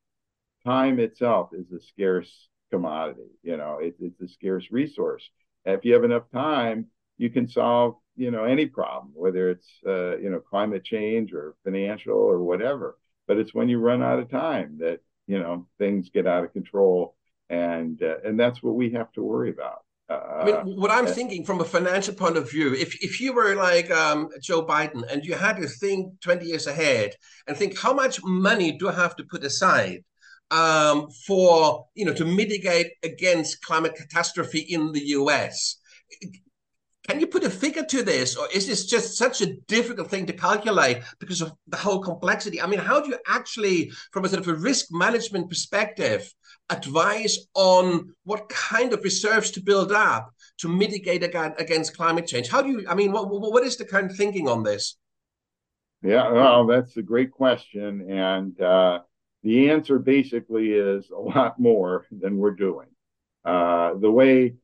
time 0.65 1.01
itself 1.01 1.51
is 1.53 1.71
a 1.73 1.81
scarce 1.81 2.49
commodity. 2.71 3.31
You 3.43 3.57
know, 3.57 3.79
it, 3.81 3.97
it's 4.01 4.21
a 4.21 4.29
scarce 4.29 4.67
resource. 4.71 5.25
if 5.65 5.85
you 5.85 5.95
have 5.95 6.05
enough 6.05 6.31
time, 6.33 6.87
you 7.19 7.31
can 7.31 7.49
solve 7.49 7.97
you 8.17 8.31
know 8.31 8.45
any 8.45 8.67
problem, 8.67 9.13
whether 9.15 9.51
it's 9.51 9.71
uh, 9.87 10.17
you 10.19 10.31
know 10.31 10.41
climate 10.41 10.85
change 10.85 11.33
or 11.33 11.55
financial 11.65 12.17
or 12.17 12.39
whatever. 12.51 12.99
But 13.27 13.39
it's 13.39 13.55
when 13.55 13.69
you 13.69 13.79
run 13.79 14.03
out 14.03 14.21
of 14.21 14.31
time 14.31 14.79
that 14.85 15.01
you 15.27 15.39
know 15.41 15.67
things 15.79 16.11
get 16.11 16.27
out 16.27 16.45
of 16.45 16.53
control, 16.53 17.17
and 17.51 18.01
uh, 18.03 18.19
and 18.25 18.39
that's 18.39 18.63
what 18.63 18.77
we 18.77 18.91
have 18.93 19.11
to 19.15 19.23
worry 19.23 19.51
about. 19.51 19.81
Uh, 20.09 20.15
I 20.15 20.45
mean, 20.45 20.81
what 20.81 20.91
I'm 20.91 21.07
uh, 21.07 21.11
thinking 21.11 21.45
from 21.45 21.61
a 21.61 21.65
financial 21.65 22.15
point 22.15 22.37
of 22.37 22.51
view, 22.51 22.75
if 22.75 23.03
if 23.03 23.21
you 23.21 23.33
were 23.33 23.57
like 23.57 23.91
um, 23.91 24.29
Joe 24.41 24.65
Biden 24.65 25.03
and 25.11 25.25
you 25.25 25.35
had 25.35 25.57
to 25.57 25.67
think 25.67 26.21
20 26.21 26.47
years 26.47 26.67
ahead 26.67 27.17
and 27.47 27.57
think 27.57 27.79
how 27.79 27.93
much 27.93 28.21
money 28.23 28.73
do 28.79 28.89
I 28.89 28.93
have 28.93 29.17
to 29.17 29.25
put 29.25 29.43
aside 29.43 30.05
um, 30.51 31.09
for 31.27 31.87
you 31.95 32.05
know 32.05 32.15
to 32.15 32.25
mitigate 32.25 32.93
against 33.03 33.63
climate 33.63 33.97
catastrophe 33.97 34.61
in 34.61 34.93
the 34.93 35.07
U.S. 35.19 35.77
Can 37.09 37.21
you 37.21 37.27
put 37.29 37.45
a 37.45 37.51
figure 37.51 37.85
to 37.85 38.03
this, 38.03 38.37
or 38.37 38.49
is 38.53 38.67
this 38.67 38.87
just 38.87 39.17
such 39.17 39.41
a 39.41 39.55
difficult 39.69 40.11
thing 40.11 40.27
to 40.27 40.33
calculate 40.33 41.03
because 41.21 41.41
of 41.41 41.53
the 41.69 41.77
whole 41.77 42.01
complexity? 42.01 42.61
I 42.61 42.67
mean, 42.67 42.81
how 42.81 43.01
do 43.01 43.11
you 43.11 43.19
actually, 43.29 43.93
from 44.13 44.25
a 44.25 44.29
sort 44.29 44.41
of 44.41 44.49
a 44.49 44.55
risk 44.55 44.87
management 44.91 45.49
perspective, 45.49 46.33
advise 46.69 47.47
on 47.55 48.13
what 48.25 48.49
kind 48.49 48.93
of 48.93 49.05
reserves 49.05 49.53
to 49.53 49.63
build 49.63 49.93
up 49.93 50.33
to 50.59 50.69
mitigate 50.69 51.23
against 51.23 51.97
climate 51.97 52.27
change? 52.27 52.49
How 52.49 52.61
do 52.63 52.71
you? 52.71 52.87
I 52.89 52.95
mean, 52.95 53.13
what 53.13 53.29
what 53.29 53.63
is 53.63 53.77
the 53.77 53.85
current 53.85 54.13
thinking 54.17 54.49
on 54.49 54.65
this? 54.65 54.97
Yeah, 56.03 56.31
well, 56.31 56.67
that's 56.67 56.97
a 56.97 57.03
great 57.03 57.31
question, 57.31 58.11
and 58.11 58.61
uh, 58.61 59.01
the 59.43 59.71
answer 59.71 59.99
basically 59.99 60.73
is 60.73 61.09
a 61.11 61.21
lot 61.21 61.59
more 61.59 62.07
than 62.11 62.37
we're 62.37 62.55
doing. 62.55 62.89
Uh, 63.45 63.95
the 63.95 64.11
way 64.11 64.55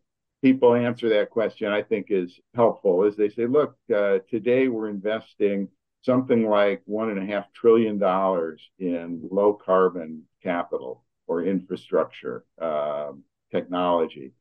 people 0.42 0.74
answer 0.74 1.08
that 1.08 1.30
question, 1.30 1.70
I 1.70 1.82
think 1.82 2.06
is 2.10 2.38
helpful, 2.54 3.04
is 3.04 3.16
they 3.16 3.28
say, 3.28 3.46
look, 3.46 3.76
uh, 3.94 4.18
today 4.28 4.68
we're 4.68 4.90
investing 4.90 5.68
something 6.02 6.48
like 6.48 6.82
one 6.84 7.10
and 7.10 7.18
a 7.22 7.32
half 7.32 7.52
trillion 7.52 7.96
dollars 7.96 8.60
in 8.80 9.26
low 9.30 9.54
carbon 9.54 10.22
capital 10.42 11.04
or 11.28 11.44
infrastructure 11.44 12.44
um, 12.60 13.22
technology. 13.52 14.32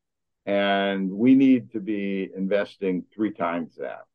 And 0.47 1.11
we 1.11 1.35
need 1.35 1.71
to 1.73 1.79
be 1.79 2.31
investing 2.35 3.05
three 3.13 3.31
times 3.31 3.75
that, 3.77 4.05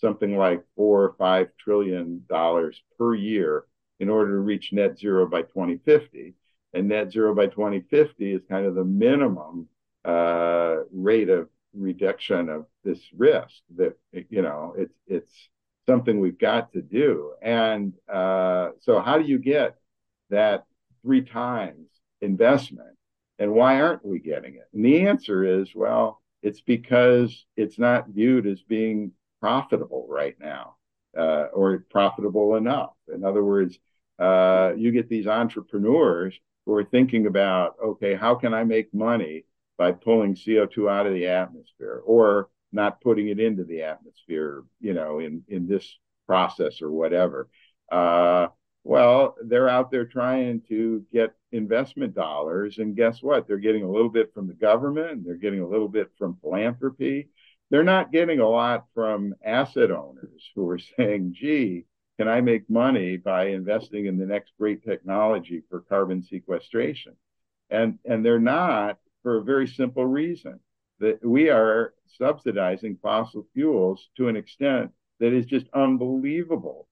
something 0.00 0.38
like 0.38 0.64
four 0.76 1.04
or 1.04 1.14
five 1.18 1.48
trillion 1.58 2.24
dollars 2.26 2.82
per 2.96 3.14
year 3.14 3.66
in 4.00 4.08
order 4.08 4.32
to 4.32 4.38
reach 4.38 4.72
net 4.72 4.98
zero 4.98 5.26
by 5.26 5.42
2050. 5.42 6.34
And 6.72 6.88
net 6.88 7.12
zero 7.12 7.34
by 7.34 7.46
2050 7.46 8.32
is 8.32 8.42
kind 8.48 8.64
of 8.64 8.74
the 8.74 8.84
minimum 8.84 9.68
uh, 10.04 10.76
rate 10.92 11.30
of 11.30 11.48
reduction 11.74 12.48
of 12.48 12.66
this 12.84 13.00
risk 13.16 13.54
that 13.76 13.96
you 14.12 14.42
know 14.42 14.74
it's 14.76 14.94
it's 15.06 15.48
something 15.86 16.20
we've 16.20 16.38
got 16.38 16.72
to 16.72 16.80
do. 16.80 17.32
And 17.42 17.92
uh, 18.10 18.70
so 18.80 19.00
how 19.00 19.18
do 19.18 19.24
you 19.24 19.38
get 19.38 19.76
that 20.30 20.64
three 21.02 21.22
times 21.22 21.88
investment? 22.22 22.96
And 23.38 23.52
why 23.52 23.80
aren't 23.82 24.04
we 24.04 24.18
getting 24.18 24.54
it? 24.54 24.68
And 24.72 24.84
the 24.84 25.06
answer 25.06 25.44
is 25.44 25.74
well 25.74 26.20
it's 26.42 26.60
because 26.60 27.46
it's 27.56 27.78
not 27.78 28.08
viewed 28.08 28.46
as 28.46 28.60
being 28.62 29.12
profitable 29.40 30.06
right 30.08 30.36
now 30.38 30.76
uh, 31.16 31.46
or 31.52 31.84
profitable 31.90 32.56
enough. 32.56 32.92
In 33.12 33.24
other 33.24 33.42
words 33.42 33.78
uh, 34.18 34.72
you 34.76 34.92
get 34.92 35.08
these 35.08 35.26
entrepreneurs 35.26 36.38
who 36.66 36.74
are 36.74 36.84
thinking 36.84 37.26
about 37.26 37.74
okay 37.84 38.14
how 38.14 38.34
can 38.34 38.54
i 38.54 38.64
make 38.64 38.92
money 38.94 39.44
by 39.76 39.92
pulling 39.92 40.34
CO2 40.34 40.90
out 40.90 41.06
of 41.06 41.14
the 41.14 41.26
atmosphere 41.26 42.02
or 42.04 42.48
not 42.72 43.00
putting 43.00 43.28
it 43.28 43.40
into 43.40 43.64
the 43.64 43.82
atmosphere, 43.82 44.64
you 44.80 44.94
know, 44.94 45.20
in, 45.20 45.42
in 45.48 45.66
this 45.66 45.98
process 46.26 46.82
or 46.82 46.90
whatever. 46.90 47.48
Uh, 47.90 48.48
well, 48.82 49.36
they're 49.42 49.68
out 49.68 49.90
there 49.90 50.04
trying 50.04 50.60
to 50.68 51.04
get 51.12 51.34
investment 51.52 52.14
dollars. 52.14 52.78
And 52.78 52.96
guess 52.96 53.22
what? 53.22 53.46
They're 53.46 53.58
getting 53.58 53.82
a 53.84 53.90
little 53.90 54.10
bit 54.10 54.34
from 54.34 54.46
the 54.46 54.54
government, 54.54 55.24
they're 55.24 55.36
getting 55.36 55.60
a 55.60 55.68
little 55.68 55.88
bit 55.88 56.10
from 56.18 56.38
philanthropy. 56.40 57.28
They're 57.70 57.82
not 57.82 58.12
getting 58.12 58.40
a 58.40 58.48
lot 58.48 58.84
from 58.94 59.34
asset 59.44 59.90
owners 59.90 60.50
who 60.54 60.68
are 60.68 60.78
saying, 60.96 61.34
gee, 61.34 61.86
can 62.18 62.28
I 62.28 62.40
make 62.40 62.68
money 62.68 63.16
by 63.16 63.46
investing 63.46 64.06
in 64.06 64.18
the 64.18 64.26
next 64.26 64.52
great 64.58 64.84
technology 64.84 65.62
for 65.68 65.80
carbon 65.80 66.22
sequestration? 66.22 67.16
And, 67.70 67.98
and 68.04 68.24
they're 68.24 68.38
not 68.38 68.98
for 69.24 69.38
a 69.38 69.42
very 69.42 69.66
simple 69.66 70.06
reason 70.06 70.60
that 71.00 71.24
we 71.24 71.50
are 71.50 71.94
subsidizing 72.06 72.98
fossil 73.02 73.44
fuels 73.52 74.10
to 74.16 74.28
an 74.28 74.36
extent 74.36 74.92
that 75.18 75.32
is 75.32 75.46
just 75.46 75.66
unbelievable. 75.74 76.86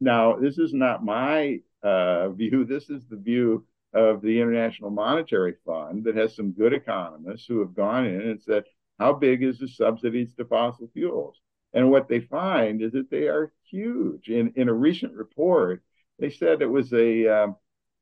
Now, 0.00 0.36
this 0.36 0.58
is 0.58 0.72
not 0.72 1.04
my 1.04 1.60
uh, 1.82 2.28
view. 2.40 2.64
This 2.64 2.88
is 2.88 3.08
the 3.08 3.16
view 3.16 3.66
of 3.92 4.22
the 4.22 4.40
International 4.40 4.90
Monetary 4.90 5.56
Fund 5.66 6.04
that 6.04 6.14
has 6.14 6.36
some 6.36 6.52
good 6.52 6.72
economists 6.72 7.46
who 7.46 7.58
have 7.58 7.74
gone 7.74 8.06
in 8.06 8.20
and 8.20 8.40
said, 8.40 8.64
how 9.00 9.14
big 9.14 9.42
is 9.42 9.58
the 9.58 9.66
subsidies 9.66 10.34
to 10.34 10.44
fossil 10.44 10.88
fuels? 10.92 11.40
And 11.72 11.90
what 11.90 12.08
they 12.08 12.20
find 12.20 12.82
is 12.82 12.92
that 12.92 13.10
they 13.10 13.28
are 13.28 13.52
huge. 13.70 14.28
In, 14.28 14.52
in 14.56 14.68
a 14.68 14.74
recent 14.74 15.14
report, 15.14 15.82
they 16.18 16.30
said 16.30 16.60
it 16.60 16.66
was 16.66 16.92
a 16.92 17.26
um, 17.26 17.56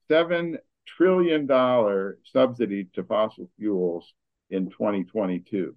seven 0.08 0.58
trillion 0.96 1.46
dollar 1.46 2.18
subsidy 2.24 2.84
to 2.94 3.04
fossil 3.04 3.50
fuels 3.58 4.12
in 4.50 4.70
2022. 4.70 5.74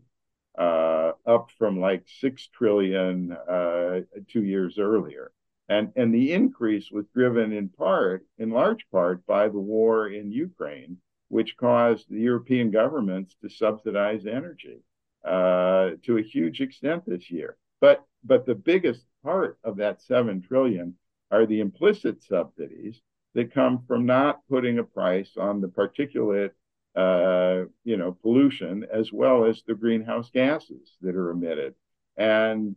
Uh, 0.58 1.14
up 1.26 1.50
from 1.58 1.80
like 1.80 2.04
six 2.20 2.48
trillion 2.48 3.32
uh, 3.32 4.02
two 4.28 4.44
years 4.44 4.78
earlier. 4.78 5.32
And, 5.70 5.94
and 5.96 6.14
the 6.14 6.34
increase 6.34 6.92
was 6.92 7.06
driven 7.14 7.54
in 7.54 7.70
part, 7.70 8.26
in 8.38 8.50
large 8.50 8.86
part, 8.92 9.26
by 9.26 9.48
the 9.48 9.60
war 9.60 10.10
in 10.10 10.30
Ukraine, 10.30 10.98
which 11.30 11.56
caused 11.56 12.10
the 12.10 12.20
European 12.20 12.72
governments 12.72 13.38
to 13.42 13.50
subsidize 13.50 14.26
energy 14.26 14.84
uh, 15.24 15.92
to 16.04 16.18
a 16.18 16.22
huge 16.22 16.60
extent 16.60 17.06
this 17.06 17.32
year. 17.32 17.56
But 17.80 18.04
but 18.24 18.46
the 18.46 18.56
biggest 18.56 19.06
part 19.24 19.58
of 19.64 19.78
that 19.78 20.02
seven 20.02 20.42
trillion 20.42 20.96
are 21.32 21.46
the 21.46 21.62
implicit 21.62 22.22
subsidies 22.22 23.02
that 23.34 23.54
come 23.54 23.84
from 23.88 24.06
not 24.06 24.40
putting 24.50 24.80
a 24.80 24.84
price 24.84 25.32
on 25.38 25.62
the 25.62 25.68
particulate 25.68 26.52
uh, 26.96 27.64
you 27.86 27.96
know, 27.96 28.12
pollution 28.22 28.86
as 28.92 29.14
well 29.14 29.46
as 29.46 29.64
the 29.66 29.74
greenhouse 29.74 30.30
gases 30.30 30.98
that 31.02 31.16
are 31.16 31.32
emitted. 31.32 31.74
And 32.18 32.76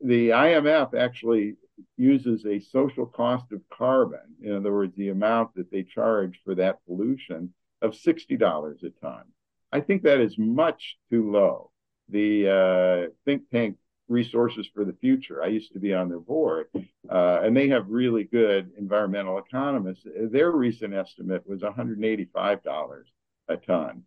the 0.00 0.30
IMF 0.30 0.94
actually 0.94 1.56
uses 1.96 2.46
a 2.46 2.60
social 2.60 3.06
cost 3.06 3.50
of 3.52 3.60
carbon, 3.68 4.36
in 4.40 4.54
other 4.54 4.72
words, 4.72 4.94
the 4.96 5.08
amount 5.08 5.54
that 5.56 5.70
they 5.70 5.82
charge 5.82 6.40
for 6.44 6.54
that 6.54 6.78
pollution 6.86 7.52
of 7.82 7.92
$60 7.92 8.82
a 8.82 8.90
ton. 9.00 9.24
I 9.72 9.80
think 9.80 10.02
that 10.04 10.20
is 10.20 10.38
much 10.38 10.96
too 11.10 11.30
low. 11.30 11.70
The 12.08 12.48
uh, 12.48 13.12
think 13.24 13.50
tank 13.50 13.76
Resources 14.08 14.68
for 14.72 14.84
the 14.84 14.92
Future, 14.92 15.42
I 15.42 15.48
used 15.48 15.72
to 15.72 15.80
be 15.80 15.92
on 15.92 16.08
their 16.08 16.20
board, 16.20 16.66
uh, 17.10 17.40
and 17.42 17.56
they 17.56 17.68
have 17.68 17.88
really 17.88 18.24
good 18.24 18.70
environmental 18.78 19.38
economists. 19.38 20.06
Their 20.30 20.52
recent 20.52 20.94
estimate 20.94 21.46
was 21.48 21.62
$185 21.62 23.02
a 23.48 23.56
ton. 23.56 24.02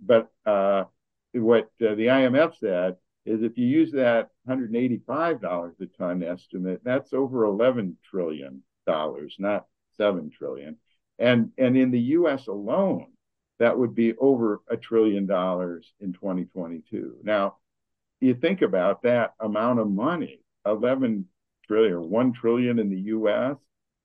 But 0.00 0.30
uh, 0.44 0.84
what 1.32 1.70
uh, 1.80 1.94
the 1.94 2.06
IMF 2.06 2.58
said 2.58 2.96
is 3.26 3.42
if 3.42 3.56
you 3.56 3.66
use 3.66 3.92
that 3.92 4.30
$185 4.48 5.80
a 5.80 5.86
ton 5.86 6.22
estimate, 6.22 6.80
that's 6.84 7.12
over 7.12 7.44
11 7.44 7.96
trillion 8.08 8.62
dollars, 8.86 9.36
not 9.38 9.66
7 9.96 10.30
trillion. 10.30 10.76
And 11.18 11.52
and 11.58 11.76
in 11.76 11.90
the 11.90 12.00
US 12.00 12.48
alone, 12.48 13.12
that 13.58 13.78
would 13.78 13.94
be 13.94 14.14
over 14.16 14.60
a 14.68 14.76
trillion 14.76 15.26
dollars 15.26 15.92
in 16.00 16.12
2022. 16.12 17.18
Now, 17.22 17.56
you 18.24 18.34
think 18.34 18.62
about 18.62 19.02
that 19.02 19.34
amount 19.40 19.80
of 19.80 19.90
money, 19.90 20.40
11 20.66 21.26
trillion 21.66 21.94
or 21.94 22.00
1 22.00 22.32
trillion 22.32 22.78
in 22.78 22.90
the 22.90 23.00
US, 23.00 23.56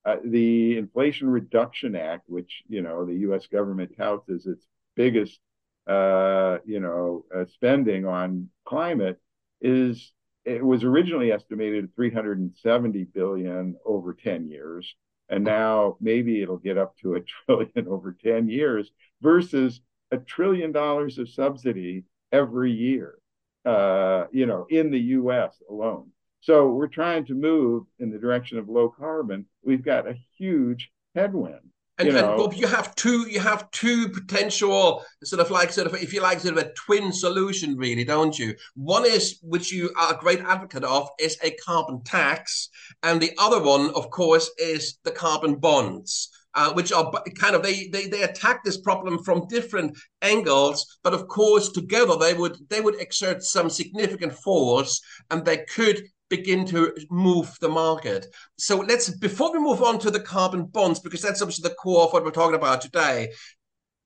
uh, 0.06 0.18
the 0.24 0.78
Inflation 0.78 1.30
Reduction 1.30 1.96
Act, 1.96 2.24
which, 2.28 2.64
you 2.68 2.82
know, 2.82 3.06
the 3.06 3.18
US 3.30 3.48
government 3.48 3.92
touts 3.98 4.30
as 4.30 4.46
its 4.46 4.66
biggest, 4.96 5.40
uh, 5.88 6.58
you 6.66 6.80
know, 6.80 7.26
uh, 7.36 7.46
spending 7.54 8.06
on 8.06 8.50
climate 8.66 9.20
is 9.62 10.14
it 10.46 10.64
was 10.64 10.84
originally 10.84 11.32
estimated 11.32 11.86
at 11.86 11.96
370 11.96 13.04
billion 13.06 13.76
over 13.86 14.14
10 14.14 14.50
years 14.50 14.96
and 15.30 15.44
now 15.44 15.96
maybe 16.02 16.42
it'll 16.42 16.58
get 16.58 16.78
up 16.78 16.98
to 16.98 17.16
a 17.16 17.22
trillion 17.46 17.88
over 17.88 18.16
10 18.24 18.50
years 18.50 18.92
versus 19.22 19.82
a 20.12 20.18
trillion 20.18 20.72
dollars 20.72 21.18
of 21.18 21.30
subsidy 21.30 22.04
every 22.32 22.72
year 22.72 23.19
uh, 23.66 24.26
you 24.32 24.46
know 24.46 24.66
in 24.70 24.92
the 24.92 25.00
us 25.00 25.62
alone 25.70 26.10
so 26.42 26.70
we're 26.70 26.88
trying 26.88 27.26
to 27.26 27.34
move 27.34 27.84
in 28.00 28.10
the 28.10 28.18
direction 28.18 28.58
of 28.58 28.70
low 28.70 28.90
carbon 28.90 29.46
we've 29.64 29.84
got 29.84 30.08
a 30.08 30.16
huge 30.38 30.90
headwind 31.16 31.70
and, 32.00 32.08
you 32.08 32.14
know, 32.14 32.30
and 32.30 32.38
Bob, 32.38 32.54
you 32.54 32.66
have 32.66 32.96
two 32.96 33.28
you 33.30 33.42
have 33.42 33.70
two 33.72 34.08
potential 34.08 35.04
sort 35.22 35.42
of 35.42 35.52
like 35.52 35.70
sort 35.74 35.86
of 35.86 35.96
if 35.96 36.14
you 36.14 36.22
like 36.22 36.40
sort 36.40 36.58
of 36.58 36.64
a 36.64 36.72
twin 36.72 37.12
solution, 37.12 37.76
really, 37.76 38.06
don't 38.06 38.40
you? 38.40 38.56
One 38.76 39.06
is 39.06 39.38
which 39.44 39.70
you 39.74 39.92
are 39.98 40.14
a 40.14 40.18
great 40.18 40.40
advocate 40.40 40.86
of 40.86 41.10
is 41.20 41.38
a 41.44 41.52
carbon 41.52 42.02
tax, 42.06 42.70
and 43.04 43.20
the 43.20 43.34
other 43.38 43.62
one, 43.62 43.90
of 43.96 44.10
course, 44.12 44.50
is 44.58 44.98
the 45.04 45.12
carbon 45.12 45.56
bonds. 45.56 46.30
Uh, 46.56 46.74
which 46.74 46.92
are 46.92 47.12
kind 47.38 47.56
of 47.56 47.62
they, 47.62 47.90
they 47.90 48.08
they 48.08 48.24
attack 48.24 48.64
this 48.64 48.82
problem 48.82 49.24
from 49.24 49.48
different 49.50 49.96
angles 50.24 50.98
but 51.04 51.14
of 51.14 51.28
course 51.28 51.72
together 51.72 52.16
they 52.18 52.34
would 52.34 52.58
they 52.72 52.82
would 52.82 53.00
exert 53.00 53.44
some 53.44 53.70
significant 53.70 54.34
force 54.34 55.00
and 55.30 55.46
they 55.46 55.58
could 55.76 56.02
begin 56.30 56.66
to 56.68 56.96
move 57.10 57.58
the 57.60 57.70
market. 57.70 58.28
So 58.58 58.78
let's, 58.78 59.10
before 59.10 59.52
we 59.52 59.60
move 59.60 59.82
on 59.82 60.00
to 60.00 60.12
the 60.12 60.20
carbon 60.20 60.66
bonds, 60.66 61.00
because 61.00 61.22
that's 61.22 61.42
obviously 61.42 61.68
the 61.68 61.76
core 61.76 62.06
of 62.06 62.14
what 62.14 62.24
we're 62.24 62.32
talking 62.32 62.56
about 62.56 62.82
today, 62.82 63.32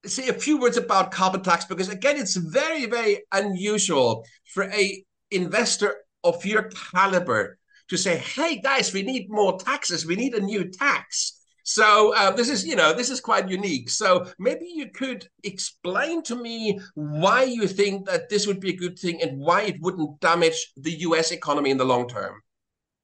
say 0.05 0.29
a 0.29 0.33
few 0.33 0.59
words 0.59 0.77
about 0.77 1.11
carbon 1.11 1.43
tax, 1.43 1.65
because 1.65 1.89
again, 1.89 2.17
it's 2.17 2.35
very, 2.35 2.85
very 2.85 3.23
unusual 3.31 4.25
for 4.53 4.63
a 4.63 5.03
investor 5.31 5.95
of 6.23 6.45
your 6.45 6.69
caliber 6.91 7.57
to 7.89 7.97
say, 7.97 8.17
hey 8.17 8.59
guys, 8.61 8.93
we 8.93 9.03
need 9.03 9.29
more 9.29 9.59
taxes, 9.59 10.05
we 10.05 10.15
need 10.15 10.33
a 10.33 10.41
new 10.41 10.69
tax. 10.69 11.42
So 11.63 12.13
uh, 12.13 12.31
this 12.31 12.49
is, 12.49 12.65
you 12.67 12.75
know, 12.75 12.93
this 12.93 13.09
is 13.09 13.21
quite 13.21 13.49
unique. 13.49 13.89
So 13.89 14.27
maybe 14.37 14.65
you 14.65 14.89
could 14.89 15.27
explain 15.43 16.21
to 16.23 16.35
me 16.35 16.79
why 16.93 17.43
you 17.43 17.67
think 17.67 18.05
that 18.05 18.29
this 18.29 18.45
would 18.45 18.59
be 18.59 18.71
a 18.71 18.75
good 18.75 18.99
thing 18.99 19.21
and 19.21 19.39
why 19.39 19.63
it 19.63 19.81
wouldn't 19.81 20.19
damage 20.19 20.73
the 20.75 20.91
U.S. 21.07 21.31
economy 21.31 21.71
in 21.71 21.77
the 21.77 21.85
long 21.85 22.07
term. 22.07 22.41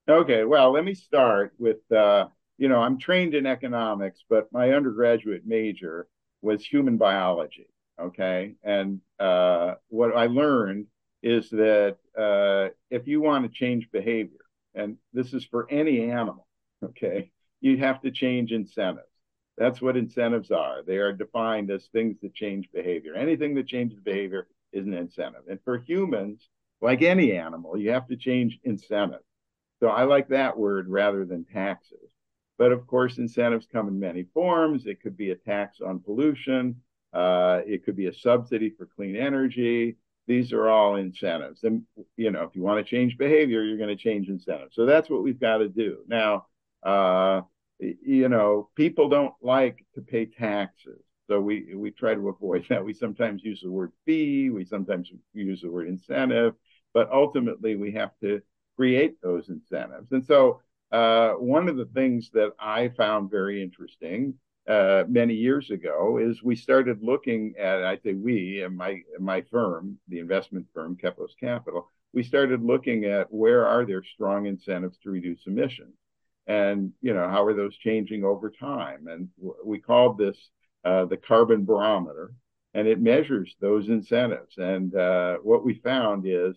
Okay, 0.10 0.43
well, 0.43 0.74
let 0.74 0.84
me 0.84 0.93
start 0.93 1.54
with, 1.58 1.89
uh, 1.91 2.26
you 2.58 2.67
know, 2.67 2.82
I'm 2.82 3.00
trained 3.00 3.34
in 3.34 3.45
economics, 3.45 4.24
but 4.30 4.52
my 4.52 4.72
undergraduate 4.74 5.43
major 5.45 6.08
was 6.41 6.65
human 6.65 6.98
biology. 6.98 7.67
Okay, 8.02 8.56
and 8.63 9.02
uh, 9.19 9.76
what 9.89 10.15
I 10.15 10.28
learned 10.28 10.88
is 11.22 11.50
that 11.50 11.98
uh, 12.17 12.69
if 12.89 13.08
you 13.08 13.22
want 13.22 13.45
to 13.45 13.52
change 13.52 13.89
behavior, 13.91 14.39
and 14.74 14.98
this 15.13 15.34
is 15.34 15.45
for 15.45 15.69
any 15.69 16.10
animal, 16.10 16.48
okay 16.84 17.32
you 17.62 17.78
have 17.78 18.02
to 18.02 18.12
change 18.12 18.52
incentives. 18.52 19.06
That's 19.58 19.82
what 19.82 19.98
incentives 19.98 20.52
are. 20.52 20.84
They 20.84 20.98
are 20.98 21.12
defined 21.12 21.69
as 21.69 21.88
things 21.88 22.17
that 22.22 22.34
change 22.34 22.69
behavior. 22.72 23.15
Anything 23.15 23.56
that 23.56 23.67
changes 23.67 24.00
behavior 24.00 24.48
is 24.72 24.86
an 24.86 24.93
incentive. 24.93 25.41
And 25.50 25.60
for 25.65 25.78
humans, 25.78 26.48
like 26.82 27.02
any 27.02 27.34
animal, 27.34 27.78
you 27.78 27.91
have 27.91 28.08
to 28.08 28.15
change 28.15 28.60
incentives. 28.63 29.26
So 29.82 29.88
I 29.88 30.04
like 30.04 30.30
that 30.30 30.58
word 30.58 30.88
rather 30.89 31.26
than 31.26 31.43
taxes. 31.43 32.12
But 32.58 32.72
of 32.72 32.88
course, 32.88 33.17
incentives 33.17 33.67
come 33.72 33.88
in 33.88 34.00
many 34.00 34.24
forms. 34.34 34.86
It 34.86 35.02
could 35.02 35.17
be 35.17 35.32
a 35.32 35.36
tax 35.36 35.82
on 35.82 36.00
pollution. 36.00 36.76
Uh, 37.13 37.62
it 37.65 37.84
could 37.84 37.95
be 37.95 38.08
a 38.08 38.13
subsidy 38.13 38.69
for 38.69 38.86
clean 38.86 39.15
energy. 39.15 39.98
These 40.28 40.54
are 40.54 40.69
all 40.69 40.98
incentives. 40.98 41.63
And, 41.63 41.84
you 42.15 42.32
know, 42.32 42.43
if 42.43 42.56
you 42.56 42.62
want 42.62 42.86
to 42.86 42.89
change 42.89 43.17
behavior, 43.17 43.63
you're 43.63 43.78
going 43.78 43.89
to 43.89 43.95
change 43.95 44.30
incentives. 44.30 44.76
So 44.76 44.86
that's 44.86 45.10
what 45.10 45.24
we've 45.24 45.39
got 45.39 45.58
to 45.58 45.69
do. 45.69 46.00
Now, 46.08 46.45
uh, 46.84 47.42
you 47.80 48.30
know, 48.30 48.70
people 48.76 49.10
don't 49.10 49.34
like 49.42 49.86
to 49.96 50.02
pay 50.02 50.26
taxes. 50.26 51.02
So 51.28 51.39
we, 51.39 51.76
we 51.76 51.92
try 51.92 52.15
to 52.15 52.30
avoid 52.30 52.65
that. 52.70 52.84
We 52.84 52.94
sometimes 52.94 53.44
use 53.44 53.62
the 53.62 53.72
word 53.72 53.92
fee, 54.06 54.50
we 54.50 54.65
sometimes 54.65 55.12
use 55.34 55.62
the 55.62 55.72
word 55.72 55.88
incentive, 55.88 56.56
but 56.94 57.12
ultimately 57.12 57.76
we 57.76 57.92
have 57.92 58.12
to 58.22 58.42
create 58.76 59.22
those 59.22 59.50
incentives. 59.50 60.12
And 60.12 60.26
so 60.26 60.62
uh, 60.92 61.34
one 61.34 61.70
of 61.70 61.78
the 61.78 61.86
things 61.86 62.32
that 62.34 62.52
I 62.60 62.89
found 62.89 63.30
very 63.30 63.62
interesting 63.62 64.34
uh, 64.68 65.04
many 65.08 65.36
years 65.36 65.70
ago 65.70 66.18
is 66.18 66.44
we 66.44 66.56
started 66.56 67.04
looking 67.04 67.54
at, 67.60 67.84
I 67.84 67.98
say 67.98 68.13
we, 68.13 68.63
and 68.63 68.76
my, 68.76 69.02
my 69.20 69.42
firm, 69.52 69.98
the 70.08 70.20
investment 70.20 70.65
firm, 70.74 70.98
Kepos 70.98 71.32
Capital, 71.39 71.89
we 72.12 72.24
started 72.24 72.63
looking 72.63 73.06
at 73.06 73.32
where 73.32 73.68
are 73.68 73.86
there 73.86 74.04
strong 74.04 74.48
incentives 74.48 74.98
to 75.04 75.12
reduce 75.12 75.46
emissions 75.46 75.94
and 76.50 76.92
you 77.00 77.14
know 77.14 77.30
how 77.30 77.46
are 77.46 77.54
those 77.54 77.78
changing 77.78 78.26
over 78.26 78.50
time? 78.50 79.08
And 79.08 79.30
we 79.64 79.80
called 79.80 80.18
this 80.18 80.50
uh, 80.84 81.06
the 81.06 81.16
carbon 81.16 81.64
barometer 81.64 82.32
and 82.74 82.88
it 82.88 83.00
measures 83.00 83.56
those 83.62 83.90
incentives. 83.90 84.58
And 84.58 84.94
uh, 84.96 85.38
what 85.38 85.64
we 85.64 85.76
found 85.76 86.26
is 86.26 86.56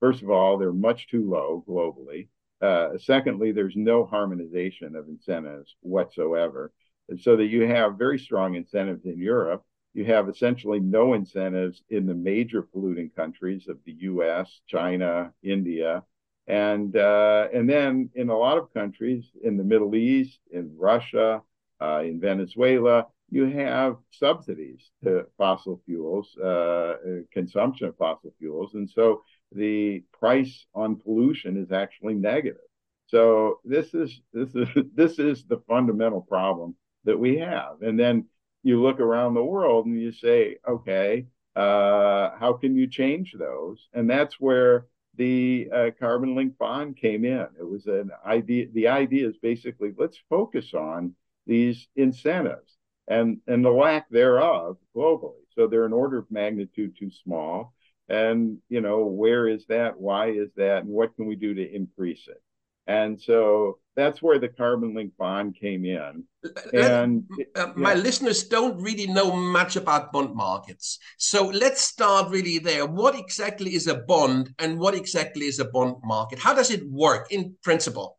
first 0.00 0.22
of 0.22 0.30
all 0.30 0.56
they're 0.56 0.72
much 0.72 1.08
too 1.08 1.28
low 1.30 1.62
globally. 1.68 2.28
Uh, 2.60 2.96
secondly 2.98 3.52
there's 3.52 3.76
no 3.76 4.06
harmonization 4.06 4.96
of 4.96 5.08
incentives 5.08 5.76
whatsoever. 5.80 6.72
And 7.10 7.20
so 7.20 7.36
that 7.36 7.46
you 7.46 7.66
have 7.66 7.98
very 7.98 8.18
strong 8.18 8.54
incentives 8.54 9.04
in 9.04 9.18
europe. 9.18 9.62
You 9.92 10.06
have 10.06 10.28
essentially 10.28 10.80
no 10.80 11.12
incentives 11.12 11.82
in 11.90 12.06
the 12.06 12.14
major 12.14 12.62
polluting 12.62 13.10
countries 13.10 13.68
of 13.68 13.78
the 13.84 13.92
us 13.92 14.62
china 14.66 15.32
india 15.42 16.02
and 16.46 16.96
uh, 16.96 17.48
and 17.52 17.68
then 17.68 18.10
in 18.14 18.28
a 18.28 18.36
lot 18.36 18.58
of 18.58 18.72
countries 18.74 19.24
in 19.42 19.56
the 19.56 19.64
Middle 19.64 19.94
East, 19.94 20.38
in 20.50 20.74
Russia, 20.76 21.42
uh, 21.80 22.02
in 22.04 22.20
Venezuela, 22.20 23.06
you 23.30 23.46
have 23.46 23.96
subsidies 24.10 24.90
to 25.02 25.26
fossil 25.38 25.80
fuels, 25.86 26.36
uh, 26.38 26.94
consumption 27.32 27.88
of 27.88 27.96
fossil 27.96 28.32
fuels, 28.38 28.74
and 28.74 28.88
so 28.88 29.22
the 29.52 30.02
price 30.12 30.66
on 30.74 30.96
pollution 30.96 31.56
is 31.56 31.72
actually 31.72 32.14
negative. 32.14 32.60
So 33.06 33.60
this 33.64 33.94
is 33.94 34.20
this 34.32 34.54
is 34.54 34.68
this 34.94 35.18
is 35.18 35.44
the 35.44 35.62
fundamental 35.68 36.20
problem 36.20 36.76
that 37.04 37.18
we 37.18 37.38
have. 37.38 37.82
And 37.82 37.98
then 37.98 38.26
you 38.62 38.82
look 38.82 39.00
around 39.00 39.34
the 39.34 39.44
world 39.44 39.86
and 39.86 40.00
you 40.00 40.12
say, 40.12 40.56
okay, 40.66 41.26
uh, 41.54 42.30
how 42.38 42.54
can 42.60 42.74
you 42.76 42.86
change 42.86 43.34
those? 43.38 43.88
And 43.92 44.08
that's 44.08 44.40
where 44.40 44.86
the 45.16 45.68
uh, 45.72 45.90
carbon 45.98 46.34
linked 46.34 46.58
bond 46.58 46.96
came 46.96 47.24
in. 47.24 47.46
It 47.58 47.68
was 47.68 47.86
an 47.86 48.10
idea. 48.26 48.66
The 48.72 48.88
idea 48.88 49.28
is 49.28 49.36
basically 49.38 49.92
let's 49.96 50.18
focus 50.28 50.74
on 50.74 51.14
these 51.46 51.88
incentives 51.96 52.76
and 53.08 53.38
and 53.46 53.64
the 53.64 53.70
lack 53.70 54.08
thereof 54.10 54.76
globally. 54.96 55.42
So 55.54 55.66
they're 55.66 55.84
an 55.84 55.92
order 55.92 56.18
of 56.18 56.30
magnitude 56.30 56.96
too 56.98 57.10
small. 57.10 57.74
And 58.08 58.58
you 58.68 58.80
know 58.80 59.06
where 59.06 59.48
is 59.48 59.66
that? 59.66 59.98
Why 59.98 60.30
is 60.30 60.50
that? 60.56 60.82
And 60.82 60.88
what 60.90 61.14
can 61.16 61.26
we 61.26 61.36
do 61.36 61.54
to 61.54 61.74
increase 61.74 62.26
it? 62.28 62.42
And 62.86 63.20
so 63.20 63.78
that's 63.96 64.20
where 64.20 64.38
the 64.38 64.48
carbon 64.48 64.94
link 64.94 65.12
bond 65.18 65.56
came 65.58 65.84
in. 65.84 66.24
And 66.72 67.24
uh, 67.54 67.72
my 67.76 67.94
listeners 67.94 68.44
don't 68.44 68.80
really 68.80 69.06
know 69.06 69.34
much 69.34 69.76
about 69.76 70.12
bond 70.12 70.34
markets. 70.34 70.98
So 71.16 71.46
let's 71.46 71.80
start 71.80 72.30
really 72.30 72.58
there. 72.58 72.86
What 72.86 73.18
exactly 73.18 73.74
is 73.74 73.86
a 73.86 73.94
bond 73.94 74.54
and 74.58 74.78
what 74.78 74.94
exactly 74.94 75.46
is 75.46 75.60
a 75.60 75.64
bond 75.64 75.96
market? 76.04 76.38
How 76.38 76.54
does 76.54 76.70
it 76.70 76.86
work 76.90 77.32
in 77.32 77.56
principle? 77.62 78.18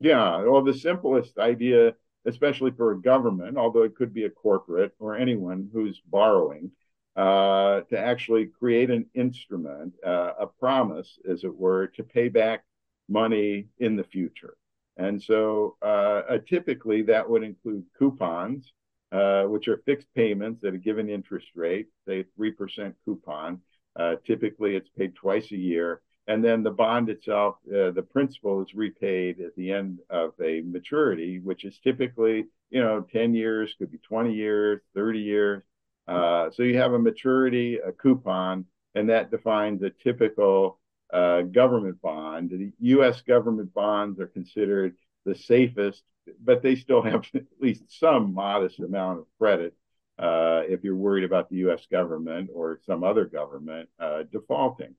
Yeah, 0.00 0.42
well, 0.42 0.62
the 0.62 0.74
simplest 0.74 1.38
idea, 1.38 1.94
especially 2.26 2.72
for 2.72 2.92
a 2.92 3.00
government, 3.00 3.56
although 3.56 3.84
it 3.84 3.94
could 3.94 4.12
be 4.12 4.24
a 4.24 4.30
corporate 4.30 4.92
or 4.98 5.16
anyone 5.16 5.70
who's 5.72 6.02
borrowing, 6.06 6.70
uh, 7.16 7.80
to 7.88 7.98
actually 7.98 8.44
create 8.44 8.90
an 8.90 9.06
instrument, 9.14 9.94
uh, 10.04 10.32
a 10.40 10.46
promise, 10.46 11.18
as 11.30 11.44
it 11.44 11.56
were, 11.56 11.86
to 11.86 12.02
pay 12.02 12.28
back 12.28 12.64
money 13.08 13.66
in 13.78 13.96
the 13.96 14.04
future. 14.04 14.56
And 14.96 15.22
so 15.22 15.76
uh, 15.82 16.22
uh, 16.28 16.38
typically 16.48 17.02
that 17.02 17.28
would 17.28 17.42
include 17.42 17.84
coupons, 17.98 18.72
uh, 19.12 19.44
which 19.44 19.68
are 19.68 19.82
fixed 19.84 20.08
payments 20.14 20.64
at 20.64 20.74
a 20.74 20.78
given 20.78 21.08
interest 21.08 21.48
rate, 21.54 21.88
say 22.08 22.24
3% 22.38 22.94
coupon. 23.04 23.60
Uh, 23.94 24.16
typically 24.26 24.76
it's 24.76 24.90
paid 24.90 25.14
twice 25.14 25.50
a 25.52 25.56
year. 25.56 26.00
And 26.28 26.44
then 26.44 26.62
the 26.62 26.70
bond 26.70 27.08
itself, 27.08 27.56
uh, 27.68 27.92
the 27.92 28.02
principal 28.02 28.60
is 28.60 28.74
repaid 28.74 29.40
at 29.40 29.54
the 29.54 29.70
end 29.70 30.00
of 30.10 30.32
a 30.42 30.62
maturity, 30.62 31.38
which 31.38 31.64
is 31.64 31.78
typically, 31.78 32.46
you 32.70 32.82
know, 32.82 33.00
10 33.12 33.32
years, 33.34 33.74
could 33.78 33.92
be 33.92 33.98
20 33.98 34.34
years, 34.34 34.80
30 34.94 35.20
years. 35.20 35.62
Uh, 36.08 36.50
so 36.50 36.62
you 36.62 36.78
have 36.78 36.92
a 36.92 36.98
maturity, 36.98 37.78
a 37.78 37.92
coupon, 37.92 38.64
and 38.94 39.08
that 39.08 39.30
defines 39.30 39.82
a 39.82 39.90
typical 39.90 40.80
uh, 41.12 41.42
government 41.42 42.00
bond. 42.02 42.50
The 42.50 42.72
U.S. 42.80 43.20
government 43.22 43.72
bonds 43.74 44.20
are 44.20 44.26
considered 44.26 44.96
the 45.24 45.34
safest, 45.34 46.02
but 46.42 46.62
they 46.62 46.76
still 46.76 47.02
have 47.02 47.24
at 47.34 47.44
least 47.60 47.84
some 47.98 48.34
modest 48.34 48.80
amount 48.80 49.20
of 49.20 49.26
credit 49.38 49.74
uh, 50.18 50.62
if 50.68 50.82
you're 50.82 50.96
worried 50.96 51.24
about 51.24 51.48
the 51.50 51.56
U.S. 51.56 51.86
government 51.90 52.50
or 52.54 52.80
some 52.86 53.04
other 53.04 53.24
government 53.24 53.88
uh, 54.00 54.22
defaulting. 54.32 54.94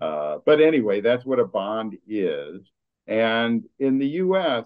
Uh, 0.00 0.38
but 0.44 0.60
anyway, 0.60 1.00
that's 1.00 1.24
what 1.24 1.38
a 1.38 1.44
bond 1.44 1.96
is. 2.08 2.62
And 3.06 3.64
in 3.78 3.98
the 3.98 4.06
U.S. 4.06 4.64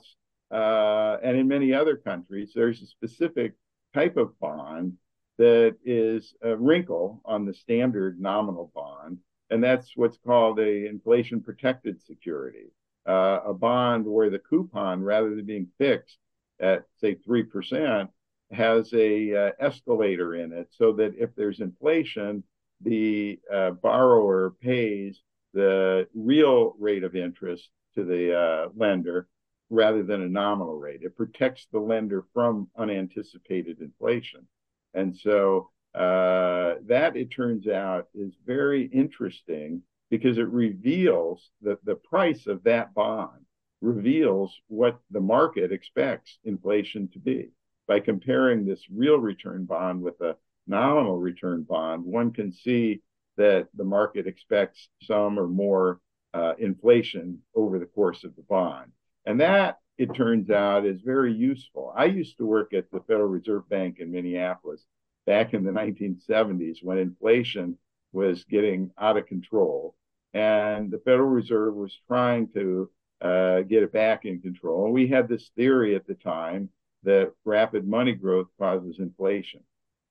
Uh, 0.51 1.17
and 1.23 1.37
in 1.37 1.49
many 1.49 1.75
other 1.75 1.97
countries, 1.97 2.53
there's 2.55 2.81
a 2.83 2.87
specific 2.87 3.55
type 3.95 4.17
of 4.17 4.39
bond 4.39 4.95
that 5.39 5.77
is 5.85 6.35
a 6.43 6.57
wrinkle 6.57 7.21
on 7.25 7.45
the 7.45 7.53
standard 7.53 8.21
nominal 8.21 8.71
bond 8.75 9.19
and 9.51 9.63
that's 9.63 9.93
what's 9.97 10.19
called 10.19 10.59
a 10.59 10.87
inflation 10.87 11.41
protected 11.41 12.03
security, 12.03 12.73
uh, 13.07 13.41
a 13.47 13.55
bond 13.55 14.05
where 14.07 14.31
the 14.31 14.39
coupon, 14.39 15.03
rather 15.03 15.35
than 15.35 15.45
being 15.47 15.69
fixed 15.79 16.19
at 16.61 16.85
say 17.01 17.15
three 17.15 17.43
percent, 17.43 18.11
has 18.51 18.93
a 18.93 19.49
uh, 19.49 19.53
escalator 19.61 20.35
in 20.35 20.53
it, 20.53 20.69
so 20.71 20.93
that 20.93 21.15
if 21.19 21.35
there's 21.35 21.61
inflation, 21.61 22.43
the 22.81 23.39
uh, 23.53 23.71
borrower 23.71 24.55
pays 24.61 25.21
the 25.55 26.07
real 26.15 26.75
rate 26.79 27.05
of 27.05 27.17
interest 27.17 27.69
to 27.95 28.05
the 28.05 28.37
uh, 28.39 28.69
lender 28.77 29.27
rather 29.71 30.03
than 30.03 30.23
a 30.23 30.29
nominal 30.29 30.79
rate. 30.79 31.01
It 31.03 31.17
protects 31.17 31.67
the 31.73 31.81
lender 31.81 32.25
from 32.35 32.69
unanticipated 32.77 33.81
inflation, 33.81 34.47
and 34.95 35.17
so 35.17 35.71
uh, 35.97 36.75
that 36.87 37.17
it 37.17 37.31
turns 37.31 37.67
out 37.67 38.09
is 38.15 38.35
very 38.45 38.85
interesting 38.85 39.83
because 40.11 40.37
it 40.37 40.49
reveals 40.49 41.51
that 41.63 41.83
the 41.85 41.95
price 41.95 42.47
of 42.47 42.63
that 42.65 42.93
bond 42.93 43.47
reveals 43.81 44.55
what 44.69 44.99
the 45.11 45.21
market 45.21 45.73
expects 45.73 46.39
inflation 46.45 47.09
to 47.13 47.19
be. 47.19 47.51
By 47.89 48.01
comparing 48.01 48.67
this 48.67 48.85
real 48.95 49.17
return 49.19 49.65
bond 49.65 50.03
with 50.03 50.21
a 50.21 50.37
nominal 50.67 51.19
return 51.19 51.63
bond, 51.63 52.05
one 52.05 52.33
can 52.33 52.53
see 52.53 53.01
that 53.37 53.69
the 53.75 53.85
market 53.85 54.27
expects 54.27 54.89
some 55.03 55.39
or 55.39 55.47
more 55.47 56.01
uh, 56.35 56.55
inflation 56.59 57.39
over 57.55 57.79
the 57.79 57.87
course 57.87 58.23
of 58.25 58.35
the 58.37 58.43
bond. 58.43 58.93
And 59.25 59.41
that, 59.41 59.79
it 59.99 60.15
turns 60.15 60.51
out, 60.51 60.85
is 60.85 61.01
very 61.01 61.33
useful. 61.33 61.93
I 61.97 62.05
used 62.05 62.37
to 62.39 62.45
work 62.45 62.75
at 62.75 62.91
the 62.91 63.01
Federal 63.01 63.29
Reserve 63.29 63.69
Bank 63.69 63.97
in 63.99 64.11
Minneapolis 64.11 64.85
back 65.27 65.55
in 65.55 65.65
the 65.65 65.73
1970s 65.73 66.79
when 66.83 66.99
inflation 66.99 67.77
was 68.13 68.45
getting 68.45 68.91
out 68.99 69.17
of 69.17 69.27
control. 69.27 69.95
And 70.33 70.91
the 70.91 70.99
Federal 70.99 71.29
Reserve 71.29 71.75
was 71.75 71.99
trying 72.07 72.49
to 72.55 72.91
uh, 73.21 73.61
get 73.63 73.83
it 73.83 73.93
back 73.93 74.25
in 74.25 74.41
control. 74.41 74.85
And 74.85 74.95
we 74.95 75.09
had 75.09 75.29
this 75.29 75.51
theory 75.57 75.95
at 75.95 76.07
the 76.07 76.15
time 76.15 76.69
that 77.03 77.33
rapid 77.45 77.87
money 77.87 78.13
growth 78.13 78.49
causes 78.59 78.99
inflation. 78.99 79.61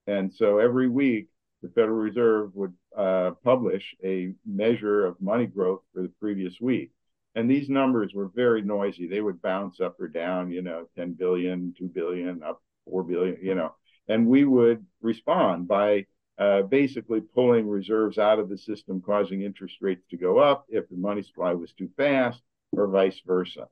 And 0.07 0.33
so 0.33 0.59
every 0.59 0.87
week, 0.87 1.27
the 1.61 1.69
Federal 1.69 1.97
Reserve 1.97 2.51
would 2.53 2.73
uh, 2.95 3.31
publish 3.43 3.95
a 4.03 4.33
measure 4.45 5.05
of 5.05 5.19
money 5.19 5.45
growth 5.45 5.81
for 5.93 6.01
the 6.03 6.11
previous 6.19 6.59
week. 6.61 6.91
And 7.35 7.49
these 7.49 7.69
numbers 7.69 8.13
were 8.13 8.29
very 8.33 8.61
noisy. 8.61 9.07
They 9.07 9.21
would 9.21 9.41
bounce 9.41 9.81
up 9.81 9.99
or 9.99 10.07
down, 10.07 10.51
you 10.51 10.61
know, 10.61 10.87
10 10.95 11.13
billion, 11.13 11.73
2 11.77 11.87
billion, 11.87 12.43
up 12.43 12.61
4 12.89 13.03
billion, 13.03 13.37
you 13.41 13.55
know. 13.55 13.75
And 14.07 14.27
we 14.27 14.45
would 14.45 14.85
respond 15.05 15.67
by 15.67 16.05
uh, 16.37 16.63
basically 16.63 17.21
pulling 17.21 17.67
reserves 17.67 18.17
out 18.17 18.39
of 18.39 18.49
the 18.49 18.57
system, 18.57 19.01
causing 19.01 19.41
interest 19.41 19.77
rates 19.81 20.05
to 20.09 20.17
go 20.17 20.39
up 20.39 20.65
if 20.69 20.89
the 20.89 20.97
money 20.97 21.21
supply 21.21 21.53
was 21.53 21.71
too 21.73 21.89
fast, 21.95 22.41
or 22.71 22.87
vice 22.87 23.21
versa. 23.25 23.67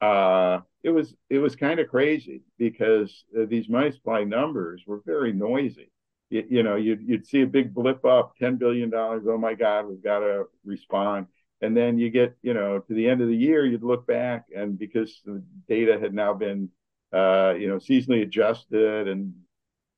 Uh, 0.00 0.60
it 0.82 0.90
was 0.90 1.14
it 1.30 1.38
was 1.38 1.54
kind 1.54 1.78
of 1.78 1.88
crazy 1.88 2.42
because 2.58 3.24
uh, 3.38 3.44
these 3.46 3.68
money 3.68 3.92
supply 3.92 4.24
numbers 4.24 4.82
were 4.86 5.00
very 5.04 5.32
noisy. 5.32 5.90
You, 6.30 6.44
you 6.48 6.62
know, 6.62 6.76
you'd 6.76 7.02
you'd 7.02 7.26
see 7.26 7.42
a 7.42 7.46
big 7.46 7.74
blip 7.74 8.04
up, 8.04 8.36
ten 8.36 8.56
billion 8.56 8.90
dollars. 8.90 9.24
Oh 9.28 9.38
my 9.38 9.54
God, 9.54 9.86
we've 9.86 10.02
got 10.02 10.20
to 10.20 10.44
respond. 10.64 11.26
And 11.60 11.76
then 11.76 11.96
you 11.98 12.10
get, 12.10 12.36
you 12.42 12.54
know, 12.54 12.80
to 12.80 12.94
the 12.94 13.08
end 13.08 13.20
of 13.20 13.28
the 13.28 13.36
year, 13.36 13.64
you'd 13.64 13.84
look 13.84 14.04
back, 14.06 14.46
and 14.56 14.76
because 14.76 15.20
the 15.24 15.40
data 15.68 15.96
had 16.00 16.12
now 16.12 16.34
been, 16.34 16.68
uh, 17.12 17.54
you 17.56 17.68
know, 17.68 17.76
seasonally 17.76 18.22
adjusted 18.22 19.06
and 19.06 19.32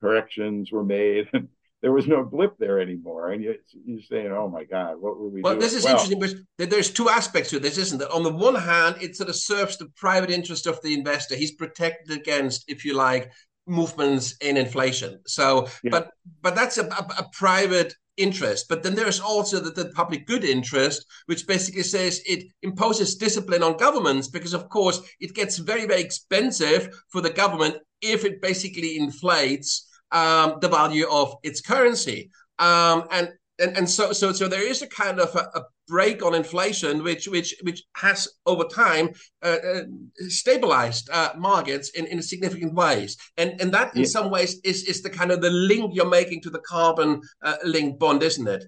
corrections 0.00 0.70
were 0.72 0.84
made 0.84 1.28
and 1.32 1.48
there 1.84 1.92
was 1.92 2.06
no 2.06 2.24
blip 2.24 2.56
there 2.58 2.80
anymore. 2.80 3.32
And 3.32 3.44
you, 3.44 3.56
you're 3.84 4.00
saying, 4.00 4.32
oh 4.32 4.48
my 4.48 4.64
God, 4.64 4.94
what 4.98 5.18
were 5.18 5.28
we 5.28 5.42
well, 5.42 5.52
doing? 5.52 5.60
this 5.60 5.74
is 5.74 5.84
well, 5.84 5.92
interesting 5.92 6.18
because 6.18 6.40
there's 6.56 6.90
two 6.90 7.10
aspects 7.10 7.50
to 7.50 7.60
this, 7.60 7.76
isn't 7.76 7.98
there? 7.98 8.10
On 8.10 8.22
the 8.22 8.32
one 8.32 8.54
hand, 8.54 8.96
it 9.02 9.16
sort 9.16 9.28
of 9.28 9.36
serves 9.36 9.76
the 9.76 9.90
private 9.94 10.30
interest 10.30 10.66
of 10.66 10.80
the 10.80 10.94
investor. 10.94 11.36
He's 11.36 11.52
protected 11.52 12.16
against, 12.16 12.64
if 12.68 12.86
you 12.86 12.94
like, 12.94 13.30
movements 13.66 14.34
in 14.40 14.56
inflation. 14.56 15.20
So, 15.26 15.68
yeah. 15.82 15.90
but 15.90 16.10
but 16.40 16.54
that's 16.54 16.78
a, 16.78 16.84
a, 16.86 17.06
a, 17.18 17.28
private 17.34 17.94
interest. 18.16 18.66
But 18.68 18.82
then 18.82 18.94
there's 18.94 19.20
also 19.20 19.60
the, 19.60 19.70
the, 19.70 19.90
public 19.90 20.26
good 20.26 20.44
interest, 20.44 21.06
which 21.26 21.46
basically 21.46 21.82
says 21.82 22.20
it 22.26 22.44
imposes 22.62 23.16
discipline 23.16 23.62
on 23.62 23.76
governments 23.76 24.28
because, 24.28 24.54
of 24.54 24.68
course, 24.68 25.00
it 25.20 25.34
gets 25.34 25.58
very 25.58 25.86
very 25.86 26.00
expensive 26.00 26.88
for 27.10 27.20
the 27.20 27.30
government 27.30 27.76
if 28.00 28.24
it 28.24 28.42
basically 28.42 28.96
inflates 28.96 29.88
um, 30.12 30.58
the 30.60 30.68
value 30.68 31.06
of 31.10 31.34
its 31.42 31.60
currency. 31.60 32.30
Um, 32.58 33.04
and, 33.10 33.30
and 33.58 33.76
and 33.76 33.88
so 33.88 34.12
so 34.12 34.32
so 34.32 34.48
there 34.48 34.66
is 34.66 34.82
a 34.82 34.86
kind 34.86 35.20
of 35.20 35.34
a, 35.34 35.58
a 35.58 35.62
brake 35.86 36.24
on 36.24 36.34
inflation, 36.34 37.02
which 37.02 37.28
which 37.28 37.54
which 37.62 37.84
has 37.96 38.28
over 38.46 38.64
time 38.64 39.10
uh, 39.42 39.56
uh, 39.64 39.82
stabilized 40.28 41.08
uh, 41.10 41.32
markets 41.36 41.90
in, 41.90 42.06
in 42.06 42.22
significant 42.22 42.74
ways, 42.74 43.16
and 43.36 43.60
and 43.60 43.72
that 43.72 43.94
in 43.94 44.02
yeah. 44.02 44.08
some 44.08 44.30
ways 44.30 44.60
is 44.64 44.84
is 44.84 45.02
the 45.02 45.10
kind 45.10 45.30
of 45.30 45.40
the 45.40 45.50
link 45.50 45.92
you're 45.94 46.08
making 46.08 46.40
to 46.42 46.50
the 46.50 46.60
carbon 46.60 47.20
uh, 47.42 47.56
link 47.64 47.98
bond, 47.98 48.22
isn't 48.22 48.48
it? 48.48 48.64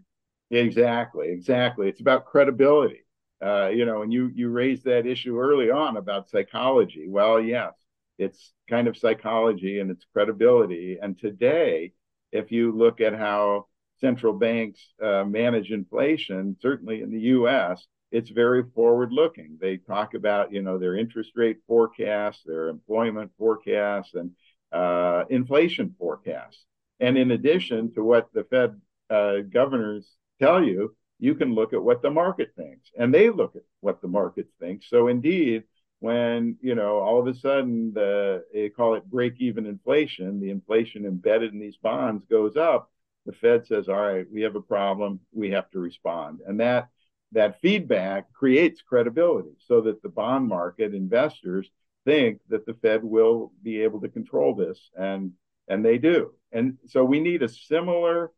Exactly, 0.50 1.28
exactly. 1.30 1.88
It's 1.88 2.00
about 2.00 2.26
credibility. 2.26 3.04
Uh, 3.44 3.68
you 3.68 3.84
know, 3.84 4.02
and 4.02 4.12
you 4.12 4.30
you 4.34 4.48
raised 4.50 4.84
that 4.84 5.06
issue 5.06 5.38
early 5.38 5.70
on 5.70 5.96
about 5.96 6.30
psychology. 6.30 7.06
Well, 7.08 7.40
yes, 7.40 7.72
it's 8.18 8.52
kind 8.68 8.88
of 8.88 8.96
psychology 8.96 9.80
and 9.80 9.90
its 9.90 10.06
credibility. 10.12 10.98
And 11.02 11.18
today, 11.18 11.92
if 12.32 12.50
you 12.52 12.72
look 12.72 13.00
at 13.00 13.14
how 13.14 13.66
central 14.00 14.32
banks 14.32 14.80
uh, 15.02 15.24
manage 15.24 15.70
inflation, 15.70 16.56
certainly 16.60 17.02
in 17.02 17.10
the 17.10 17.20
U.S., 17.20 17.86
it's 18.12 18.30
very 18.30 18.62
forward 18.74 19.12
looking. 19.12 19.58
They 19.60 19.78
talk 19.78 20.14
about, 20.14 20.52
you 20.52 20.62
know, 20.62 20.78
their 20.78 20.96
interest 20.96 21.32
rate 21.34 21.58
forecasts, 21.66 22.42
their 22.46 22.68
employment 22.68 23.32
forecasts, 23.36 24.14
and 24.14 24.30
uh, 24.72 25.24
inflation 25.28 25.94
forecasts. 25.98 26.64
And 27.00 27.18
in 27.18 27.32
addition 27.32 27.92
to 27.94 28.02
what 28.02 28.28
the 28.32 28.44
Fed 28.44 28.80
uh, 29.10 29.38
governors 29.52 30.08
tell 30.40 30.62
you, 30.62 30.94
you 31.18 31.34
can 31.34 31.54
look 31.54 31.72
at 31.72 31.82
what 31.82 32.02
the 32.02 32.10
market 32.10 32.52
thinks, 32.56 32.90
and 32.96 33.12
they 33.12 33.30
look 33.30 33.56
at 33.56 33.62
what 33.80 34.02
the 34.02 34.08
market 34.08 34.46
thinks. 34.60 34.88
So 34.88 35.08
indeed, 35.08 35.64
when 36.00 36.56
you 36.60 36.74
know 36.74 36.98
all 36.98 37.18
of 37.18 37.26
a 37.26 37.34
sudden 37.34 37.92
the 37.94 38.44
they 38.52 38.68
call 38.68 38.94
it 38.94 39.10
break 39.10 39.34
even 39.38 39.66
inflation, 39.66 40.40
the 40.40 40.50
inflation 40.50 41.06
embedded 41.06 41.52
in 41.52 41.58
these 41.58 41.78
bonds 41.78 42.24
goes 42.26 42.56
up, 42.56 42.90
the 43.26 43.32
Fed 43.32 43.66
says, 43.66 43.88
"All 43.88 43.96
right, 44.00 44.26
we 44.30 44.42
have 44.42 44.56
a 44.56 44.62
problem. 44.62 45.20
We 45.32 45.50
have 45.50 45.70
to 45.70 45.78
respond," 45.80 46.40
and 46.46 46.60
that 46.60 46.88
that 47.32 47.60
feedback 47.60 48.32
creates 48.32 48.82
credibility, 48.82 49.56
so 49.58 49.80
that 49.82 50.02
the 50.02 50.08
bond 50.08 50.48
market 50.48 50.94
investors 50.94 51.70
think 52.04 52.40
that 52.48 52.64
the 52.64 52.74
Fed 52.74 53.04
will 53.04 53.52
be 53.62 53.82
able 53.82 54.00
to 54.00 54.08
control 54.08 54.54
this, 54.54 54.90
and 54.96 55.32
and 55.68 55.84
they 55.84 55.98
do. 55.98 56.32
And 56.52 56.78
so 56.86 57.04
we 57.04 57.20
need 57.20 57.42
a 57.42 57.48
similar 57.48 58.32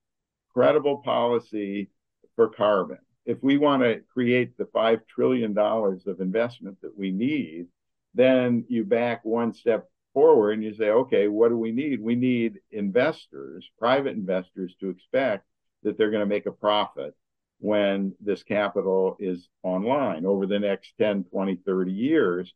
credible 0.52 0.98
policy 0.98 1.90
for 2.34 2.48
carbon. 2.48 2.98
If 3.26 3.42
we 3.42 3.58
want 3.58 3.82
to 3.82 4.00
create 4.12 4.56
the 4.56 4.64
$5 4.64 5.06
trillion 5.06 5.56
of 5.56 6.20
investment 6.20 6.78
that 6.80 6.96
we 6.96 7.10
need, 7.10 7.66
then 8.14 8.64
you 8.68 8.84
back 8.84 9.24
one 9.24 9.52
step 9.52 9.90
forward 10.18 10.50
and 10.50 10.64
you 10.64 10.74
say, 10.74 10.90
okay, 10.90 11.28
what 11.28 11.48
do 11.48 11.56
we 11.56 11.70
need? 11.70 12.02
We 12.02 12.16
need 12.16 12.58
investors, 12.72 13.64
private 13.78 14.16
investors, 14.16 14.74
to 14.80 14.90
expect 14.90 15.44
that 15.84 15.96
they're 15.96 16.10
going 16.10 16.26
to 16.28 16.34
make 16.34 16.46
a 16.46 16.50
profit 16.50 17.14
when 17.60 18.12
this 18.18 18.42
capital 18.42 19.16
is 19.20 19.48
online 19.62 20.26
over 20.26 20.44
the 20.44 20.58
next 20.58 20.92
10, 20.98 21.22
20, 21.30 21.60
30 21.64 21.92
years. 21.92 22.52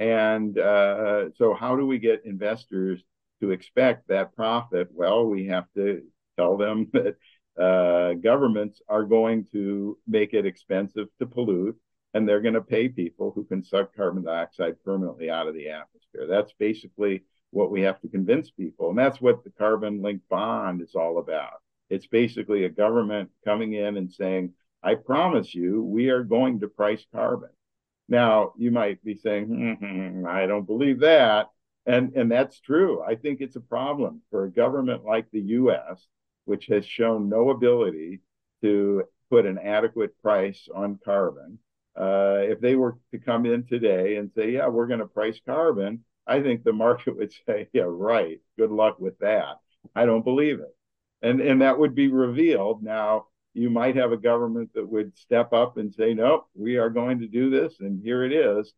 And 0.00 0.58
uh, 0.58 1.30
so, 1.36 1.54
how 1.54 1.76
do 1.76 1.86
we 1.86 2.00
get 2.00 2.24
investors 2.24 3.00
to 3.40 3.52
expect 3.52 4.08
that 4.08 4.34
profit? 4.34 4.88
Well, 4.92 5.24
we 5.26 5.46
have 5.46 5.66
to 5.76 6.02
tell 6.36 6.56
them 6.56 6.90
that 6.94 7.14
uh, 7.56 8.14
governments 8.14 8.82
are 8.88 9.04
going 9.04 9.46
to 9.52 9.96
make 10.04 10.34
it 10.34 10.46
expensive 10.46 11.06
to 11.20 11.26
pollute, 11.26 11.78
and 12.14 12.28
they're 12.28 12.40
going 12.40 12.54
to 12.54 12.62
pay 12.62 12.88
people 12.88 13.32
who 13.34 13.44
can 13.44 13.62
suck 13.62 13.94
carbon 13.94 14.22
dioxide 14.22 14.76
permanently 14.84 15.28
out 15.28 15.48
of 15.48 15.54
the 15.54 15.68
atmosphere. 15.68 16.26
That's 16.28 16.52
basically 16.58 17.24
what 17.50 17.70
we 17.70 17.82
have 17.82 18.00
to 18.00 18.08
convince 18.08 18.50
people. 18.50 18.90
And 18.90 18.98
that's 18.98 19.20
what 19.20 19.44
the 19.44 19.50
carbon 19.50 20.00
linked 20.00 20.28
bond 20.28 20.80
is 20.80 20.94
all 20.94 21.18
about. 21.18 21.60
It's 21.90 22.06
basically 22.06 22.64
a 22.64 22.70
government 22.70 23.30
coming 23.44 23.74
in 23.74 23.96
and 23.96 24.10
saying, 24.10 24.52
I 24.82 24.94
promise 24.94 25.54
you, 25.54 25.82
we 25.82 26.08
are 26.10 26.22
going 26.22 26.60
to 26.60 26.68
price 26.68 27.04
carbon. 27.12 27.50
Now, 28.08 28.52
you 28.56 28.70
might 28.70 29.02
be 29.02 29.16
saying, 29.16 29.46
mm-hmm, 29.48 30.26
I 30.26 30.46
don't 30.46 30.66
believe 30.66 31.00
that. 31.00 31.48
And, 31.86 32.14
and 32.14 32.30
that's 32.30 32.60
true. 32.60 33.02
I 33.02 33.14
think 33.14 33.40
it's 33.40 33.56
a 33.56 33.60
problem 33.60 34.22
for 34.30 34.44
a 34.44 34.50
government 34.50 35.04
like 35.04 35.26
the 35.30 35.40
US, 35.40 36.06
which 36.44 36.66
has 36.66 36.86
shown 36.86 37.28
no 37.28 37.50
ability 37.50 38.20
to 38.62 39.04
put 39.30 39.46
an 39.46 39.58
adequate 39.58 40.20
price 40.22 40.68
on 40.74 40.98
carbon. 41.04 41.58
Uh, 41.96 42.38
if 42.40 42.60
they 42.60 42.74
were 42.74 42.98
to 43.12 43.18
come 43.18 43.46
in 43.46 43.64
today 43.64 44.16
and 44.16 44.30
say, 44.36 44.50
yeah, 44.50 44.68
we're 44.68 44.86
going 44.86 45.00
to 45.00 45.06
price 45.06 45.38
carbon, 45.46 46.04
I 46.26 46.42
think 46.42 46.64
the 46.64 46.72
market 46.84 47.16
would 47.16 47.32
say, 47.46 47.68
yeah, 47.72 47.84
right. 47.86 48.40
Good 48.58 48.70
luck 48.70 48.98
with 48.98 49.18
that. 49.20 49.56
I 49.94 50.06
don't 50.06 50.24
believe 50.24 50.60
it. 50.60 50.74
And, 51.22 51.40
and 51.40 51.62
that 51.62 51.78
would 51.78 51.94
be 51.94 52.08
revealed. 52.08 52.82
Now, 52.82 53.26
you 53.54 53.70
might 53.70 53.96
have 53.96 54.12
a 54.12 54.16
government 54.16 54.70
that 54.74 54.88
would 54.88 55.16
step 55.16 55.52
up 55.52 55.76
and 55.76 55.94
say, 55.94 56.12
no, 56.12 56.46
we 56.54 56.76
are 56.76 56.90
going 56.90 57.20
to 57.20 57.28
do 57.28 57.50
this, 57.50 57.74
and 57.78 58.02
here 58.02 58.24
it 58.24 58.32
is. 58.32 58.72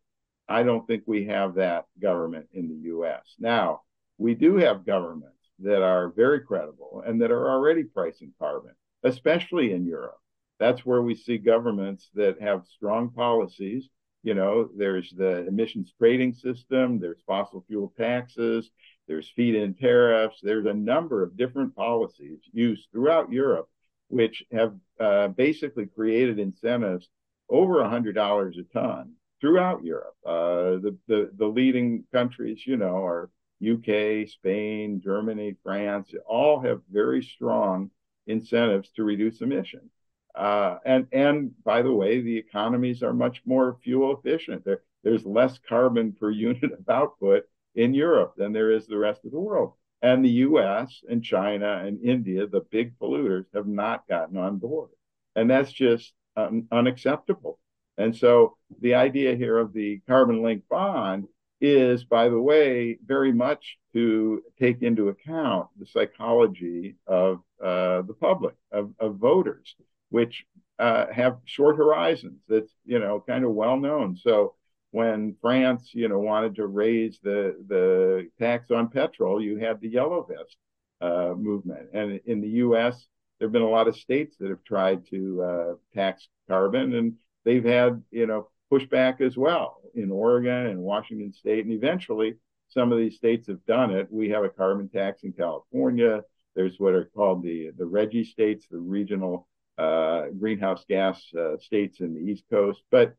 I 0.47 0.63
don't 0.63 0.85
think 0.87 1.03
we 1.05 1.25
have 1.25 1.55
that 1.55 1.85
government 1.99 2.47
in 2.53 2.69
the 2.69 2.89
US. 2.91 3.35
Now, 3.39 3.81
we 4.17 4.35
do 4.35 4.55
have 4.57 4.85
governments 4.85 5.33
that 5.59 5.81
are 5.81 6.09
very 6.09 6.41
credible 6.41 7.03
and 7.05 7.21
that 7.21 7.31
are 7.31 7.49
already 7.49 7.83
pricing 7.83 8.33
carbon, 8.39 8.73
especially 9.03 9.73
in 9.73 9.85
Europe. 9.85 10.19
That's 10.59 10.85
where 10.85 11.01
we 11.01 11.15
see 11.15 11.37
governments 11.37 12.09
that 12.15 12.41
have 12.41 12.65
strong 12.67 13.11
policies. 13.11 13.89
You 14.23 14.33
know, 14.33 14.69
there's 14.75 15.11
the 15.15 15.47
emissions 15.47 15.93
trading 15.97 16.33
system, 16.33 16.99
there's 16.99 17.21
fossil 17.25 17.63
fuel 17.67 17.93
taxes, 17.97 18.69
there's 19.07 19.31
feed 19.35 19.55
in 19.55 19.73
tariffs, 19.75 20.39
there's 20.41 20.65
a 20.65 20.73
number 20.73 21.23
of 21.23 21.37
different 21.37 21.75
policies 21.75 22.39
used 22.51 22.87
throughout 22.91 23.31
Europe 23.31 23.69
which 24.09 24.43
have 24.51 24.73
uh, 24.99 25.27
basically 25.29 25.85
created 25.85 26.39
incentives 26.39 27.09
over 27.49 27.75
$100 27.75 28.59
a 28.59 28.63
ton 28.73 29.13
throughout 29.39 29.83
Europe. 29.83 30.15
Uh, 30.25 30.79
the, 30.81 30.97
the, 31.07 31.31
the 31.37 31.45
leading 31.45 32.03
countries, 32.11 32.65
you 32.65 32.77
know, 32.77 33.05
are 33.05 33.29
UK, 33.65 34.27
Spain, 34.27 35.01
Germany, 35.03 35.55
France, 35.63 36.13
all 36.27 36.59
have 36.61 36.81
very 36.91 37.23
strong 37.23 37.89
incentives 38.27 38.89
to 38.95 39.03
reduce 39.03 39.41
emissions. 39.41 39.91
Uh, 40.37 40.77
and 40.85 41.07
and 41.11 41.51
by 41.63 41.81
the 41.81 41.91
way, 41.91 42.21
the 42.21 42.37
economies 42.37 43.01
are 43.01 43.13
much 43.13 43.41
more 43.45 43.77
fuel 43.83 44.15
efficient. 44.17 44.63
There, 44.63 44.83
there's 45.03 45.25
less 45.25 45.57
carbon 45.67 46.13
per 46.13 46.29
unit 46.47 46.71
of 46.71 46.87
output 46.89 47.43
in 47.75 47.93
Europe 47.93 48.33
than 48.37 48.53
there 48.53 48.71
is 48.71 48.87
the 48.87 48.97
rest 48.97 49.25
of 49.25 49.31
the 49.31 49.39
world. 49.39 49.73
And 50.01 50.23
the 50.23 50.29
US 50.29 51.01
and 51.09 51.23
China 51.23 51.81
and 51.83 52.03
India, 52.03 52.45
the 52.45 52.61
big 52.61 52.97
polluters, 52.99 53.45
have 53.53 53.67
not 53.67 54.07
gotten 54.07 54.37
on 54.37 54.57
board. 54.57 54.89
And 55.35 55.49
that's 55.49 55.71
just 55.71 56.13
un- 56.35 56.67
unacceptable. 56.71 57.59
And 57.97 58.15
so 58.15 58.57
the 58.79 58.93
idea 58.93 59.35
here 59.35 59.57
of 59.57 59.73
the 59.73 60.01
carbon 60.07 60.43
link 60.43 60.63
bond 60.69 61.27
is, 61.59 62.03
by 62.03 62.29
the 62.29 62.39
way, 62.39 62.99
very 63.03 63.31
much 63.31 63.77
to 63.93 64.43
take 64.59 64.83
into 64.83 65.09
account 65.09 65.67
the 65.79 65.87
psychology 65.87 66.95
of 67.07 67.39
uh, 67.63 68.03
the 68.03 68.15
public, 68.19 68.53
of, 68.71 68.93
of 68.99 69.15
voters, 69.15 69.75
which 70.09 70.45
uh, 70.79 71.07
have 71.11 71.37
short 71.45 71.77
horizons. 71.77 72.39
That's 72.47 72.71
you 72.85 72.99
know 72.99 73.23
kind 73.27 73.43
of 73.43 73.51
well 73.51 73.77
known. 73.77 74.15
So 74.17 74.55
when 74.91 75.35
France, 75.41 75.91
you 75.93 76.07
know, 76.07 76.19
wanted 76.19 76.55
to 76.55 76.67
raise 76.67 77.19
the 77.23 77.55
the 77.67 78.29
tax 78.39 78.71
on 78.71 78.89
petrol, 78.89 79.41
you 79.41 79.57
had 79.57 79.81
the 79.81 79.89
yellow 79.89 80.23
vest 80.27 80.57
uh, 81.01 81.33
movement, 81.35 81.89
and 81.93 82.19
in 82.25 82.41
the 82.41 82.49
U.S., 82.65 83.07
there 83.39 83.47
have 83.47 83.53
been 83.53 83.61
a 83.61 83.69
lot 83.69 83.87
of 83.87 83.95
states 83.95 84.35
that 84.39 84.49
have 84.49 84.63
tried 84.63 85.05
to 85.09 85.41
uh, 85.41 85.73
tax 85.93 86.27
carbon, 86.47 86.95
and 86.95 87.13
they've 87.43 87.65
had 87.65 88.01
you 88.11 88.27
know 88.27 88.49
pushback 88.71 89.21
as 89.21 89.37
well 89.37 89.81
in 89.95 90.11
Oregon 90.11 90.67
and 90.67 90.79
Washington 90.79 91.33
State, 91.33 91.65
and 91.65 91.73
eventually 91.73 92.35
some 92.69 92.91
of 92.91 92.97
these 92.97 93.15
states 93.15 93.47
have 93.47 93.65
done 93.65 93.91
it. 93.91 94.07
We 94.11 94.29
have 94.29 94.43
a 94.43 94.49
carbon 94.49 94.89
tax 94.89 95.23
in 95.23 95.33
California. 95.33 96.21
There's 96.55 96.79
what 96.79 96.93
are 96.93 97.05
called 97.05 97.43
the 97.43 97.71
the 97.77 97.85
RGGI 97.85 98.25
states, 98.25 98.67
the 98.69 98.77
regional 98.77 99.47
uh, 99.77 100.25
greenhouse 100.39 100.83
gas 100.89 101.21
uh, 101.37 101.57
states 101.57 101.99
in 101.99 102.13
the 102.13 102.31
East 102.31 102.43
Coast, 102.49 102.81
but 102.91 103.15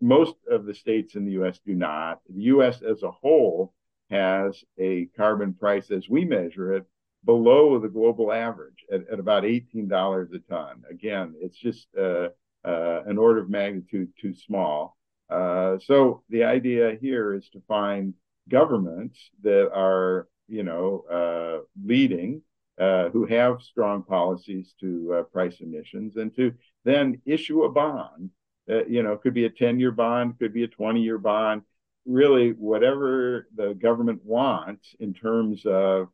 most 0.00 0.36
of 0.50 0.64
the 0.64 0.74
states 0.74 1.14
in 1.14 1.24
the 1.24 1.32
U.S. 1.32 1.58
do 1.64 1.74
not. 1.74 2.20
The 2.28 2.42
U.S. 2.42 2.82
as 2.82 3.02
a 3.02 3.10
whole 3.10 3.72
has 4.10 4.62
a 4.78 5.06
carbon 5.16 5.54
price, 5.54 5.90
as 5.90 6.08
we 6.08 6.24
measure 6.24 6.74
it, 6.74 6.84
below 7.24 7.78
the 7.78 7.88
global 7.88 8.32
average 8.32 8.84
at, 8.92 9.08
at 9.10 9.18
about 9.18 9.42
$18 9.42 10.34
a 10.34 10.38
ton. 10.50 10.82
Again, 10.88 11.34
it's 11.40 11.58
just 11.58 11.88
uh, 11.98 12.28
uh, 12.64 13.02
an 13.06 13.18
order 13.18 13.40
of 13.40 13.50
magnitude 13.50 14.10
too 14.20 14.34
small. 14.34 14.96
Uh, 15.28 15.76
so 15.84 16.22
the 16.30 16.44
idea 16.44 16.96
here 17.00 17.34
is 17.34 17.48
to 17.50 17.60
find 17.66 18.14
governments 18.48 19.18
that 19.42 19.72
are, 19.72 20.28
you 20.48 20.62
know, 20.62 21.64
leading, 21.84 22.42
uh, 22.78 23.08
who 23.10 23.26
have 23.26 23.62
strong 23.62 24.02
policies 24.02 24.74
to 24.80 25.14
uh, 25.14 25.22
price 25.24 25.60
emissions, 25.60 26.16
and 26.16 26.34
to 26.36 26.52
then 26.84 27.20
issue 27.24 27.64
a 27.64 27.70
bond 27.70 28.30
uh, 28.70 28.84
you 28.86 29.02
know, 29.02 29.16
could 29.16 29.34
be 29.34 29.44
a 29.44 29.50
10 29.50 29.78
year 29.78 29.92
bond, 29.92 30.38
could 30.38 30.52
be 30.52 30.64
a 30.64 30.68
20 30.68 31.00
year 31.00 31.18
bond, 31.18 31.62
really 32.04 32.50
whatever 32.50 33.48
the 33.54 33.74
government 33.74 34.24
wants 34.24 34.94
in 35.00 35.14
terms 35.14 35.64
of 35.66 36.08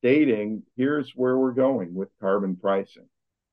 stating, 0.00 0.62
here's 0.76 1.12
where 1.12 1.36
we're 1.36 1.52
going 1.52 1.94
with 1.94 2.08
carbon 2.20 2.56
pricing. 2.56 3.08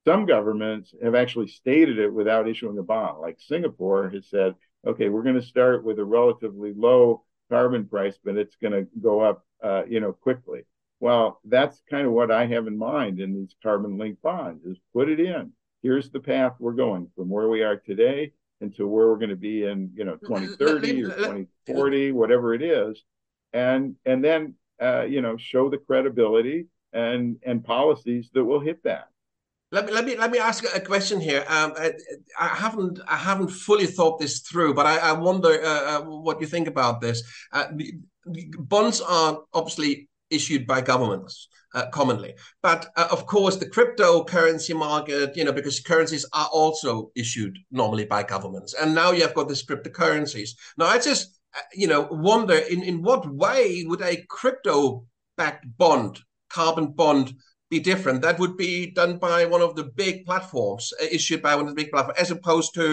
Some 0.05 0.25
governments 0.25 0.93
have 1.01 1.15
actually 1.15 1.47
stated 1.47 1.97
it 1.97 2.13
without 2.13 2.47
issuing 2.47 2.77
a 2.77 2.83
bond, 2.83 3.21
like 3.21 3.37
Singapore 3.39 4.09
has 4.09 4.27
said, 4.29 4.53
okay, 4.85 5.07
we're 5.09 5.23
going 5.23 5.39
to 5.39 5.41
start 5.41 5.83
with 5.83 5.97
a 5.97 6.05
relatively 6.05 6.73
low 6.75 7.23
carbon 7.49 7.87
price, 7.87 8.17
but 8.23 8.35
it's 8.35 8.57
going 8.57 8.73
to 8.73 8.87
go 9.01 9.21
up, 9.21 9.45
uh, 9.63 9.83
you 9.87 10.01
know, 10.01 10.11
quickly. 10.11 10.65
Well, 11.03 11.41
that's 11.43 11.81
kind 11.89 12.07
of 12.07 12.13
what 12.13 12.31
I 12.31 12.45
have 12.45 12.65
in 12.65 12.77
mind 12.77 13.19
in 13.19 13.33
these 13.33 13.53
carbon 13.61 13.97
linked 13.97 14.21
bonds 14.21 14.63
is 14.63 14.77
put 14.93 15.09
it 15.09 15.19
in. 15.19 15.51
Here's 15.81 16.09
the 16.09 16.21
path 16.21 16.53
we're 16.59 16.71
going 16.71 17.09
from 17.13 17.27
where 17.27 17.49
we 17.49 17.61
are 17.61 17.75
today 17.75 18.31
into 18.61 18.87
where 18.87 19.09
we're 19.09 19.17
going 19.17 19.27
to 19.27 19.35
be 19.35 19.65
in 19.65 19.91
you 19.93 20.05
know 20.05 20.15
2030 20.15 21.03
or 21.03 21.09
2040 21.17 22.13
whatever 22.13 22.53
it 22.53 22.61
is 22.61 23.03
and 23.51 23.97
and 24.05 24.23
then 24.23 24.55
uh, 24.81 25.01
you 25.01 25.19
know 25.19 25.35
show 25.35 25.69
the 25.69 25.77
credibility 25.77 26.67
and 26.93 27.35
and 27.43 27.65
policies 27.65 28.29
that 28.33 28.45
will 28.45 28.61
hit 28.61 28.81
that 28.85 29.09
let 29.73 29.85
me 29.87 29.91
let 29.91 30.05
me 30.05 30.15
let 30.15 30.31
me 30.31 30.39
ask 30.39 30.63
a 30.73 30.79
question 30.79 31.19
here. 31.19 31.43
Um, 31.49 31.73
I, 31.75 31.93
I, 32.39 32.47
haven't 32.47 32.99
I 33.07 33.17
haven't 33.17 33.49
fully 33.49 33.87
thought 33.87 34.19
this 34.19 34.41
through, 34.41 34.75
but 34.75 34.85
I, 34.85 34.97
I 34.99 35.11
wonder 35.13 35.49
uh, 35.63 35.97
uh 35.97 36.01
what 36.03 36.39
you 36.39 36.45
think 36.45 36.67
about 36.67 37.01
this. 37.01 37.23
Uh, 37.51 37.65
bonds 38.59 39.01
are 39.01 39.41
obviously 39.51 40.09
issued 40.33 40.65
by 40.67 40.81
governments 40.81 41.47
uh, 41.75 41.85
commonly. 41.89 42.33
But 42.61 42.87
uh, 42.95 43.07
of 43.11 43.25
course, 43.25 43.55
the 43.57 43.69
cryptocurrency 43.69 44.75
market, 44.75 45.35
you 45.37 45.43
know, 45.45 45.53
because 45.53 45.79
currencies 45.79 46.25
are 46.33 46.49
also 46.51 47.11
issued 47.15 47.57
normally 47.71 48.05
by 48.05 48.23
governments, 48.23 48.73
and 48.79 48.93
now 48.93 49.11
you 49.11 49.21
have 49.21 49.35
got 49.35 49.47
these 49.47 49.65
cryptocurrencies. 49.65 50.51
Now, 50.77 50.87
I 50.87 50.97
just, 50.99 51.39
uh, 51.57 51.61
you 51.73 51.87
know, 51.87 52.07
wonder 52.11 52.57
in 52.73 52.83
in 52.83 53.01
what 53.01 53.31
way 53.43 53.85
would 53.87 54.01
a 54.01 54.23
crypto-backed 54.29 55.65
bond, 55.77 56.19
carbon 56.49 56.87
bond, 56.87 57.33
be 57.73 57.79
different? 57.79 58.21
That 58.21 58.39
would 58.39 58.55
be 58.55 58.91
done 58.91 59.17
by 59.17 59.45
one 59.45 59.63
of 59.63 59.75
the 59.75 59.85
big 60.03 60.25
platforms, 60.25 60.93
uh, 61.01 61.07
issued 61.11 61.41
by 61.41 61.55
one 61.55 61.67
of 61.67 61.71
the 61.73 61.81
big 61.81 61.91
platforms, 61.91 62.19
as 62.19 62.31
opposed 62.31 62.73
to 62.75 62.85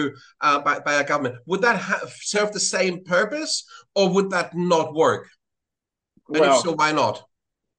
uh, 0.45 0.59
by, 0.59 0.79
by 0.79 0.93
a 0.93 1.07
government. 1.07 1.35
Would 1.45 1.61
that 1.61 1.77
have, 1.77 2.11
serve 2.19 2.51
the 2.51 2.59
same 2.59 3.03
purpose, 3.03 3.63
or 3.93 4.09
would 4.13 4.29
that 4.31 4.55
not 4.55 4.95
work? 4.95 5.29
And 6.33 6.41
well, 6.41 6.55
if 6.55 6.63
so, 6.63 6.73
why 6.73 6.91
not? 6.91 7.23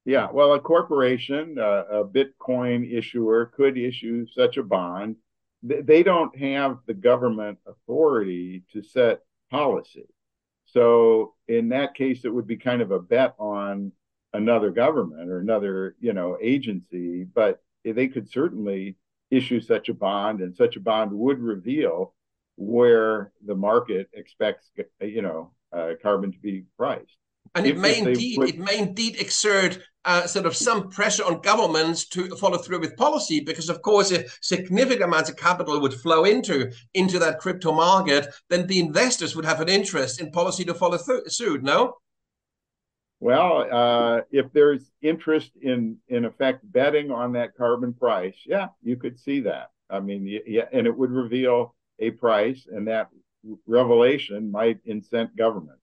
Yeah, 0.05 0.29
well, 0.33 0.55
a 0.55 0.61
corporation, 0.61 1.59
uh, 1.59 1.85
a 1.91 2.05
Bitcoin 2.05 2.93
issuer 2.93 3.53
could 3.55 3.79
issue 3.79 4.27
such 4.27 4.57
a 4.57 4.63
bond. 4.63 5.17
They 5.63 6.03
don't 6.03 6.37
have 6.37 6.79
the 6.87 6.95
government 6.95 7.59
authority 7.67 8.65
to 8.73 8.83
set 8.83 9.21
policy. 9.51 10.09
So 10.65 11.35
in 11.47 11.69
that 11.69 11.95
case, 11.95 12.25
it 12.25 12.35
would 12.35 12.49
be 12.49 12.57
kind 12.57 12.83
of 12.83 12.91
a 12.91 12.99
bet 12.99 13.35
on 13.39 13.93
another 14.33 14.71
government 14.71 15.31
or 15.31 15.39
another, 15.39 15.95
you 16.01 16.13
know, 16.13 16.37
agency. 16.43 17.23
But 17.23 17.63
they 17.85 18.09
could 18.09 18.29
certainly 18.29 18.97
issue 19.31 19.61
such 19.61 19.89
a 19.89 19.95
bond, 19.95 20.41
and 20.41 20.57
such 20.57 20.77
a 20.77 20.81
bond 20.81 21.13
would 21.13 21.39
reveal 21.39 22.15
where 22.57 23.33
the 23.47 23.55
market 23.55 24.09
expects, 24.13 24.71
you 25.01 25.23
know, 25.23 25.53
uh, 25.73 25.93
carbon 26.03 26.33
to 26.33 26.39
be 26.39 26.65
priced. 26.77 27.17
And 27.55 27.67
if, 27.67 27.77
it 27.77 27.79
may 27.79 27.99
indeed 27.99 28.43
it 28.43 28.59
may 28.59 28.79
indeed 28.79 29.21
exert 29.21 29.79
uh, 30.05 30.27
sort 30.27 30.47
of 30.47 30.57
some 30.57 30.89
pressure 30.89 31.25
on 31.25 31.41
governments 31.41 32.07
to 32.09 32.29
follow 32.37 32.59
through 32.59 32.81
with 32.81 32.97
policy, 32.97 33.41
because 33.41 33.69
of 33.69 33.83
course, 33.83 34.11
if 34.11 34.39
significant 34.41 35.05
amounts 35.05 35.31
of 35.31 35.37
capital 35.37 35.81
would 35.81 35.95
flow 35.95 36.25
into 36.25 36.71
into 36.95 37.19
that 37.19 37.39
crypto 37.39 37.73
market, 37.73 38.27
then 38.49 38.67
the 38.67 38.81
investors 38.81 39.37
would 39.37 39.45
have 39.45 39.61
an 39.61 39.69
interest 39.69 40.21
in 40.21 40.31
policy 40.31 40.65
to 40.65 40.75
follow 40.75 40.99
through 40.99 41.29
suit. 41.29 41.63
No. 41.63 41.97
Well, 43.21 43.69
uh, 43.71 44.23
if 44.33 44.53
there's 44.53 44.91
interest 45.01 45.53
in 45.61 45.99
in 46.09 46.25
effect 46.25 46.61
betting 46.73 47.11
on 47.11 47.33
that 47.33 47.57
carbon 47.57 47.93
price, 47.93 48.37
yeah, 48.45 48.69
you 48.83 48.97
could 48.97 49.19
see 49.19 49.41
that. 49.41 49.71
I 49.89 50.01
mean, 50.01 50.27
yeah, 50.47 50.65
and 50.73 50.87
it 50.87 50.97
would 50.97 51.11
reveal 51.11 51.75
a 51.99 52.11
price, 52.11 52.67
and 52.71 52.89
that 52.89 53.09
revelation 53.67 54.51
might 54.51 54.85
incent 54.87 55.37
governments 55.37 55.83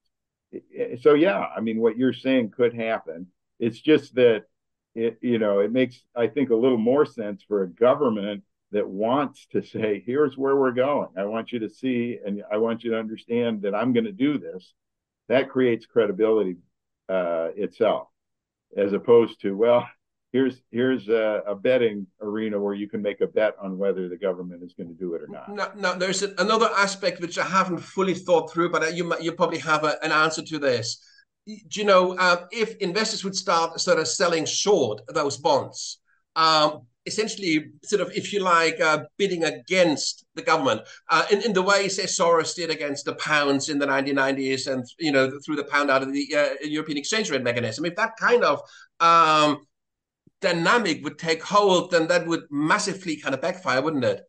so 1.00 1.14
yeah, 1.14 1.46
I 1.56 1.60
mean, 1.60 1.78
what 1.78 1.96
you're 1.96 2.12
saying 2.12 2.50
could 2.50 2.74
happen. 2.74 3.26
It's 3.60 3.80
just 3.80 4.16
that 4.16 4.46
it, 4.96 5.18
you 5.20 5.38
know, 5.38 5.60
it 5.60 5.70
makes 5.70 6.02
I 6.16 6.26
think 6.26 6.50
a 6.50 6.56
little 6.56 6.78
more 6.78 7.06
sense 7.06 7.44
for 7.46 7.62
a 7.62 7.68
government 7.68 8.42
that 8.72 8.88
wants 8.88 9.46
to 9.52 9.62
say, 9.62 10.02
here's 10.04 10.36
where 10.36 10.56
we're 10.56 10.72
going. 10.72 11.08
I 11.16 11.24
want 11.24 11.52
you 11.52 11.58
to 11.60 11.68
see, 11.68 12.18
and 12.24 12.42
I 12.50 12.56
want 12.56 12.84
you 12.84 12.92
to 12.92 12.98
understand 12.98 13.62
that 13.62 13.74
I'm 13.74 13.92
going 13.92 14.04
to 14.04 14.12
do 14.12 14.38
this. 14.38 14.72
That 15.28 15.48
creates 15.48 15.86
credibility 15.86 16.56
uh, 17.08 17.48
itself, 17.56 18.08
as 18.76 18.92
opposed 18.92 19.40
to, 19.42 19.56
well, 19.56 19.88
here's 20.32 20.62
here's 20.70 21.08
a, 21.08 21.42
a, 21.46 21.54
betting 21.54 22.06
arena 22.20 22.58
where 22.58 22.74
you 22.74 22.88
can 22.88 23.02
make 23.02 23.20
a 23.20 23.26
bet 23.26 23.54
on 23.60 23.78
whether 23.78 24.08
the 24.08 24.16
government 24.16 24.62
is 24.62 24.74
going 24.74 24.88
to 24.88 24.94
do 24.94 25.14
it 25.14 25.22
or 25.22 25.28
not. 25.28 25.54
Now, 25.54 25.72
now 25.76 25.94
there's 25.94 26.22
another 26.22 26.70
aspect 26.76 27.20
which 27.20 27.38
I 27.38 27.44
haven't 27.44 27.78
fully 27.78 28.14
thought 28.14 28.52
through, 28.52 28.70
but 28.70 28.94
you 28.94 29.12
you 29.20 29.32
probably 29.32 29.58
have 29.58 29.84
a, 29.84 30.02
an 30.04 30.12
answer 30.12 30.42
to 30.42 30.58
this. 30.58 31.04
Do 31.46 31.80
you 31.80 31.84
know 31.84 32.16
uh, 32.16 32.46
if 32.52 32.76
investors 32.76 33.24
would 33.24 33.34
start 33.34 33.80
sort 33.80 33.98
of 33.98 34.06
selling 34.08 34.44
short 34.44 35.00
those 35.08 35.36
bonds? 35.36 35.98
Um, 36.36 36.82
essentially, 37.06 37.72
sort 37.82 38.02
of, 38.02 38.12
if 38.14 38.32
you 38.32 38.40
like, 38.40 38.78
uh, 38.80 39.04
bidding 39.16 39.44
against 39.44 40.26
the 40.34 40.42
government 40.42 40.82
uh, 41.08 41.24
in, 41.30 41.42
in 41.42 41.52
the 41.52 41.62
way, 41.62 41.88
say, 41.88 42.04
Soros 42.04 42.54
did 42.54 42.70
against 42.70 43.04
the 43.04 43.14
pounds 43.14 43.68
in 43.68 43.78
the 43.78 43.86
1990s 43.86 44.70
and, 44.70 44.84
you 44.98 45.12
know, 45.12 45.30
threw 45.44 45.56
the 45.56 45.64
pound 45.64 45.90
out 45.90 46.02
of 46.02 46.12
the 46.12 46.28
uh, 46.36 46.48
European 46.62 46.98
exchange 46.98 47.30
rate 47.30 47.42
mechanism. 47.42 47.84
If 47.84 47.96
that 47.96 48.16
kind 48.18 48.44
of 48.44 48.60
um, 49.00 49.66
dynamic 50.40 51.02
would 51.02 51.18
take 51.18 51.42
hold, 51.42 51.90
then 51.90 52.06
that 52.08 52.26
would 52.26 52.44
massively 52.50 53.16
kind 53.16 53.34
of 53.34 53.40
backfire, 53.40 53.82
wouldn't 53.82 54.04
it? 54.04 54.22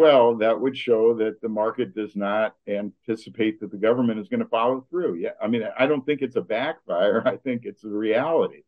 Well, 0.00 0.36
that 0.36 0.58
would 0.58 0.78
show 0.78 1.12
that 1.16 1.42
the 1.42 1.50
market 1.50 1.94
does 1.94 2.16
not 2.16 2.54
anticipate 2.66 3.60
that 3.60 3.70
the 3.70 3.76
government 3.76 4.18
is 4.18 4.30
going 4.30 4.40
to 4.40 4.48
follow 4.48 4.86
through. 4.88 5.16
Yeah, 5.16 5.32
I 5.42 5.46
mean, 5.46 5.62
I 5.78 5.84
don't 5.86 6.06
think 6.06 6.22
it's 6.22 6.36
a 6.36 6.40
backfire. 6.40 7.22
I 7.28 7.36
think 7.36 7.66
it's 7.66 7.84
a 7.84 7.88
reality. 7.90 8.62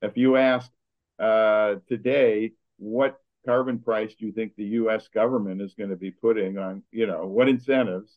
If 0.00 0.16
you 0.16 0.38
ask 0.38 0.70
uh, 1.18 1.74
today, 1.88 2.52
what 2.78 3.20
carbon 3.44 3.80
price 3.80 4.14
do 4.14 4.24
you 4.24 4.32
think 4.32 4.56
the 4.56 4.64
U.S. 4.80 5.08
government 5.08 5.60
is 5.60 5.74
going 5.74 5.90
to 5.90 5.96
be 5.96 6.10
putting 6.10 6.56
on? 6.56 6.82
You 6.90 7.06
know, 7.06 7.26
what 7.26 7.50
incentives 7.50 8.16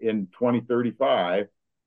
in 0.00 0.26
2035? 0.36 1.46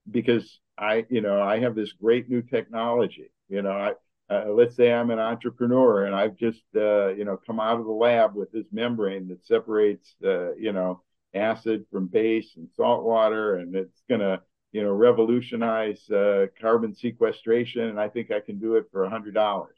Because 0.10 0.62
I, 0.78 1.06
you 1.10 1.20
know, 1.20 1.42
I 1.42 1.60
have 1.60 1.76
this 1.76 1.92
great 1.92 2.30
new 2.30 2.42
technology. 2.44 3.30
You 3.50 3.62
know, 3.62 3.72
I 3.72 3.92
uh, 4.30 4.46
let's 4.50 4.76
say 4.76 4.92
I'm 4.92 5.10
an 5.10 5.20
entrepreneur 5.20 6.06
and 6.06 6.16
I've 6.16 6.36
just 6.36 6.64
uh, 6.76 7.10
you 7.10 7.26
know 7.26 7.38
come 7.38 7.60
out 7.60 7.80
of 7.80 7.86
the 7.86 7.92
lab 7.92 8.36
with 8.36 8.52
this 8.52 8.66
membrane 8.72 9.28
that 9.30 9.46
separates 9.46 10.16
uh, 10.24 10.54
you 10.56 10.74
know 10.74 11.02
acid 11.34 11.86
from 11.92 12.08
base 12.08 12.54
and 12.58 12.70
salt 12.76 13.04
water, 13.04 13.56
and 13.56 13.76
it's 13.76 14.04
going 14.10 14.22
to 14.22 14.42
you 14.72 14.84
know 14.84 14.92
revolutionize 14.92 16.10
uh, 16.10 16.48
carbon 16.60 16.94
sequestration, 16.96 17.84
and 17.84 18.00
I 18.00 18.10
think 18.10 18.32
I 18.32 18.40
can 18.40 18.60
do 18.60 18.76
it 18.76 18.86
for 18.92 19.06
a 19.06 19.10
hundred 19.10 19.34
dollars. 19.34 19.76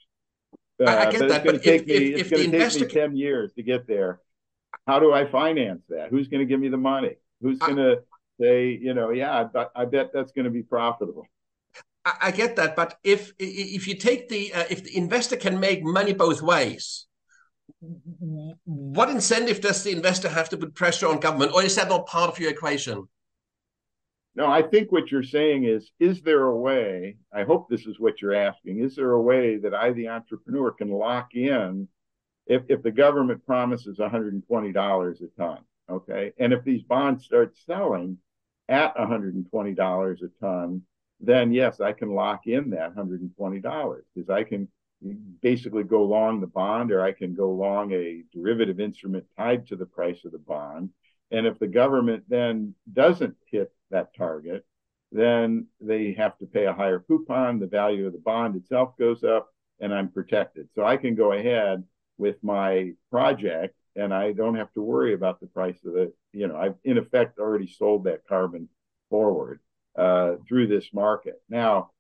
I 0.80 0.84
uh, 0.84 1.12
get 1.12 1.20
but 1.20 1.30
that, 1.30 1.36
it's 1.36 1.44
going 1.46 1.60
to 1.60 1.64
take 1.64 1.82
if, 1.82 1.88
me 1.88 2.14
if, 2.14 2.20
it's 2.22 2.30
going 2.30 2.52
to 2.52 2.70
take 2.70 2.82
me 2.82 3.02
ten 3.02 3.16
years 3.16 3.54
to 3.54 3.64
get 3.64 3.88
there. 3.88 4.20
How 4.88 5.00
do 5.00 5.14
I 5.14 5.30
finance 5.30 5.84
that? 5.90 6.10
Who's 6.10 6.28
going 6.28 6.40
to 6.40 6.46
give 6.46 6.60
me 6.60 6.70
the 6.70 6.78
money? 6.78 7.16
Who's 7.42 7.60
going 7.60 7.78
to 7.78 8.02
say 8.40 8.70
you 8.70 8.94
know 8.94 9.12
yeah 9.12 9.48
I, 9.54 9.66
I 9.76 9.86
bet 9.86 10.12
that's 10.14 10.32
going 10.32 10.46
to 10.46 10.52
be 10.52 10.64
profitable? 10.64 11.28
I 12.22 12.32
get 12.32 12.56
that, 12.56 12.76
but 12.76 12.98
if 13.04 13.34
if 13.40 13.88
you 13.88 13.96
take 13.96 14.30
the 14.30 14.54
uh, 14.54 14.66
if 14.70 14.84
the 14.84 14.96
investor 14.98 15.36
can 15.36 15.60
make 15.60 15.84
money 15.84 16.14
both 16.14 16.42
ways, 16.42 17.08
what 18.66 19.10
incentive 19.10 19.62
does 19.62 19.84
the 19.84 19.92
investor 19.92 20.30
have 20.30 20.50
to 20.50 20.58
put 20.58 20.76
pressure 20.76 21.08
on 21.08 21.20
government, 21.20 21.54
or 21.54 21.64
is 21.64 21.76
that 21.76 21.90
not 21.90 22.08
part 22.08 22.30
of 22.30 22.40
your 22.40 22.52
equation? 22.52 23.08
No, 24.36 24.48
I 24.48 24.62
think 24.62 24.92
what 24.92 25.12
you're 25.12 25.24
saying 25.24 25.66
is: 25.66 25.92
is 26.00 26.22
there 26.22 26.44
a 26.44 26.56
way? 26.56 27.18
I 27.34 27.44
hope 27.44 27.70
this 27.70 27.86
is 27.86 28.00
what 28.00 28.22
you're 28.22 28.36
asking. 28.36 28.80
Is 28.80 28.96
there 28.96 29.12
a 29.12 29.22
way 29.22 29.58
that 29.58 29.74
I, 29.74 29.92
the 29.92 30.08
entrepreneur, 30.08 30.72
can 30.72 30.90
lock 30.90 31.36
in 31.36 31.88
if 32.46 32.64
if 32.68 32.82
the 32.84 32.92
government 32.92 33.46
promises 33.46 34.00
120 34.00 34.72
dollars 34.72 35.22
a 35.22 35.28
ton, 35.40 35.60
okay, 35.90 36.34
and 36.38 36.52
if 36.52 36.64
these 36.64 36.84
bonds 36.84 37.26
start 37.26 37.56
selling 37.66 38.18
at 38.68 38.98
120 38.98 39.74
dollars 39.74 40.22
a 40.22 40.30
ton 40.44 40.82
then 41.20 41.52
yes, 41.52 41.82
I 41.82 41.94
can 41.94 42.14
lock 42.14 42.48
in 42.48 42.70
that 42.72 42.96
$120 42.96 44.02
because 44.16 44.30
I 44.30 44.44
can 44.44 44.68
basically 45.42 45.84
go 45.84 46.04
long 46.04 46.40
the 46.40 46.48
bond 46.48 46.92
or 46.92 47.02
I 47.02 47.12
can 47.12 47.34
go 47.34 47.52
long 47.52 47.92
a 47.94 48.24
derivative 48.34 48.80
instrument 48.80 49.26
tied 49.38 49.68
to 49.68 49.76
the 49.76 49.86
price 49.86 50.26
of 50.26 50.32
the 50.32 50.40
bond. 50.40 50.90
And 51.32 51.46
if 51.46 51.60
the 51.60 51.68
government 51.68 52.24
then 52.28 52.74
doesn't 52.92 53.36
hit 53.46 53.72
that 53.92 54.16
target, 54.16 54.66
then 55.12 55.68
they 55.82 56.14
have 56.14 56.38
to 56.40 56.46
pay 56.46 56.66
a 56.66 56.74
higher 56.74 57.00
coupon. 57.00 57.60
The 57.60 57.68
value 57.68 58.08
of 58.08 58.14
the 58.14 58.20
bond 58.20 58.56
itself 58.56 58.98
goes 58.98 59.24
up 59.24 59.50
and 59.80 59.94
I'm 59.94 60.10
protected. 60.10 60.70
So 60.76 60.84
I 60.84 60.98
can 60.98 61.16
go 61.16 61.32
ahead 61.32 61.84
with 62.18 62.36
my 62.44 62.94
project 63.10 63.76
and 63.96 64.14
I 64.14 64.34
don't 64.34 64.56
have 64.56 64.72
to 64.74 64.82
worry 64.82 65.14
about 65.14 65.40
the 65.40 65.48
price 65.48 65.80
of 65.86 65.96
it. 65.96 66.14
You 66.34 66.48
know, 66.48 66.58
I've 66.58 66.76
in 66.84 66.98
effect 66.98 67.40
already 67.40 67.68
sold 67.68 68.04
that 68.04 68.28
carbon 68.28 68.70
forward 69.10 69.62
uh, 69.98 70.36
through 70.48 70.68
this 70.68 70.90
market. 70.94 71.42
Now, 71.50 71.92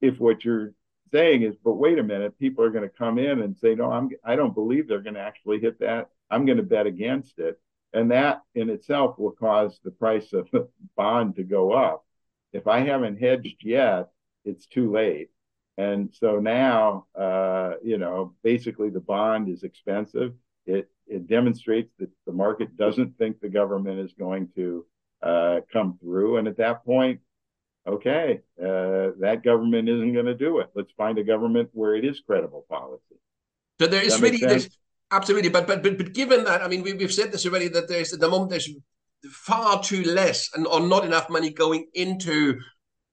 if 0.00 0.18
what 0.18 0.44
you're 0.44 0.72
saying 1.12 1.42
is, 1.42 1.54
but 1.64 1.74
wait 1.74 1.98
a 1.98 2.02
minute, 2.02 2.38
people 2.38 2.64
are 2.64 2.70
going 2.70 2.88
to 2.88 2.96
come 2.96 3.18
in 3.18 3.40
and 3.40 3.56
say, 3.56 3.74
no, 3.74 3.90
I'm, 3.90 4.10
I 4.24 4.36
don't 4.36 4.54
believe 4.54 4.88
they're 4.88 5.00
going 5.00 5.14
to 5.14 5.20
actually 5.20 5.60
hit 5.60 5.80
that. 5.80 6.08
I'm 6.30 6.44
going 6.44 6.58
to 6.58 6.64
bet 6.64 6.86
against 6.86 7.38
it. 7.38 7.60
And 7.92 8.10
that 8.10 8.42
in 8.54 8.68
itself 8.68 9.18
will 9.18 9.32
cause 9.32 9.80
the 9.82 9.90
price 9.90 10.32
of 10.32 10.48
the 10.50 10.68
bond 10.96 11.36
to 11.36 11.44
go 11.44 11.72
up. 11.72 12.04
If 12.52 12.66
I 12.66 12.80
haven't 12.80 13.20
hedged 13.20 13.62
yet, 13.62 14.08
it's 14.44 14.66
too 14.66 14.92
late. 14.92 15.30
And 15.76 16.12
so 16.12 16.38
now, 16.40 17.06
uh, 17.14 17.74
you 17.82 17.98
know, 17.98 18.34
basically 18.42 18.90
the 18.90 19.00
bond 19.00 19.48
is 19.48 19.62
expensive. 19.62 20.34
It, 20.66 20.90
it 21.06 21.28
demonstrates 21.28 21.92
that 21.98 22.10
the 22.26 22.32
market 22.32 22.76
doesn't 22.76 23.16
think 23.16 23.40
the 23.40 23.48
government 23.48 24.00
is 24.00 24.12
going 24.12 24.48
to 24.56 24.84
uh, 25.22 25.60
come 25.72 25.98
through. 26.00 26.38
And 26.38 26.48
at 26.48 26.56
that 26.58 26.84
point, 26.84 27.20
okay, 27.86 28.40
uh, 28.60 29.14
that 29.20 29.42
government 29.44 29.88
isn't 29.88 30.12
going 30.12 30.26
to 30.26 30.34
do 30.34 30.58
it. 30.58 30.70
Let's 30.74 30.92
find 30.96 31.18
a 31.18 31.24
government 31.24 31.70
where 31.72 31.94
it 31.94 32.04
is 32.04 32.20
credible 32.26 32.64
policy. 32.68 33.16
So 33.80 33.86
there 33.86 34.04
is 34.04 34.20
really 34.20 34.38
this 34.38 34.68
absolutely, 35.10 35.50
but 35.50 35.66
but 35.66 35.82
but 35.82 35.96
but 35.96 36.12
given 36.12 36.44
that, 36.44 36.62
I 36.62 36.68
mean, 36.68 36.82
we, 36.82 36.92
we've 36.94 37.12
said 37.12 37.32
this 37.32 37.46
already 37.46 37.68
that 37.68 37.88
there's 37.88 38.12
at 38.12 38.20
the 38.20 38.28
moment 38.28 38.50
there's 38.50 38.68
far 39.30 39.82
too 39.82 40.02
less 40.04 40.50
and 40.54 40.66
or 40.66 40.80
not 40.80 41.04
enough 41.04 41.28
money 41.28 41.50
going 41.50 41.86
into 41.94 42.58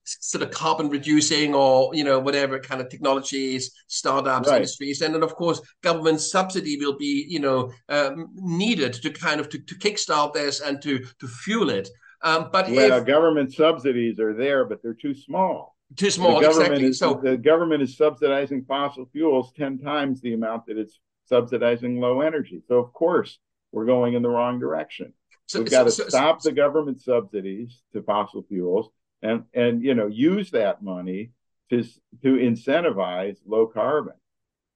sort 0.05 0.43
of 0.43 0.51
carbon 0.51 0.88
reducing 0.89 1.55
or 1.55 1.93
you 1.95 2.03
know 2.03 2.20
whatever 2.20 2.59
kind 2.59 2.80
of 2.80 2.89
technologies 2.89 3.72
startups 3.88 4.47
right. 4.47 4.57
industries 4.57 5.01
and 5.01 5.16
then 5.16 5.24
of 5.24 5.34
course 5.36 5.59
government 5.82 6.22
subsidy 6.22 6.78
will 6.78 6.95
be 6.95 7.26
you 7.28 7.39
know 7.39 7.72
um, 7.89 8.28
needed 8.36 8.93
to 8.93 9.09
kind 9.09 9.39
of 9.39 9.49
to, 9.49 9.57
to 9.57 9.74
kickstart 9.76 10.32
this 10.34 10.61
and 10.61 10.80
to 10.82 10.99
to 11.20 11.28
fuel 11.28 11.72
it 11.72 11.89
um, 12.26 12.49
but 12.51 12.69
well, 12.69 12.99
if, 12.99 13.05
government 13.05 13.53
subsidies 13.53 14.19
are 14.19 14.34
there 14.34 14.65
but 14.65 14.82
they're 14.82 14.93
too 14.93 15.13
small 15.13 15.76
too 15.95 16.09
small 16.09 16.39
the 16.39 16.47
government 16.47 16.73
exactly 16.73 16.88
is, 16.88 16.99
so 16.99 17.19
the 17.23 17.38
government 17.38 17.82
is 17.82 17.95
subsidizing 17.95 18.65
fossil 18.67 19.07
fuels 19.11 19.51
10 19.55 19.80
times 19.80 20.21
the 20.21 20.34
amount 20.34 20.65
that 20.65 20.78
it's 20.78 20.99
subsidizing 21.26 21.99
low 21.99 22.21
energy 22.21 22.61
so 22.67 22.76
of 22.76 22.91
course 22.93 23.39
we're 23.71 23.86
going 23.86 24.13
in 24.13 24.21
the 24.21 24.30
wrong 24.30 24.59
direction 24.59 25.13
so, 25.47 25.59
We've 25.59 25.69
got 25.69 25.84
to 25.84 25.91
so, 25.91 26.07
stop 26.07 26.41
so, 26.41 26.49
the 26.49 26.55
government 26.55 27.01
subsidies 27.01 27.82
to 27.93 28.01
fossil 28.01 28.43
fuels 28.49 28.89
and 29.21 29.43
and 29.53 29.84
you 29.84 29.93
know 29.93 30.07
use 30.07 30.51
that 30.51 30.82
money 30.82 31.32
to 31.69 31.84
to 31.84 32.36
incentivize 32.36 33.38
low 33.45 33.67
carbon. 33.67 34.13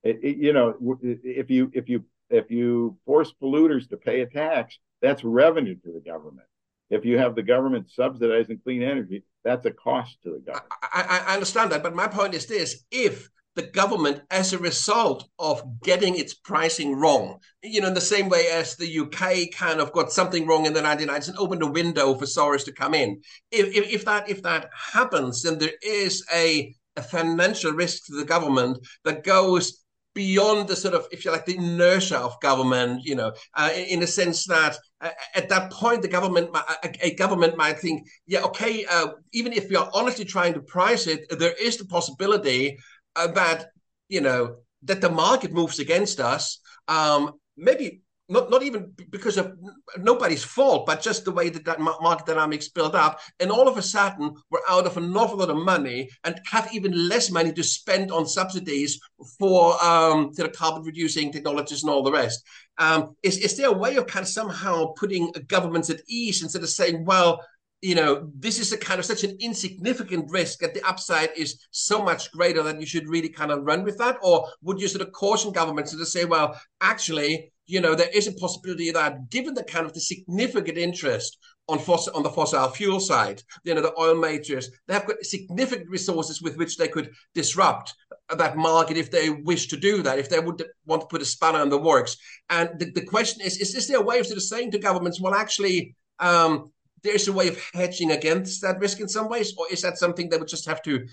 It, 0.04 0.20
it, 0.24 0.38
you 0.38 0.54
know, 0.54 0.98
if 1.02 1.50
you 1.50 1.72
if 1.74 1.90
you 1.90 2.06
if 2.30 2.52
you 2.52 2.98
force 3.06 3.34
polluters 3.42 3.90
to 3.90 3.98
pay 3.98 4.22
a 4.22 4.26
tax, 4.26 4.78
that's 5.02 5.24
revenue 5.24 5.76
to 5.84 5.92
the 5.92 6.00
government. 6.00 6.48
If 6.90 7.06
you 7.06 7.18
have 7.18 7.36
the 7.36 7.44
government 7.44 7.90
subsidizing 7.92 8.60
clean 8.64 8.82
energy, 8.82 9.24
that's 9.44 9.66
a 9.66 9.72
cost 9.72 10.18
to 10.24 10.32
the 10.32 10.40
government. 10.40 10.72
I, 10.82 11.24
I 11.28 11.34
understand 11.34 11.72
that, 11.72 11.84
but 11.84 11.96
my 11.96 12.08
point 12.08 12.34
is 12.34 12.48
this: 12.48 12.84
if 12.92 13.30
the 13.56 13.68
government 13.68 14.22
as 14.32 14.54
a 14.54 14.58
result 14.58 15.28
of 15.38 15.82
getting 15.82 16.16
its 16.16 16.34
pricing 16.34 16.96
wrong. 16.96 17.40
You 17.62 17.82
know, 17.82 17.90
in 17.90 17.94
the 17.94 18.02
same 18.02 18.30
way 18.30 18.48
as 18.48 18.76
the 18.76 19.00
UK 19.00 19.52
kind 19.54 19.82
of 19.82 19.92
got 19.92 20.12
something 20.12 20.48
wrong 20.48 20.66
in 20.66 20.74
the 20.74 20.82
1990s 20.82 21.30
and 21.30 21.38
opened 21.38 21.64
a 21.64 21.68
window 21.68 22.14
for 22.16 22.26
Soros 22.26 22.64
to 22.66 22.72
come 22.72 22.94
in. 22.94 23.22
If, 23.52 23.76
if, 23.76 23.90
if 23.92 24.06
that 24.06 24.30
if 24.30 24.44
that 24.44 24.70
happens, 24.94 25.44
then 25.44 25.58
there 25.58 25.74
is 25.82 26.26
a, 26.34 26.74
a 26.96 27.02
financial 27.02 27.74
risk 27.74 28.06
to 28.06 28.16
the 28.16 28.26
government 28.26 28.78
that 29.04 29.24
goes 29.24 29.79
beyond 30.14 30.68
the 30.68 30.76
sort 30.76 30.94
of, 30.94 31.08
if 31.12 31.24
you 31.24 31.32
like, 31.32 31.46
the 31.46 31.56
inertia 31.56 32.18
of 32.18 32.40
government, 32.42 33.04
you 33.04 33.16
know, 33.16 33.32
uh, 33.56 33.70
in, 33.76 34.00
the 34.00 34.08
sense 34.08 34.46
that 34.46 34.78
uh, 35.02 35.10
at 35.36 35.50
that 35.50 35.72
point, 35.72 36.02
the 36.02 36.08
government, 36.08 36.50
a, 36.56 37.08
a 37.08 37.16
government 37.16 37.56
might 37.56 37.80
think, 37.80 38.08
yeah, 38.26 38.42
okay, 38.42 38.86
uh, 38.86 39.10
even 39.34 39.54
if 39.54 39.70
we 39.70 39.76
are 39.76 39.90
honestly 39.94 40.26
trying 40.26 40.54
to 40.54 40.62
price 40.62 41.08
it, 41.08 41.26
there 41.38 41.54
is 41.62 41.78
the 41.78 41.86
possibility 41.86 42.78
uh, 43.16 43.28
that 43.28 43.68
you 44.08 44.22
know 44.22 44.58
that 44.84 45.02
the 45.02 45.10
market 45.10 45.54
moves 45.54 45.80
against 45.80 46.20
us. 46.20 46.60
Um, 46.88 47.34
maybe 47.56 48.02
not 48.30 48.50
not 48.50 48.64
even 48.64 48.94
because 49.10 49.38
of 49.38 49.54
nobody's 49.98 50.44
fault, 50.44 50.86
but 50.86 51.02
just 51.02 51.26
the 51.26 51.32
way 51.32 51.50
that 51.50 51.66
that 51.66 51.80
market 51.80 52.28
dynamics 52.28 52.70
built 52.70 52.96
up, 52.96 53.20
and 53.40 53.52
all 53.52 53.68
of 53.68 53.78
a 53.78 53.82
sudden 53.82 54.34
we're 54.52 54.60
out 54.70 54.86
of 54.86 54.98
an 54.98 55.16
awful 55.18 55.38
lot 55.38 55.50
of 55.50 55.58
money 55.58 56.10
and 56.24 56.40
have 56.46 56.74
even 56.74 57.10
less 57.10 57.32
money 57.32 57.52
to 57.52 57.64
spend 57.64 58.12
on 58.12 58.28
subsidies 58.28 59.00
for 59.38 59.84
um, 59.84 60.32
the 60.36 60.48
carbon 60.50 60.84
reducing 60.84 61.32
technologies 61.32 61.84
and 61.84 61.90
all 61.90 62.04
the 62.04 62.12
rest. 62.12 62.46
Um, 62.78 63.16
is 63.24 63.38
is 63.40 63.58
there 63.58 63.70
a 63.70 63.78
way 63.78 63.96
of 63.96 64.08
kind 64.08 64.24
of 64.24 64.30
somehow 64.30 64.94
putting 64.96 65.32
governments 65.48 65.90
at 65.90 66.02
ease 66.08 66.44
instead 66.44 66.64
of 66.64 66.70
saying, 66.70 67.06
well, 67.06 67.44
you 67.82 67.96
know, 67.96 68.30
this 68.36 68.60
is 68.60 68.72
a 68.74 68.78
kind 68.78 69.00
of 69.00 69.06
such 69.06 69.24
an 69.24 69.38
insignificant 69.40 70.30
risk 70.30 70.60
that 70.60 70.74
the 70.74 70.86
upside 70.88 71.30
is 71.38 71.66
so 71.72 72.04
much 72.04 72.32
greater 72.32 72.62
that 72.64 72.80
you 72.80 72.86
should 72.86 73.08
really 73.08 73.30
kind 73.30 73.52
of 73.52 73.64
run 73.64 73.84
with 73.84 73.98
that? 74.00 74.18
Or 74.22 74.48
would 74.62 74.82
you 74.82 74.88
sort 74.88 75.06
of 75.06 75.14
caution 75.14 75.52
governments 75.52 75.92
to 75.92 76.06
say, 76.06 76.26
well, 76.26 76.60
actually, 76.82 77.52
you 77.68 77.80
know, 77.80 77.96
there 77.96 78.10
is 78.14 78.28
a 78.28 78.34
possibility 78.34 78.92
that 78.92 79.30
given 79.30 79.54
the 79.54 79.64
kind 79.64 79.86
of 79.86 79.94
the 79.94 80.00
significant 80.00 80.78
interest 80.78 81.38
on 81.68 81.78
fossil 81.78 82.14
on 82.16 82.24
the 82.24 82.30
fossil 82.30 82.68
fuel 82.70 83.00
side, 83.00 83.44
you 83.64 83.74
know, 83.74 83.82
the 83.82 83.98
oil 83.98 84.16
majors, 84.16 84.72
they 84.88 84.94
have 84.96 85.06
got 85.06 85.24
significant 85.24 85.88
resources 85.90 86.42
with 86.42 86.58
which 86.58 86.78
they 86.78 86.88
could 86.88 87.12
disrupt 87.36 87.94
that 88.36 88.58
market 88.58 88.98
if 88.98 89.12
they 89.12 89.30
wish 89.30 89.68
to 89.68 89.78
do 89.78 90.02
that, 90.02 90.20
if 90.20 90.30
they 90.30 90.40
would 90.40 90.64
want 90.86 91.02
to 91.02 91.08
put 91.08 91.22
a 91.22 91.26
spanner 91.26 91.62
in 91.62 91.70
the 91.70 91.78
works. 91.78 92.18
And 92.50 92.72
the, 92.80 92.92
the 92.92 93.06
question 93.06 93.42
is, 93.42 93.58
is, 93.58 93.76
is 93.76 93.88
there 93.88 94.00
a 94.00 94.04
way 94.04 94.20
of 94.20 94.26
sort 94.26 94.38
of 94.38 94.44
saying 94.44 94.72
to 94.72 94.80
governments, 94.80 95.22
well, 95.22 95.36
actually, 95.36 95.96
um, 96.20 96.72
there's 97.04 97.28
a 97.28 97.34
way 97.34 97.48
of 97.48 97.60
hedging 97.74 98.12
against 98.12 98.62
that 98.62 98.80
risk 98.80 99.00
in 99.00 99.08
some 99.08 99.30
ways, 99.30 99.54
or 99.58 99.66
is 99.72 99.82
that 99.82 99.98
something 99.98 100.30
that 100.30 100.40
would 100.40 100.50
just 100.50 100.68
have 100.68 100.82
to 100.84 101.08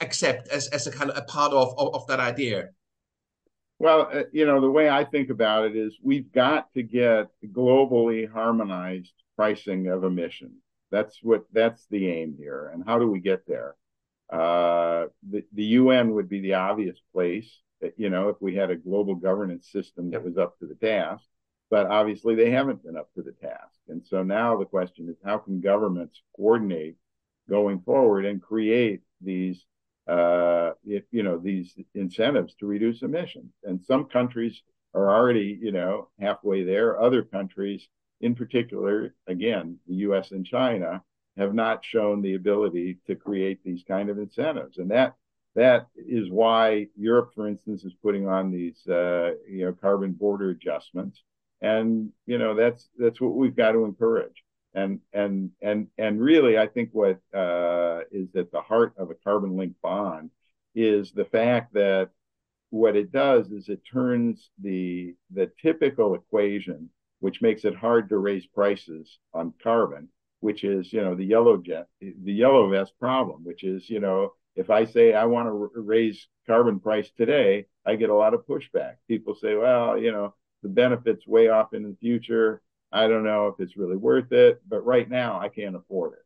accept 0.00 0.48
as, 0.48 0.68
as 0.68 0.86
a 0.86 0.92
kind 0.92 1.10
of 1.10 1.16
a 1.16 1.22
part 1.22 1.52
of, 1.52 1.74
of, 1.78 1.94
of 1.94 2.06
that 2.06 2.20
idea? 2.20 2.68
Well, 3.78 4.08
uh, 4.12 4.22
you 4.32 4.46
know, 4.46 4.60
the 4.60 4.70
way 4.70 4.88
I 4.88 5.04
think 5.04 5.30
about 5.30 5.66
it 5.66 5.76
is 5.76 5.98
we've 6.02 6.30
got 6.32 6.72
to 6.74 6.82
get 6.82 7.28
globally 7.46 8.30
harmonized 8.30 9.12
pricing 9.36 9.88
of 9.88 10.04
emissions. 10.04 10.62
That's 10.90 11.18
what 11.22 11.44
that's 11.52 11.86
the 11.90 12.08
aim 12.08 12.36
here. 12.38 12.70
And 12.72 12.84
how 12.84 12.98
do 12.98 13.10
we 13.10 13.18
get 13.20 13.46
there? 13.46 13.74
Uh, 14.32 15.06
the, 15.28 15.44
the 15.52 15.64
UN 15.64 16.12
would 16.14 16.28
be 16.28 16.40
the 16.40 16.54
obvious 16.54 16.98
place. 17.12 17.60
That, 17.80 17.94
you 17.96 18.10
know, 18.10 18.28
if 18.28 18.36
we 18.40 18.54
had 18.54 18.70
a 18.70 18.76
global 18.76 19.16
governance 19.16 19.70
system 19.70 20.10
that 20.12 20.24
was 20.24 20.38
up 20.38 20.56
to 20.60 20.66
the 20.66 20.76
task 20.76 21.24
but 21.70 21.86
obviously 21.86 22.34
they 22.34 22.50
haven't 22.50 22.84
been 22.84 22.96
up 22.96 23.12
to 23.14 23.22
the 23.22 23.32
task. 23.32 23.78
And 23.88 24.04
so 24.06 24.22
now 24.22 24.56
the 24.56 24.64
question 24.64 25.08
is 25.08 25.16
how 25.24 25.38
can 25.38 25.60
governments 25.60 26.22
coordinate 26.36 26.96
going 27.48 27.80
forward 27.80 28.24
and 28.24 28.42
create 28.42 29.00
these 29.20 29.64
uh, 30.06 30.72
if, 30.84 31.04
you 31.10 31.22
know 31.22 31.38
these 31.38 31.74
incentives 31.94 32.54
to 32.56 32.66
reduce 32.66 33.02
emissions? 33.02 33.52
And 33.64 33.82
some 33.82 34.04
countries 34.04 34.62
are 34.94 35.10
already 35.10 35.58
you 35.60 35.72
know 35.72 36.08
halfway 36.20 36.64
there. 36.64 37.00
Other 37.00 37.22
countries, 37.22 37.88
in 38.20 38.34
particular, 38.34 39.14
again 39.26 39.78
the 39.86 39.96
U.S. 40.06 40.30
and 40.30 40.46
China, 40.46 41.02
have 41.36 41.54
not 41.54 41.84
shown 41.84 42.22
the 42.22 42.34
ability 42.34 42.98
to 43.06 43.14
create 43.14 43.64
these 43.64 43.82
kind 43.88 44.10
of 44.10 44.18
incentives, 44.18 44.78
and 44.78 44.90
that 44.90 45.14
that 45.54 45.86
is 45.96 46.30
why 46.30 46.88
Europe, 46.96 47.30
for 47.34 47.46
instance, 47.46 47.84
is 47.84 47.94
putting 48.02 48.28
on 48.28 48.50
these 48.50 48.86
uh, 48.86 49.32
you 49.48 49.64
know 49.64 49.72
carbon 49.72 50.12
border 50.12 50.50
adjustments 50.50 51.22
and 51.64 52.10
you 52.26 52.38
know 52.38 52.54
that's 52.54 52.88
that's 52.98 53.20
what 53.20 53.34
we've 53.34 53.56
got 53.56 53.72
to 53.72 53.84
encourage. 53.84 54.42
And 54.74 55.00
and 55.12 55.50
and 55.62 55.86
and 55.98 56.20
really 56.20 56.58
i 56.58 56.66
think 56.66 56.90
what 56.92 57.20
uh, 57.32 58.00
is 58.10 58.34
at 58.34 58.50
the 58.50 58.60
heart 58.60 58.92
of 58.98 59.10
a 59.10 59.14
carbon 59.14 59.56
link 59.56 59.74
bond 59.80 60.30
is 60.74 61.12
the 61.12 61.24
fact 61.26 61.74
that 61.74 62.10
what 62.70 62.96
it 62.96 63.12
does 63.12 63.52
is 63.52 63.68
it 63.68 63.80
turns 63.84 64.50
the 64.60 65.14
the 65.32 65.48
typical 65.62 66.16
equation 66.16 66.90
which 67.20 67.40
makes 67.40 67.64
it 67.64 67.76
hard 67.76 68.08
to 68.08 68.18
raise 68.18 68.46
prices 68.46 69.20
on 69.32 69.54
carbon 69.62 70.08
which 70.40 70.64
is 70.64 70.92
you 70.92 71.00
know 71.00 71.14
the 71.14 71.24
yellow 71.24 71.56
jet 71.56 71.86
the 72.00 72.32
yellow 72.32 72.68
vest 72.68 72.92
problem 72.98 73.44
which 73.44 73.62
is 73.62 73.88
you 73.88 74.00
know 74.00 74.32
if 74.56 74.70
i 74.70 74.84
say 74.84 75.14
i 75.14 75.24
want 75.24 75.46
to 75.46 75.70
raise 75.80 76.26
carbon 76.48 76.80
price 76.80 77.10
today 77.16 77.64
i 77.86 77.94
get 77.94 78.10
a 78.10 78.14
lot 78.14 78.34
of 78.34 78.44
pushback. 78.44 78.94
People 79.06 79.36
say 79.36 79.54
well 79.54 79.96
you 79.96 80.10
know 80.10 80.34
the 80.64 80.68
benefits 80.70 81.26
way 81.26 81.48
off 81.48 81.74
in 81.74 81.82
the 81.84 81.96
future. 82.00 82.60
I 82.90 83.06
don't 83.06 83.22
know 83.22 83.48
if 83.48 83.60
it's 83.60 83.76
really 83.76 83.96
worth 83.96 84.32
it, 84.32 84.60
but 84.66 84.84
right 84.84 85.08
now 85.08 85.38
I 85.38 85.48
can't 85.48 85.76
afford 85.76 86.14
it. 86.14 86.24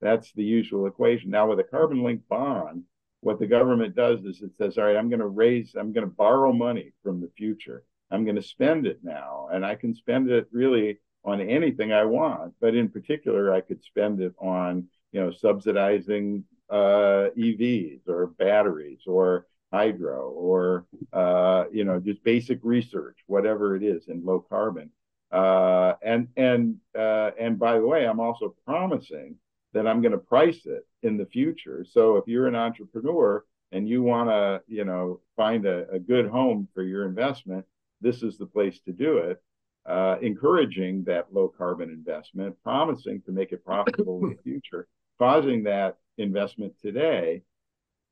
That's 0.00 0.32
the 0.32 0.44
usual 0.44 0.86
equation. 0.86 1.30
Now, 1.30 1.48
with 1.48 1.58
a 1.58 1.64
carbon 1.64 2.02
linked 2.02 2.28
bond, 2.28 2.84
what 3.20 3.38
the 3.38 3.48
government 3.48 3.96
does 3.96 4.20
is 4.24 4.40
it 4.40 4.52
says, 4.56 4.78
all 4.78 4.84
right, 4.84 4.96
I'm 4.96 5.10
going 5.10 5.20
to 5.20 5.26
raise, 5.26 5.74
I'm 5.74 5.92
going 5.92 6.06
to 6.06 6.14
borrow 6.14 6.52
money 6.52 6.92
from 7.02 7.20
the 7.20 7.30
future. 7.36 7.82
I'm 8.10 8.24
going 8.24 8.36
to 8.36 8.42
spend 8.42 8.86
it 8.86 9.00
now. 9.02 9.48
And 9.52 9.66
I 9.66 9.74
can 9.74 9.94
spend 9.94 10.30
it 10.30 10.46
really 10.52 11.00
on 11.24 11.40
anything 11.40 11.92
I 11.92 12.04
want. 12.04 12.54
But 12.60 12.76
in 12.76 12.88
particular, 12.88 13.52
I 13.52 13.60
could 13.60 13.82
spend 13.82 14.22
it 14.22 14.34
on, 14.38 14.86
you 15.12 15.20
know, 15.20 15.32
subsidizing 15.32 16.44
uh, 16.70 17.28
EVs 17.36 18.08
or 18.08 18.28
batteries 18.28 19.00
or 19.06 19.46
hydro 19.72 20.30
or 20.30 20.86
uh, 21.12 21.64
you 21.72 21.84
know 21.84 22.00
just 22.00 22.22
basic 22.24 22.58
research, 22.62 23.18
whatever 23.26 23.76
it 23.76 23.82
is 23.82 24.08
in 24.08 24.24
low 24.24 24.40
carbon. 24.40 24.90
Uh, 25.30 25.94
and 26.02 26.28
and 26.36 26.76
uh, 26.98 27.30
and 27.38 27.58
by 27.58 27.78
the 27.78 27.86
way, 27.86 28.06
I'm 28.06 28.20
also 28.20 28.54
promising 28.66 29.36
that 29.72 29.86
I'm 29.86 30.02
going 30.02 30.12
to 30.12 30.18
price 30.18 30.66
it 30.66 30.86
in 31.02 31.16
the 31.16 31.26
future. 31.26 31.86
So 31.88 32.16
if 32.16 32.26
you're 32.26 32.48
an 32.48 32.56
entrepreneur 32.56 33.44
and 33.70 33.88
you 33.88 34.02
want 34.02 34.28
to 34.30 34.62
you 34.66 34.84
know 34.84 35.20
find 35.36 35.66
a, 35.66 35.88
a, 35.90 35.98
good 36.00 36.26
home 36.26 36.66
for 36.74 36.82
your 36.82 37.06
investment, 37.06 37.64
this 38.00 38.22
is 38.22 38.38
the 38.38 38.46
place 38.46 38.80
to 38.86 38.92
do 38.92 39.18
it. 39.18 39.40
Uh, 39.86 40.16
encouraging 40.20 41.04
that 41.04 41.32
low 41.32 41.48
carbon 41.48 41.90
investment, 41.90 42.54
promising 42.62 43.22
to 43.22 43.32
make 43.32 43.52
it 43.52 43.64
profitable 43.64 44.20
in 44.24 44.30
the 44.30 44.42
future, 44.44 44.88
causing 45.18 45.62
that 45.62 45.96
investment 46.18 46.74
today 46.82 47.42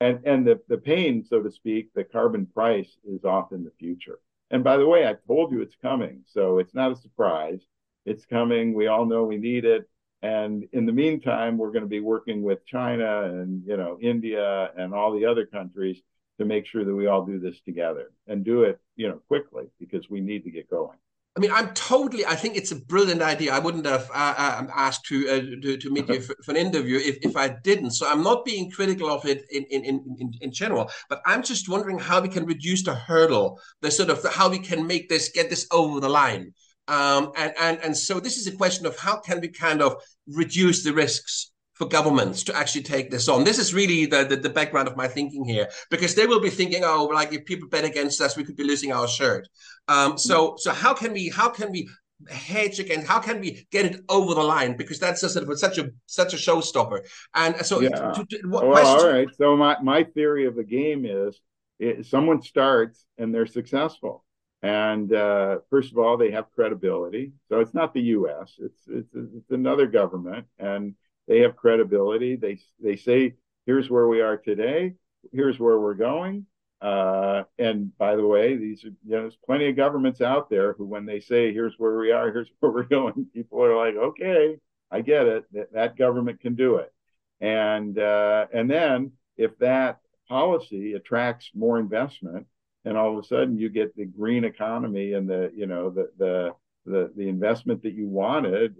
and 0.00 0.20
and 0.24 0.46
the 0.46 0.60
the 0.68 0.78
pain, 0.78 1.24
so 1.24 1.42
to 1.42 1.50
speak, 1.50 1.92
the 1.94 2.04
carbon 2.04 2.46
price 2.46 2.96
is 3.04 3.24
off 3.24 3.52
in 3.52 3.64
the 3.64 3.72
future. 3.78 4.18
And 4.50 4.64
by 4.64 4.76
the 4.76 4.86
way, 4.86 5.06
I 5.06 5.16
told 5.26 5.52
you 5.52 5.60
it's 5.60 5.76
coming, 5.82 6.22
so 6.26 6.58
it's 6.58 6.74
not 6.74 6.92
a 6.92 6.96
surprise. 6.96 7.60
It's 8.06 8.24
coming. 8.24 8.72
We 8.72 8.86
all 8.86 9.04
know 9.04 9.24
we 9.24 9.36
need 9.36 9.64
it. 9.64 9.88
And 10.22 10.66
in 10.72 10.86
the 10.86 10.92
meantime, 10.92 11.58
we're 11.58 11.70
going 11.70 11.82
to 11.84 11.88
be 11.88 12.00
working 12.00 12.42
with 12.42 12.64
China 12.66 13.24
and 13.24 13.62
you 13.66 13.76
know 13.76 13.98
India 14.00 14.70
and 14.76 14.94
all 14.94 15.12
the 15.12 15.26
other 15.26 15.46
countries 15.46 16.00
to 16.38 16.44
make 16.44 16.66
sure 16.66 16.84
that 16.84 16.94
we 16.94 17.08
all 17.08 17.26
do 17.26 17.38
this 17.40 17.60
together 17.62 18.12
and 18.28 18.44
do 18.44 18.62
it 18.62 18.80
you 18.96 19.08
know 19.08 19.20
quickly 19.28 19.64
because 19.78 20.08
we 20.08 20.20
need 20.20 20.44
to 20.44 20.50
get 20.50 20.70
going. 20.70 20.98
I 21.38 21.40
mean, 21.40 21.52
I'm 21.52 21.72
totally. 21.74 22.26
I 22.26 22.34
think 22.34 22.56
it's 22.56 22.72
a 22.72 22.76
brilliant 22.76 23.22
idea. 23.22 23.54
I 23.54 23.60
wouldn't 23.60 23.86
have 23.86 24.10
uh, 24.10 24.34
uh, 24.36 24.66
asked 24.74 25.04
to, 25.04 25.28
uh, 25.28 25.62
to, 25.62 25.76
to 25.76 25.90
meet 25.90 26.08
you 26.08 26.20
for, 26.20 26.34
for, 26.44 26.50
an 26.50 26.56
interview 26.56 26.96
if, 26.96 27.18
if 27.22 27.36
I 27.36 27.46
didn't. 27.62 27.92
So 27.92 28.10
I'm 28.10 28.24
not 28.24 28.44
being 28.44 28.68
critical 28.72 29.08
of 29.08 29.24
it 29.24 29.44
in, 29.52 29.62
in 29.70 29.84
in 29.84 30.32
in 30.40 30.50
general, 30.50 30.90
but 31.08 31.22
I'm 31.24 31.44
just 31.44 31.68
wondering 31.68 31.96
how 31.96 32.20
we 32.20 32.28
can 32.28 32.44
reduce 32.44 32.82
the 32.82 32.96
hurdle, 32.96 33.60
the 33.82 33.90
sort 33.92 34.10
of 34.10 34.20
the, 34.20 34.30
how 34.30 34.48
we 34.48 34.58
can 34.58 34.84
make 34.84 35.08
this 35.08 35.28
get 35.28 35.48
this 35.48 35.68
over 35.70 36.00
the 36.00 36.08
line. 36.08 36.54
Um, 36.88 37.30
and 37.36 37.52
and 37.60 37.78
and 37.84 37.96
so 37.96 38.18
this 38.18 38.36
is 38.36 38.48
a 38.48 38.56
question 38.56 38.84
of 38.84 38.98
how 38.98 39.20
can 39.20 39.40
we 39.40 39.46
kind 39.46 39.80
of 39.80 39.94
reduce 40.26 40.82
the 40.82 40.92
risks 40.92 41.52
for 41.78 41.86
governments 41.86 42.42
to 42.42 42.56
actually 42.56 42.82
take 42.82 43.10
this 43.10 43.28
on. 43.28 43.44
This 43.44 43.58
is 43.58 43.72
really 43.72 44.04
the, 44.06 44.24
the, 44.24 44.36
the, 44.36 44.50
background 44.50 44.88
of 44.88 44.96
my 44.96 45.06
thinking 45.06 45.44
here, 45.44 45.68
because 45.90 46.14
they 46.16 46.26
will 46.26 46.40
be 46.40 46.50
thinking, 46.50 46.82
oh, 46.84 47.04
like 47.04 47.32
if 47.32 47.44
people 47.44 47.68
bet 47.68 47.84
against 47.84 48.20
us, 48.20 48.36
we 48.36 48.42
could 48.42 48.56
be 48.56 48.64
losing 48.64 48.92
our 48.92 49.06
shirt. 49.06 49.48
Um, 49.86 50.18
so 50.18 50.56
so 50.58 50.72
how 50.72 50.92
can 50.92 51.12
we 51.12 51.28
how 51.28 51.48
can 51.48 51.70
we 51.70 51.88
hedge 52.28 52.80
against 52.80 53.06
how 53.06 53.20
can 53.20 53.40
we 53.40 53.66
get 53.70 53.86
it 53.86 54.00
over 54.08 54.34
the 54.34 54.42
line 54.42 54.76
because 54.76 54.98
that's 54.98 55.20
just 55.20 55.34
sort 55.34 55.48
of 55.48 55.58
such 55.58 55.78
a 55.78 55.90
such 56.06 56.34
a 56.34 56.36
showstopper 56.36 57.06
and 57.34 57.64
so 57.64 57.80
yeah. 57.80 57.90
To, 57.90 58.24
to, 58.24 58.40
well, 58.48 58.72
question... 58.72 58.86
all 58.86 59.08
right 59.08 59.28
so 59.36 59.56
my 59.56 59.76
my 59.80 60.02
theory 60.02 60.46
of 60.46 60.56
the 60.56 60.64
game 60.64 61.06
is 61.06 61.40
it, 61.78 62.06
someone 62.06 62.42
starts 62.42 63.04
and 63.18 63.32
they're 63.32 63.46
successful 63.46 64.24
and 64.62 65.12
uh, 65.12 65.58
first 65.70 65.92
of 65.92 65.98
all 65.98 66.16
they 66.16 66.32
have 66.32 66.50
credibility 66.56 67.30
so 67.48 67.60
it's 67.60 67.72
not 67.72 67.94
the 67.94 68.00
us 68.00 68.56
it's 68.58 68.80
it's, 68.88 69.14
it's 69.14 69.50
another 69.52 69.86
government 69.86 70.44
and 70.58 70.96
they 71.28 71.40
have 71.40 71.56
credibility. 71.56 72.36
They 72.36 72.58
they 72.82 72.96
say, 72.96 73.34
here's 73.66 73.90
where 73.90 74.08
we 74.08 74.20
are 74.20 74.36
today. 74.36 74.94
Here's 75.32 75.60
where 75.60 75.78
we're 75.78 75.94
going. 75.94 76.46
Uh, 76.80 77.42
and 77.58 77.96
by 77.98 78.16
the 78.16 78.26
way, 78.26 78.56
these 78.56 78.84
are, 78.84 78.88
you 78.88 78.96
know, 79.10 79.20
there's 79.22 79.38
plenty 79.44 79.68
of 79.68 79.76
governments 79.76 80.20
out 80.20 80.48
there 80.48 80.74
who, 80.74 80.86
when 80.86 81.06
they 81.06 81.18
say, 81.18 81.52
here's 81.52 81.74
where 81.76 81.98
we 81.98 82.12
are, 82.12 82.32
here's 82.32 82.50
where 82.60 82.72
we're 82.72 82.82
going, 82.84 83.26
people 83.34 83.62
are 83.62 83.76
like, 83.76 83.96
okay, 83.96 84.58
I 84.90 85.00
get 85.02 85.26
it. 85.26 85.44
That, 85.52 85.72
that 85.72 85.96
government 85.96 86.40
can 86.40 86.54
do 86.54 86.76
it. 86.76 86.92
And 87.40 87.98
uh, 87.98 88.46
and 88.52 88.70
then 88.70 89.12
if 89.36 89.56
that 89.58 90.00
policy 90.28 90.94
attracts 90.94 91.50
more 91.54 91.78
investment, 91.78 92.46
and 92.84 92.96
all 92.96 93.16
of 93.16 93.24
a 93.24 93.26
sudden 93.26 93.58
you 93.58 93.68
get 93.68 93.94
the 93.96 94.06
green 94.06 94.44
economy 94.44 95.12
and 95.12 95.28
the 95.28 95.52
you 95.54 95.66
know 95.66 95.90
the 95.90 96.10
the 96.18 96.54
the, 96.88 97.12
the 97.16 97.28
investment 97.28 97.82
that 97.82 97.94
you 97.94 98.08
wanted 98.08 98.76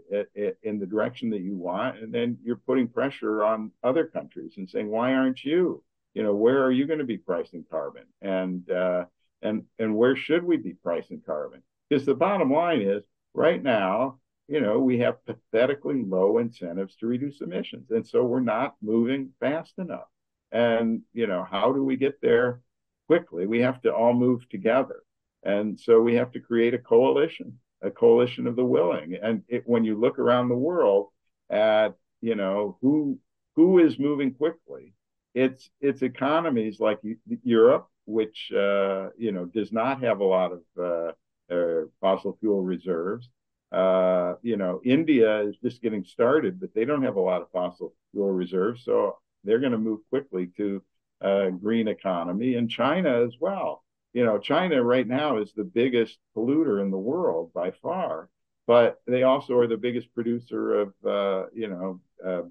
in 0.63 0.79
the 0.79 0.87
direction 0.87 1.31
that 1.31 1.43
you 1.43 1.57
want. 1.57 1.99
And 1.99 2.13
then 2.13 2.39
you're 2.43 2.57
putting 2.57 2.89
pressure 2.89 3.45
on 3.45 3.71
other 3.83 4.07
countries 4.07 4.55
and 4.57 4.69
saying, 4.69 4.89
why 4.89 5.15
aren't 5.15 5.45
you? 5.45 5.83
You 6.15 6.23
know, 6.23 6.35
where 6.35 6.63
are 6.65 6.73
you 6.73 6.87
going 6.87 6.99
to 6.99 7.05
be 7.05 7.19
pricing 7.19 7.65
carbon? 7.71 8.05
And, 8.23 8.69
uh, 8.71 9.05
and, 9.43 9.65
and 9.79 9.95
where 9.95 10.17
should 10.17 10.43
we 10.43 10.57
be 10.57 10.75
pricing 10.75 11.23
carbon? 11.25 11.63
Because 11.89 12.05
the 12.05 12.15
bottom 12.15 12.53
line 12.53 12.83
is 12.83 13.05
right 13.35 13.63
now, 13.63 14.19
you 14.49 14.61
know, 14.61 14.79
we 14.79 14.99
have 14.99 15.25
pathetically 15.27 16.03
low 16.03 16.39
incentives 16.39 16.97
to 16.97 17.07
reduce 17.07 17.41
emissions. 17.41 17.91
And 17.91 18.07
so 18.07 18.25
we're 18.25 18.41
not 18.41 18.77
moving 18.83 19.31
fast 19.39 19.75
enough. 19.79 20.09
And, 20.51 21.03
you 21.13 21.27
know, 21.27 21.47
how 21.49 21.73
do 21.73 21.85
we 21.85 21.97
get 21.97 22.21
there 22.23 22.61
quickly? 23.07 23.47
We 23.47 23.61
have 23.61 23.81
to 23.83 23.95
all 23.95 24.15
move 24.15 24.49
together. 24.49 25.03
And 25.43 25.79
so 25.79 26.01
we 26.01 26.15
have 26.15 26.33
to 26.33 26.41
create 26.41 26.75
a 26.75 26.79
coalition 26.79 27.59
a 27.83 27.91
coalition 27.91 28.47
of 28.47 28.57
the 28.57 28.65
willing. 28.65 29.17
And 29.21 29.43
it, 29.49 29.63
when 29.67 29.85
you 29.85 29.99
look 29.99 30.19
around 30.19 30.49
the 30.49 30.57
world 30.57 31.09
at 31.51 31.95
you 32.21 32.35
know 32.35 32.77
who 32.81 33.19
who 33.57 33.79
is 33.79 33.99
moving 33.99 34.35
quickly, 34.35 34.95
it's 35.35 35.71
it's 35.81 36.03
economies 36.03 36.81
like 36.81 37.01
Europe, 37.43 37.89
which 38.07 38.51
uh, 38.53 39.09
you 39.17 39.33
know 39.33 39.47
does 39.47 39.73
not 39.73 40.03
have 40.03 40.21
a 40.21 40.25
lot 40.25 40.53
of 40.53 40.63
uh, 40.79 41.55
uh, 41.55 41.85
fossil 42.01 42.37
fuel 42.41 42.63
reserves. 42.63 43.29
Uh, 43.71 44.35
you 44.43 44.57
know, 44.57 44.81
India 44.85 45.43
is 45.43 45.57
just 45.63 45.83
getting 45.83 46.03
started, 46.03 46.59
but 46.59 46.75
they 46.75 46.87
don't 46.87 47.03
have 47.03 47.17
a 47.17 47.21
lot 47.21 47.43
of 47.43 47.51
fossil 47.53 47.95
fuel 48.13 48.31
reserves, 48.31 48.83
so 48.85 49.19
they're 49.45 49.59
going 49.59 49.73
to 49.73 49.79
move 49.79 50.01
quickly 50.09 50.49
to 50.57 50.83
a 51.21 51.51
green 51.51 51.87
economy, 51.89 52.55
and 52.55 52.71
China 52.71 53.25
as 53.25 53.35
well 53.41 53.85
you 54.19 54.25
know, 54.25 54.37
China 54.37 54.83
right 54.83 55.07
now 55.07 55.39
is 55.39 55.53
the 55.53 55.63
biggest 55.63 56.19
polluter 56.37 56.83
in 56.83 56.91
the 56.91 56.99
world 56.99 57.53
by 57.55 57.71
far, 57.71 58.29
but 58.67 59.01
they 59.07 59.23
also 59.23 59.55
are 59.55 59.69
the 59.69 59.77
biggest 59.77 60.13
producer 60.13 60.81
of, 60.81 60.89
uh, 61.07 61.47
you 61.55 61.69
know, 61.69 62.01
uh, 62.27 62.43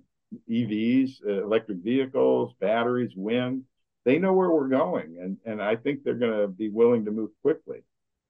EVs, 0.50 1.10
uh, 1.28 1.44
electric 1.44 1.80
vehicles, 1.80 2.54
batteries, 2.62 3.12
wind. 3.18 3.64
They 4.06 4.18
know 4.18 4.32
where 4.32 4.50
we're 4.50 4.70
going, 4.70 5.18
and 5.22 5.36
and 5.46 5.62
I 5.62 5.76
think 5.76 5.96
they're 6.06 6.24
going 6.26 6.40
to 6.40 6.48
be 6.48 6.70
willing 6.70 7.04
to 7.04 7.12
move 7.12 7.32
quickly. 7.42 7.80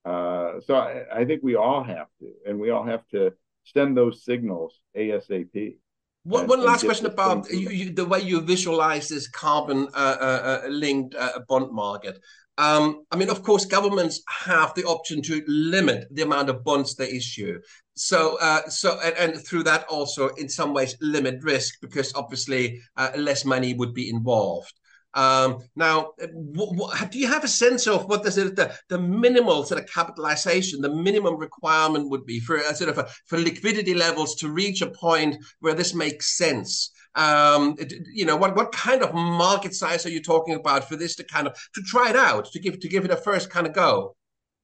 Uh, 0.03 0.59
so 0.65 0.73
I, 0.73 1.03
I 1.19 1.25
think 1.25 1.43
we 1.43 1.55
all 1.55 1.83
have 1.83 2.07
to, 2.19 2.33
and 2.47 2.59
we 2.59 2.71
all 2.71 2.85
have 2.85 3.07
to 3.09 3.33
send 3.65 3.95
those 3.95 4.25
signals 4.25 4.79
ASAP. 4.97 5.77
One, 6.23 6.47
one 6.47 6.63
last 6.65 6.83
question 6.83 7.05
about 7.05 7.51
you, 7.51 7.69
you, 7.69 7.93
the 7.93 8.05
way 8.05 8.21
you 8.21 8.41
visualize 8.41 9.09
this 9.09 9.27
carbon 9.27 9.87
uh, 9.93 10.17
uh, 10.19 10.61
uh 10.65 10.67
linked 10.69 11.13
uh, 11.15 11.39
bond 11.47 11.71
market. 11.71 12.19
Um, 12.57 13.03
I 13.11 13.17
mean, 13.17 13.29
of 13.29 13.43
course, 13.43 13.65
governments 13.65 14.21
have 14.27 14.73
the 14.73 14.83
option 14.85 15.21
to 15.23 15.43
limit 15.47 16.07
the 16.09 16.23
amount 16.23 16.49
of 16.49 16.63
bonds 16.63 16.95
they 16.95 17.09
issue. 17.09 17.59
So, 17.93 18.37
uh, 18.41 18.67
so, 18.67 18.99
and, 18.99 19.35
and, 19.35 19.45
through 19.45 19.63
that 19.63 19.85
also, 19.85 20.29
in 20.29 20.49
some 20.49 20.73
ways, 20.73 20.95
limit 21.01 21.43
risk 21.43 21.75
because 21.81 22.13
obviously 22.15 22.81
uh, 22.95 23.11
less 23.15 23.45
money 23.45 23.75
would 23.75 23.93
be 23.93 24.09
involved. 24.09 24.73
Um, 25.13 25.59
now, 25.75 26.11
do 26.19 27.17
you 27.17 27.27
have 27.27 27.43
a 27.43 27.47
sense 27.47 27.87
of 27.87 28.05
what 28.05 28.23
the, 28.23 28.29
the, 28.29 28.75
the 28.89 28.99
minimal 28.99 29.63
sort 29.63 29.81
of 29.81 29.89
capitalization, 29.89 30.81
the 30.81 30.93
minimum 30.93 31.37
requirement 31.37 32.09
would 32.09 32.25
be 32.25 32.39
for 32.39 32.59
sort 32.75 32.89
of 32.89 32.99
a, 32.99 33.07
for 33.25 33.39
liquidity 33.39 33.95
levels 33.95 34.35
to 34.35 34.49
reach 34.49 34.81
a 34.81 34.91
point 34.91 35.37
where 35.59 35.73
this 35.73 35.95
makes 35.95 36.37
sense? 36.37 36.91
Um, 37.17 37.75
you 38.13 38.25
know, 38.25 38.37
what 38.37 38.55
what 38.55 38.71
kind 38.71 39.01
of 39.01 39.13
market 39.13 39.73
size 39.73 40.05
are 40.05 40.09
you 40.09 40.21
talking 40.21 40.55
about 40.55 40.87
for 40.87 40.95
this 40.95 41.15
to 41.15 41.23
kind 41.23 41.47
of 41.47 41.57
to 41.73 41.81
try 41.81 42.11
it 42.11 42.15
out, 42.15 42.45
to 42.51 42.59
give 42.59 42.79
to 42.79 42.87
give 42.87 43.05
it 43.05 43.11
a 43.11 43.17
first 43.17 43.49
kind 43.49 43.65
of 43.67 43.73
go? 43.73 44.15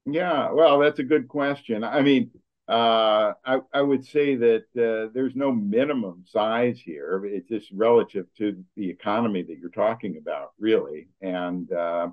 Yeah, 0.06 0.52
well, 0.52 0.80
that's 0.80 1.00
a 1.00 1.04
good 1.04 1.28
question. 1.28 1.84
I 1.84 2.02
mean, 2.02 2.30
uh, 2.68 3.34
I, 3.44 3.60
I 3.74 3.82
would 3.82 4.06
say 4.06 4.36
that 4.36 4.66
uh, 4.78 5.12
there's 5.14 5.36
no 5.36 5.52
minimum 5.52 6.26
size 6.28 6.80
here. 6.80 7.26
It's 7.26 7.50
just 7.50 7.72
relative 7.72 8.28
to 8.38 8.64
the 8.76 8.90
economy 8.90 9.44
that 9.44 9.58
you're 9.58 9.70
talking 9.70 10.18
about, 10.18 10.52
really. 10.60 11.08
And 11.22 11.72
uh, 11.72 12.10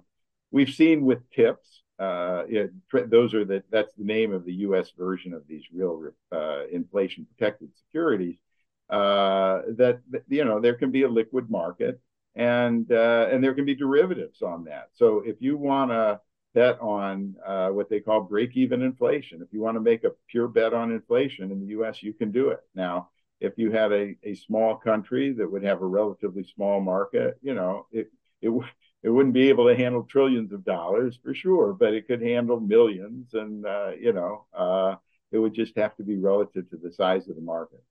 we've 0.50 0.70
seen 0.70 1.04
with 1.04 1.28
TIPS, 1.30 1.82
uh, 1.98 2.44
those 3.08 3.34
are 3.34 3.44
the 3.44 3.62
that's 3.70 3.92
the 3.94 4.04
name 4.04 4.32
of 4.32 4.46
the 4.46 4.54
U.S. 4.54 4.90
version 4.96 5.34
of 5.34 5.42
these 5.46 5.64
real 5.72 6.10
uh, 6.32 6.66
inflation 6.72 7.26
protected 7.26 7.68
securities 7.76 8.36
uh, 8.90 9.62
that 9.76 10.00
you 10.28 10.44
know 10.44 10.60
there 10.60 10.74
can 10.74 10.90
be 10.90 11.02
a 11.02 11.08
liquid 11.08 11.50
market 11.50 12.00
and 12.36 12.90
uh, 12.92 13.28
and 13.30 13.42
there 13.42 13.54
can 13.54 13.64
be 13.64 13.74
derivatives 13.74 14.42
on 14.42 14.64
that. 14.64 14.90
So 14.94 15.22
if 15.24 15.40
you 15.40 15.56
want 15.56 15.90
to 15.90 16.20
bet 16.54 16.80
on 16.80 17.36
uh, 17.46 17.68
what 17.68 17.88
they 17.88 18.00
call 18.00 18.22
break-even 18.22 18.82
inflation, 18.82 19.40
if 19.42 19.48
you 19.52 19.60
want 19.60 19.76
to 19.76 19.80
make 19.80 20.04
a 20.04 20.10
pure 20.28 20.48
bet 20.48 20.74
on 20.74 20.90
inflation 20.90 21.50
in 21.52 21.60
the 21.60 21.68
U.S., 21.68 22.02
you 22.02 22.12
can 22.12 22.32
do 22.32 22.48
it. 22.48 22.60
Now, 22.74 23.08
if 23.40 23.56
you 23.56 23.70
had 23.70 23.92
a, 23.92 24.16
a 24.24 24.34
small 24.34 24.76
country 24.76 25.32
that 25.32 25.50
would 25.50 25.62
have 25.62 25.80
a 25.80 25.86
relatively 25.86 26.44
small 26.44 26.80
market, 26.80 27.38
you 27.42 27.54
know, 27.54 27.86
it 27.92 28.10
it 28.42 28.50
it 29.02 29.08
wouldn't 29.08 29.34
be 29.34 29.48
able 29.48 29.66
to 29.66 29.76
handle 29.76 30.02
trillions 30.04 30.52
of 30.52 30.64
dollars 30.64 31.18
for 31.22 31.34
sure, 31.34 31.72
but 31.72 31.94
it 31.94 32.06
could 32.06 32.22
handle 32.22 32.60
millions, 32.60 33.34
and 33.34 33.66
uh, 33.66 33.92
you 33.98 34.12
know, 34.12 34.44
uh, 34.54 34.96
it 35.32 35.38
would 35.38 35.54
just 35.54 35.76
have 35.76 35.96
to 35.96 36.02
be 36.02 36.16
relative 36.16 36.68
to 36.70 36.76
the 36.76 36.92
size 36.92 37.28
of 37.28 37.36
the 37.36 37.42
market. 37.42 37.82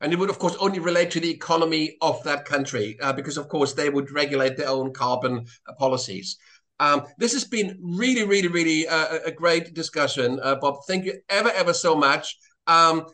And 0.00 0.12
it 0.12 0.18
would, 0.18 0.30
of 0.30 0.38
course, 0.38 0.56
only 0.60 0.78
relate 0.78 1.10
to 1.12 1.20
the 1.20 1.30
economy 1.30 1.96
of 2.00 2.22
that 2.24 2.44
country, 2.44 2.98
uh, 3.00 3.12
because, 3.12 3.36
of 3.36 3.48
course, 3.48 3.72
they 3.72 3.90
would 3.90 4.10
regulate 4.10 4.56
their 4.56 4.68
own 4.68 4.92
carbon 4.92 5.46
uh, 5.66 5.72
policies. 5.74 6.36
Um, 6.78 7.04
this 7.16 7.32
has 7.32 7.44
been 7.44 7.78
really, 7.80 8.24
really, 8.24 8.48
really 8.48 8.86
uh, 8.86 9.18
a 9.24 9.30
great 9.30 9.74
discussion, 9.74 10.38
uh, 10.42 10.56
Bob. 10.56 10.76
Thank 10.86 11.06
you 11.06 11.14
ever, 11.28 11.50
ever 11.50 11.72
so 11.72 11.94
much. 11.94 12.36
Um, 12.66 13.06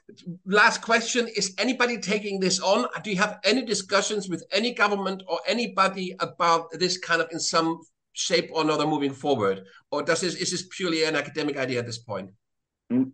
last 0.47 0.81
question 0.83 1.29
Is 1.37 1.55
anybody 1.59 1.99
taking 1.99 2.41
this 2.41 2.59
on? 2.61 2.87
Do 3.05 3.11
you 3.11 3.17
have 3.19 3.39
any 3.45 3.65
discussions 3.65 4.29
with 4.29 4.43
any 4.51 4.73
government 4.73 5.23
or 5.29 5.41
anybody 5.47 6.15
about 6.21 6.71
this 6.73 6.99
kind 6.99 7.21
of 7.21 7.29
in 7.33 7.39
some 7.39 7.81
shape 8.15 8.51
or 8.53 8.63
another 8.63 8.87
moving 8.87 9.13
forward? 9.13 9.65
Or 9.91 10.03
does 10.03 10.23
this, 10.23 10.35
is 10.35 10.51
this 10.51 10.67
purely 10.75 11.05
an 11.05 11.17
academic 11.17 11.57
idea 11.57 11.81
at 11.81 11.87
this 11.87 11.99
point? 11.99 12.31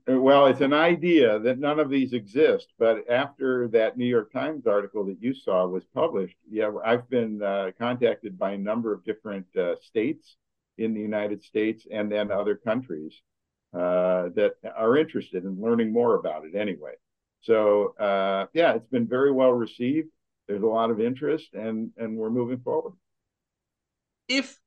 Well, 0.07 0.47
it's 0.47 0.61
an 0.61 0.73
idea 0.73 1.39
that 1.39 1.59
none 1.59 1.79
of 1.79 1.91
these 1.91 2.13
exist. 2.13 2.73
But 2.79 3.09
after 3.11 3.69
that 3.69 3.97
New 3.97 4.07
York 4.07 4.33
Times 4.33 4.67
article 4.67 5.05
that 5.07 5.21
you 5.21 5.35
saw 5.35 5.67
was 5.67 5.85
published, 5.95 6.37
yeah, 6.51 6.71
I've 6.85 7.09
been 7.09 7.43
uh, 7.43 7.71
contacted 7.79 8.39
by 8.39 8.53
a 8.53 8.59
number 8.59 8.93
of 8.93 9.05
different 9.05 9.47
uh, 9.57 9.77
states 9.83 10.37
in 10.79 10.95
the 10.95 11.01
United 11.01 11.43
States 11.43 11.87
and 11.91 12.11
then 12.11 12.31
other 12.31 12.55
countries 12.55 13.13
uh, 13.75 14.31
that 14.35 14.55
are 14.77 14.97
interested 14.97 15.45
in 15.45 15.61
learning 15.61 15.93
more 15.93 16.15
about 16.15 16.45
it 16.45 16.55
anyway. 16.55 16.93
So, 17.43 17.95
uh, 17.99 18.47
yeah, 18.53 18.75
it's 18.75 18.89
been 18.89 19.07
very 19.07 19.33
well 19.33 19.53
received. 19.53 20.09
There's 20.47 20.63
a 20.63 20.67
lot 20.67 20.91
of 20.91 21.01
interest, 21.01 21.53
and 21.53 21.91
and 21.99 22.17
we're 22.17 22.31
moving 22.31 22.61
forward. 22.61 22.95
If 24.29 24.59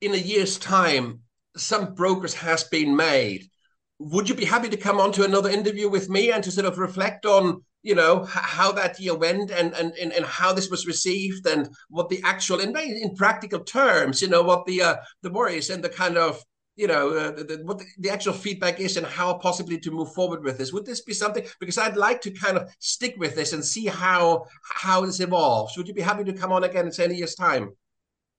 in 0.00 0.14
a 0.14 0.16
year's 0.16 0.58
time 0.58 1.22
some 1.56 1.94
progress 1.94 2.34
has 2.34 2.64
been 2.64 2.94
made 2.94 3.50
would 3.98 4.28
you 4.28 4.34
be 4.34 4.44
happy 4.44 4.68
to 4.68 4.76
come 4.76 5.00
on 5.00 5.12
to 5.12 5.24
another 5.24 5.50
interview 5.50 5.88
with 5.88 6.08
me 6.08 6.30
and 6.30 6.44
to 6.44 6.50
sort 6.50 6.66
of 6.66 6.78
reflect 6.78 7.26
on 7.26 7.62
you 7.82 7.94
know 7.94 8.24
how 8.24 8.72
that 8.72 8.98
year 9.00 9.16
went 9.16 9.50
and, 9.50 9.72
and 9.74 9.92
and 9.94 10.12
and 10.12 10.24
how 10.24 10.52
this 10.52 10.68
was 10.68 10.86
received 10.86 11.46
and 11.46 11.68
what 11.88 12.08
the 12.08 12.20
actual 12.24 12.60
in 12.60 12.76
in 12.76 13.14
practical 13.14 13.60
terms 13.60 14.20
you 14.20 14.28
know 14.28 14.42
what 14.42 14.66
the 14.66 14.82
uh, 14.82 14.96
the 15.22 15.30
worries 15.30 15.70
and 15.70 15.82
the 15.82 15.88
kind 15.88 16.16
of 16.16 16.42
you 16.76 16.86
know 16.86 17.10
uh, 17.10 17.30
the, 17.30 17.60
what 17.64 17.78
the, 17.78 17.84
the, 17.98 18.10
actual 18.10 18.32
feedback 18.32 18.80
is 18.80 18.96
and 18.96 19.06
how 19.06 19.34
possibly 19.34 19.78
to 19.78 19.90
move 19.90 20.12
forward 20.12 20.42
with 20.44 20.58
this. 20.58 20.72
Would 20.72 20.86
this 20.86 21.02
be 21.02 21.12
something 21.12 21.44
because 21.60 21.78
i'd 21.78 21.96
like 21.96 22.20
to 22.22 22.30
kind 22.30 22.56
of 22.56 22.70
stick 22.78 23.14
with 23.18 23.34
this 23.34 23.52
and 23.52 23.64
see 23.64 23.86
how 23.86 24.46
how 24.62 25.04
this 25.04 25.20
evolves. 25.20 25.76
Would 25.76 25.88
you 25.88 25.94
be 25.94 26.02
happy 26.02 26.24
to 26.24 26.32
come 26.32 26.52
on 26.52 26.64
again 26.64 26.86
in 26.86 26.92
10 26.92 27.14
years 27.14 27.34
time? 27.34 27.70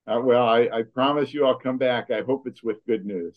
Uh, 0.06 0.20
well 0.22 0.46
I, 0.46 0.68
I 0.72 0.82
promise 0.94 1.32
you 1.32 1.46
i'll 1.46 1.58
come 1.58 1.78
back. 1.78 2.10
I 2.10 2.22
hope 2.22 2.46
it's 2.46 2.62
with 2.62 2.84
good 2.86 3.04
news 3.04 3.36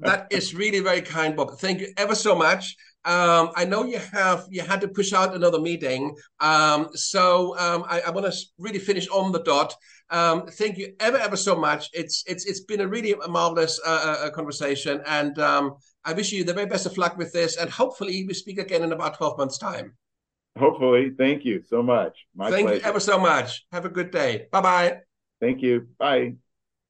that 0.00 0.26
is 0.30 0.54
really 0.54 0.80
very 0.80 1.02
kind, 1.02 1.36
Bob. 1.36 1.58
Thank 1.58 1.80
you 1.80 1.92
ever 1.96 2.14
so 2.14 2.34
much. 2.34 2.76
Um, 3.04 3.50
I 3.56 3.64
know 3.64 3.84
you 3.84 3.98
have 3.98 4.46
you 4.50 4.62
had 4.62 4.80
to 4.80 4.88
push 4.88 5.12
out 5.12 5.34
another 5.34 5.60
meeting, 5.60 6.14
um, 6.40 6.88
so 6.94 7.56
um, 7.58 7.84
I, 7.88 8.00
I 8.00 8.10
want 8.10 8.30
to 8.30 8.38
really 8.58 8.80
finish 8.80 9.08
on 9.08 9.32
the 9.32 9.42
dot. 9.42 9.74
Um, 10.10 10.46
thank 10.46 10.78
you 10.78 10.94
ever 11.00 11.16
ever 11.16 11.36
so 11.36 11.54
much. 11.56 11.90
It's 11.92 12.24
it's 12.26 12.44
it's 12.44 12.60
been 12.60 12.80
a 12.80 12.88
really 12.88 13.14
marvelous 13.28 13.80
uh, 13.86 13.88
uh, 13.88 14.26
uh, 14.26 14.30
conversation, 14.30 15.00
and 15.06 15.38
um, 15.38 15.76
I 16.04 16.12
wish 16.12 16.32
you 16.32 16.44
the 16.44 16.52
very 16.52 16.66
best 16.66 16.86
of 16.86 16.98
luck 16.98 17.16
with 17.16 17.32
this. 17.32 17.56
And 17.56 17.70
hopefully, 17.70 18.24
we 18.26 18.34
speak 18.34 18.58
again 18.58 18.82
in 18.82 18.92
about 18.92 19.16
twelve 19.16 19.38
months' 19.38 19.58
time. 19.58 19.96
Hopefully, 20.58 21.12
thank 21.16 21.44
you 21.44 21.62
so 21.62 21.82
much. 21.82 22.26
My 22.34 22.50
thank 22.50 22.66
pleasure. 22.66 22.80
you 22.82 22.88
ever 22.88 23.00
so 23.00 23.18
much. 23.18 23.64
Have 23.70 23.84
a 23.84 23.90
good 23.90 24.10
day. 24.10 24.48
Bye 24.50 24.60
bye. 24.60 24.98
Thank 25.40 25.62
you. 25.62 25.86
Bye. 25.98 26.34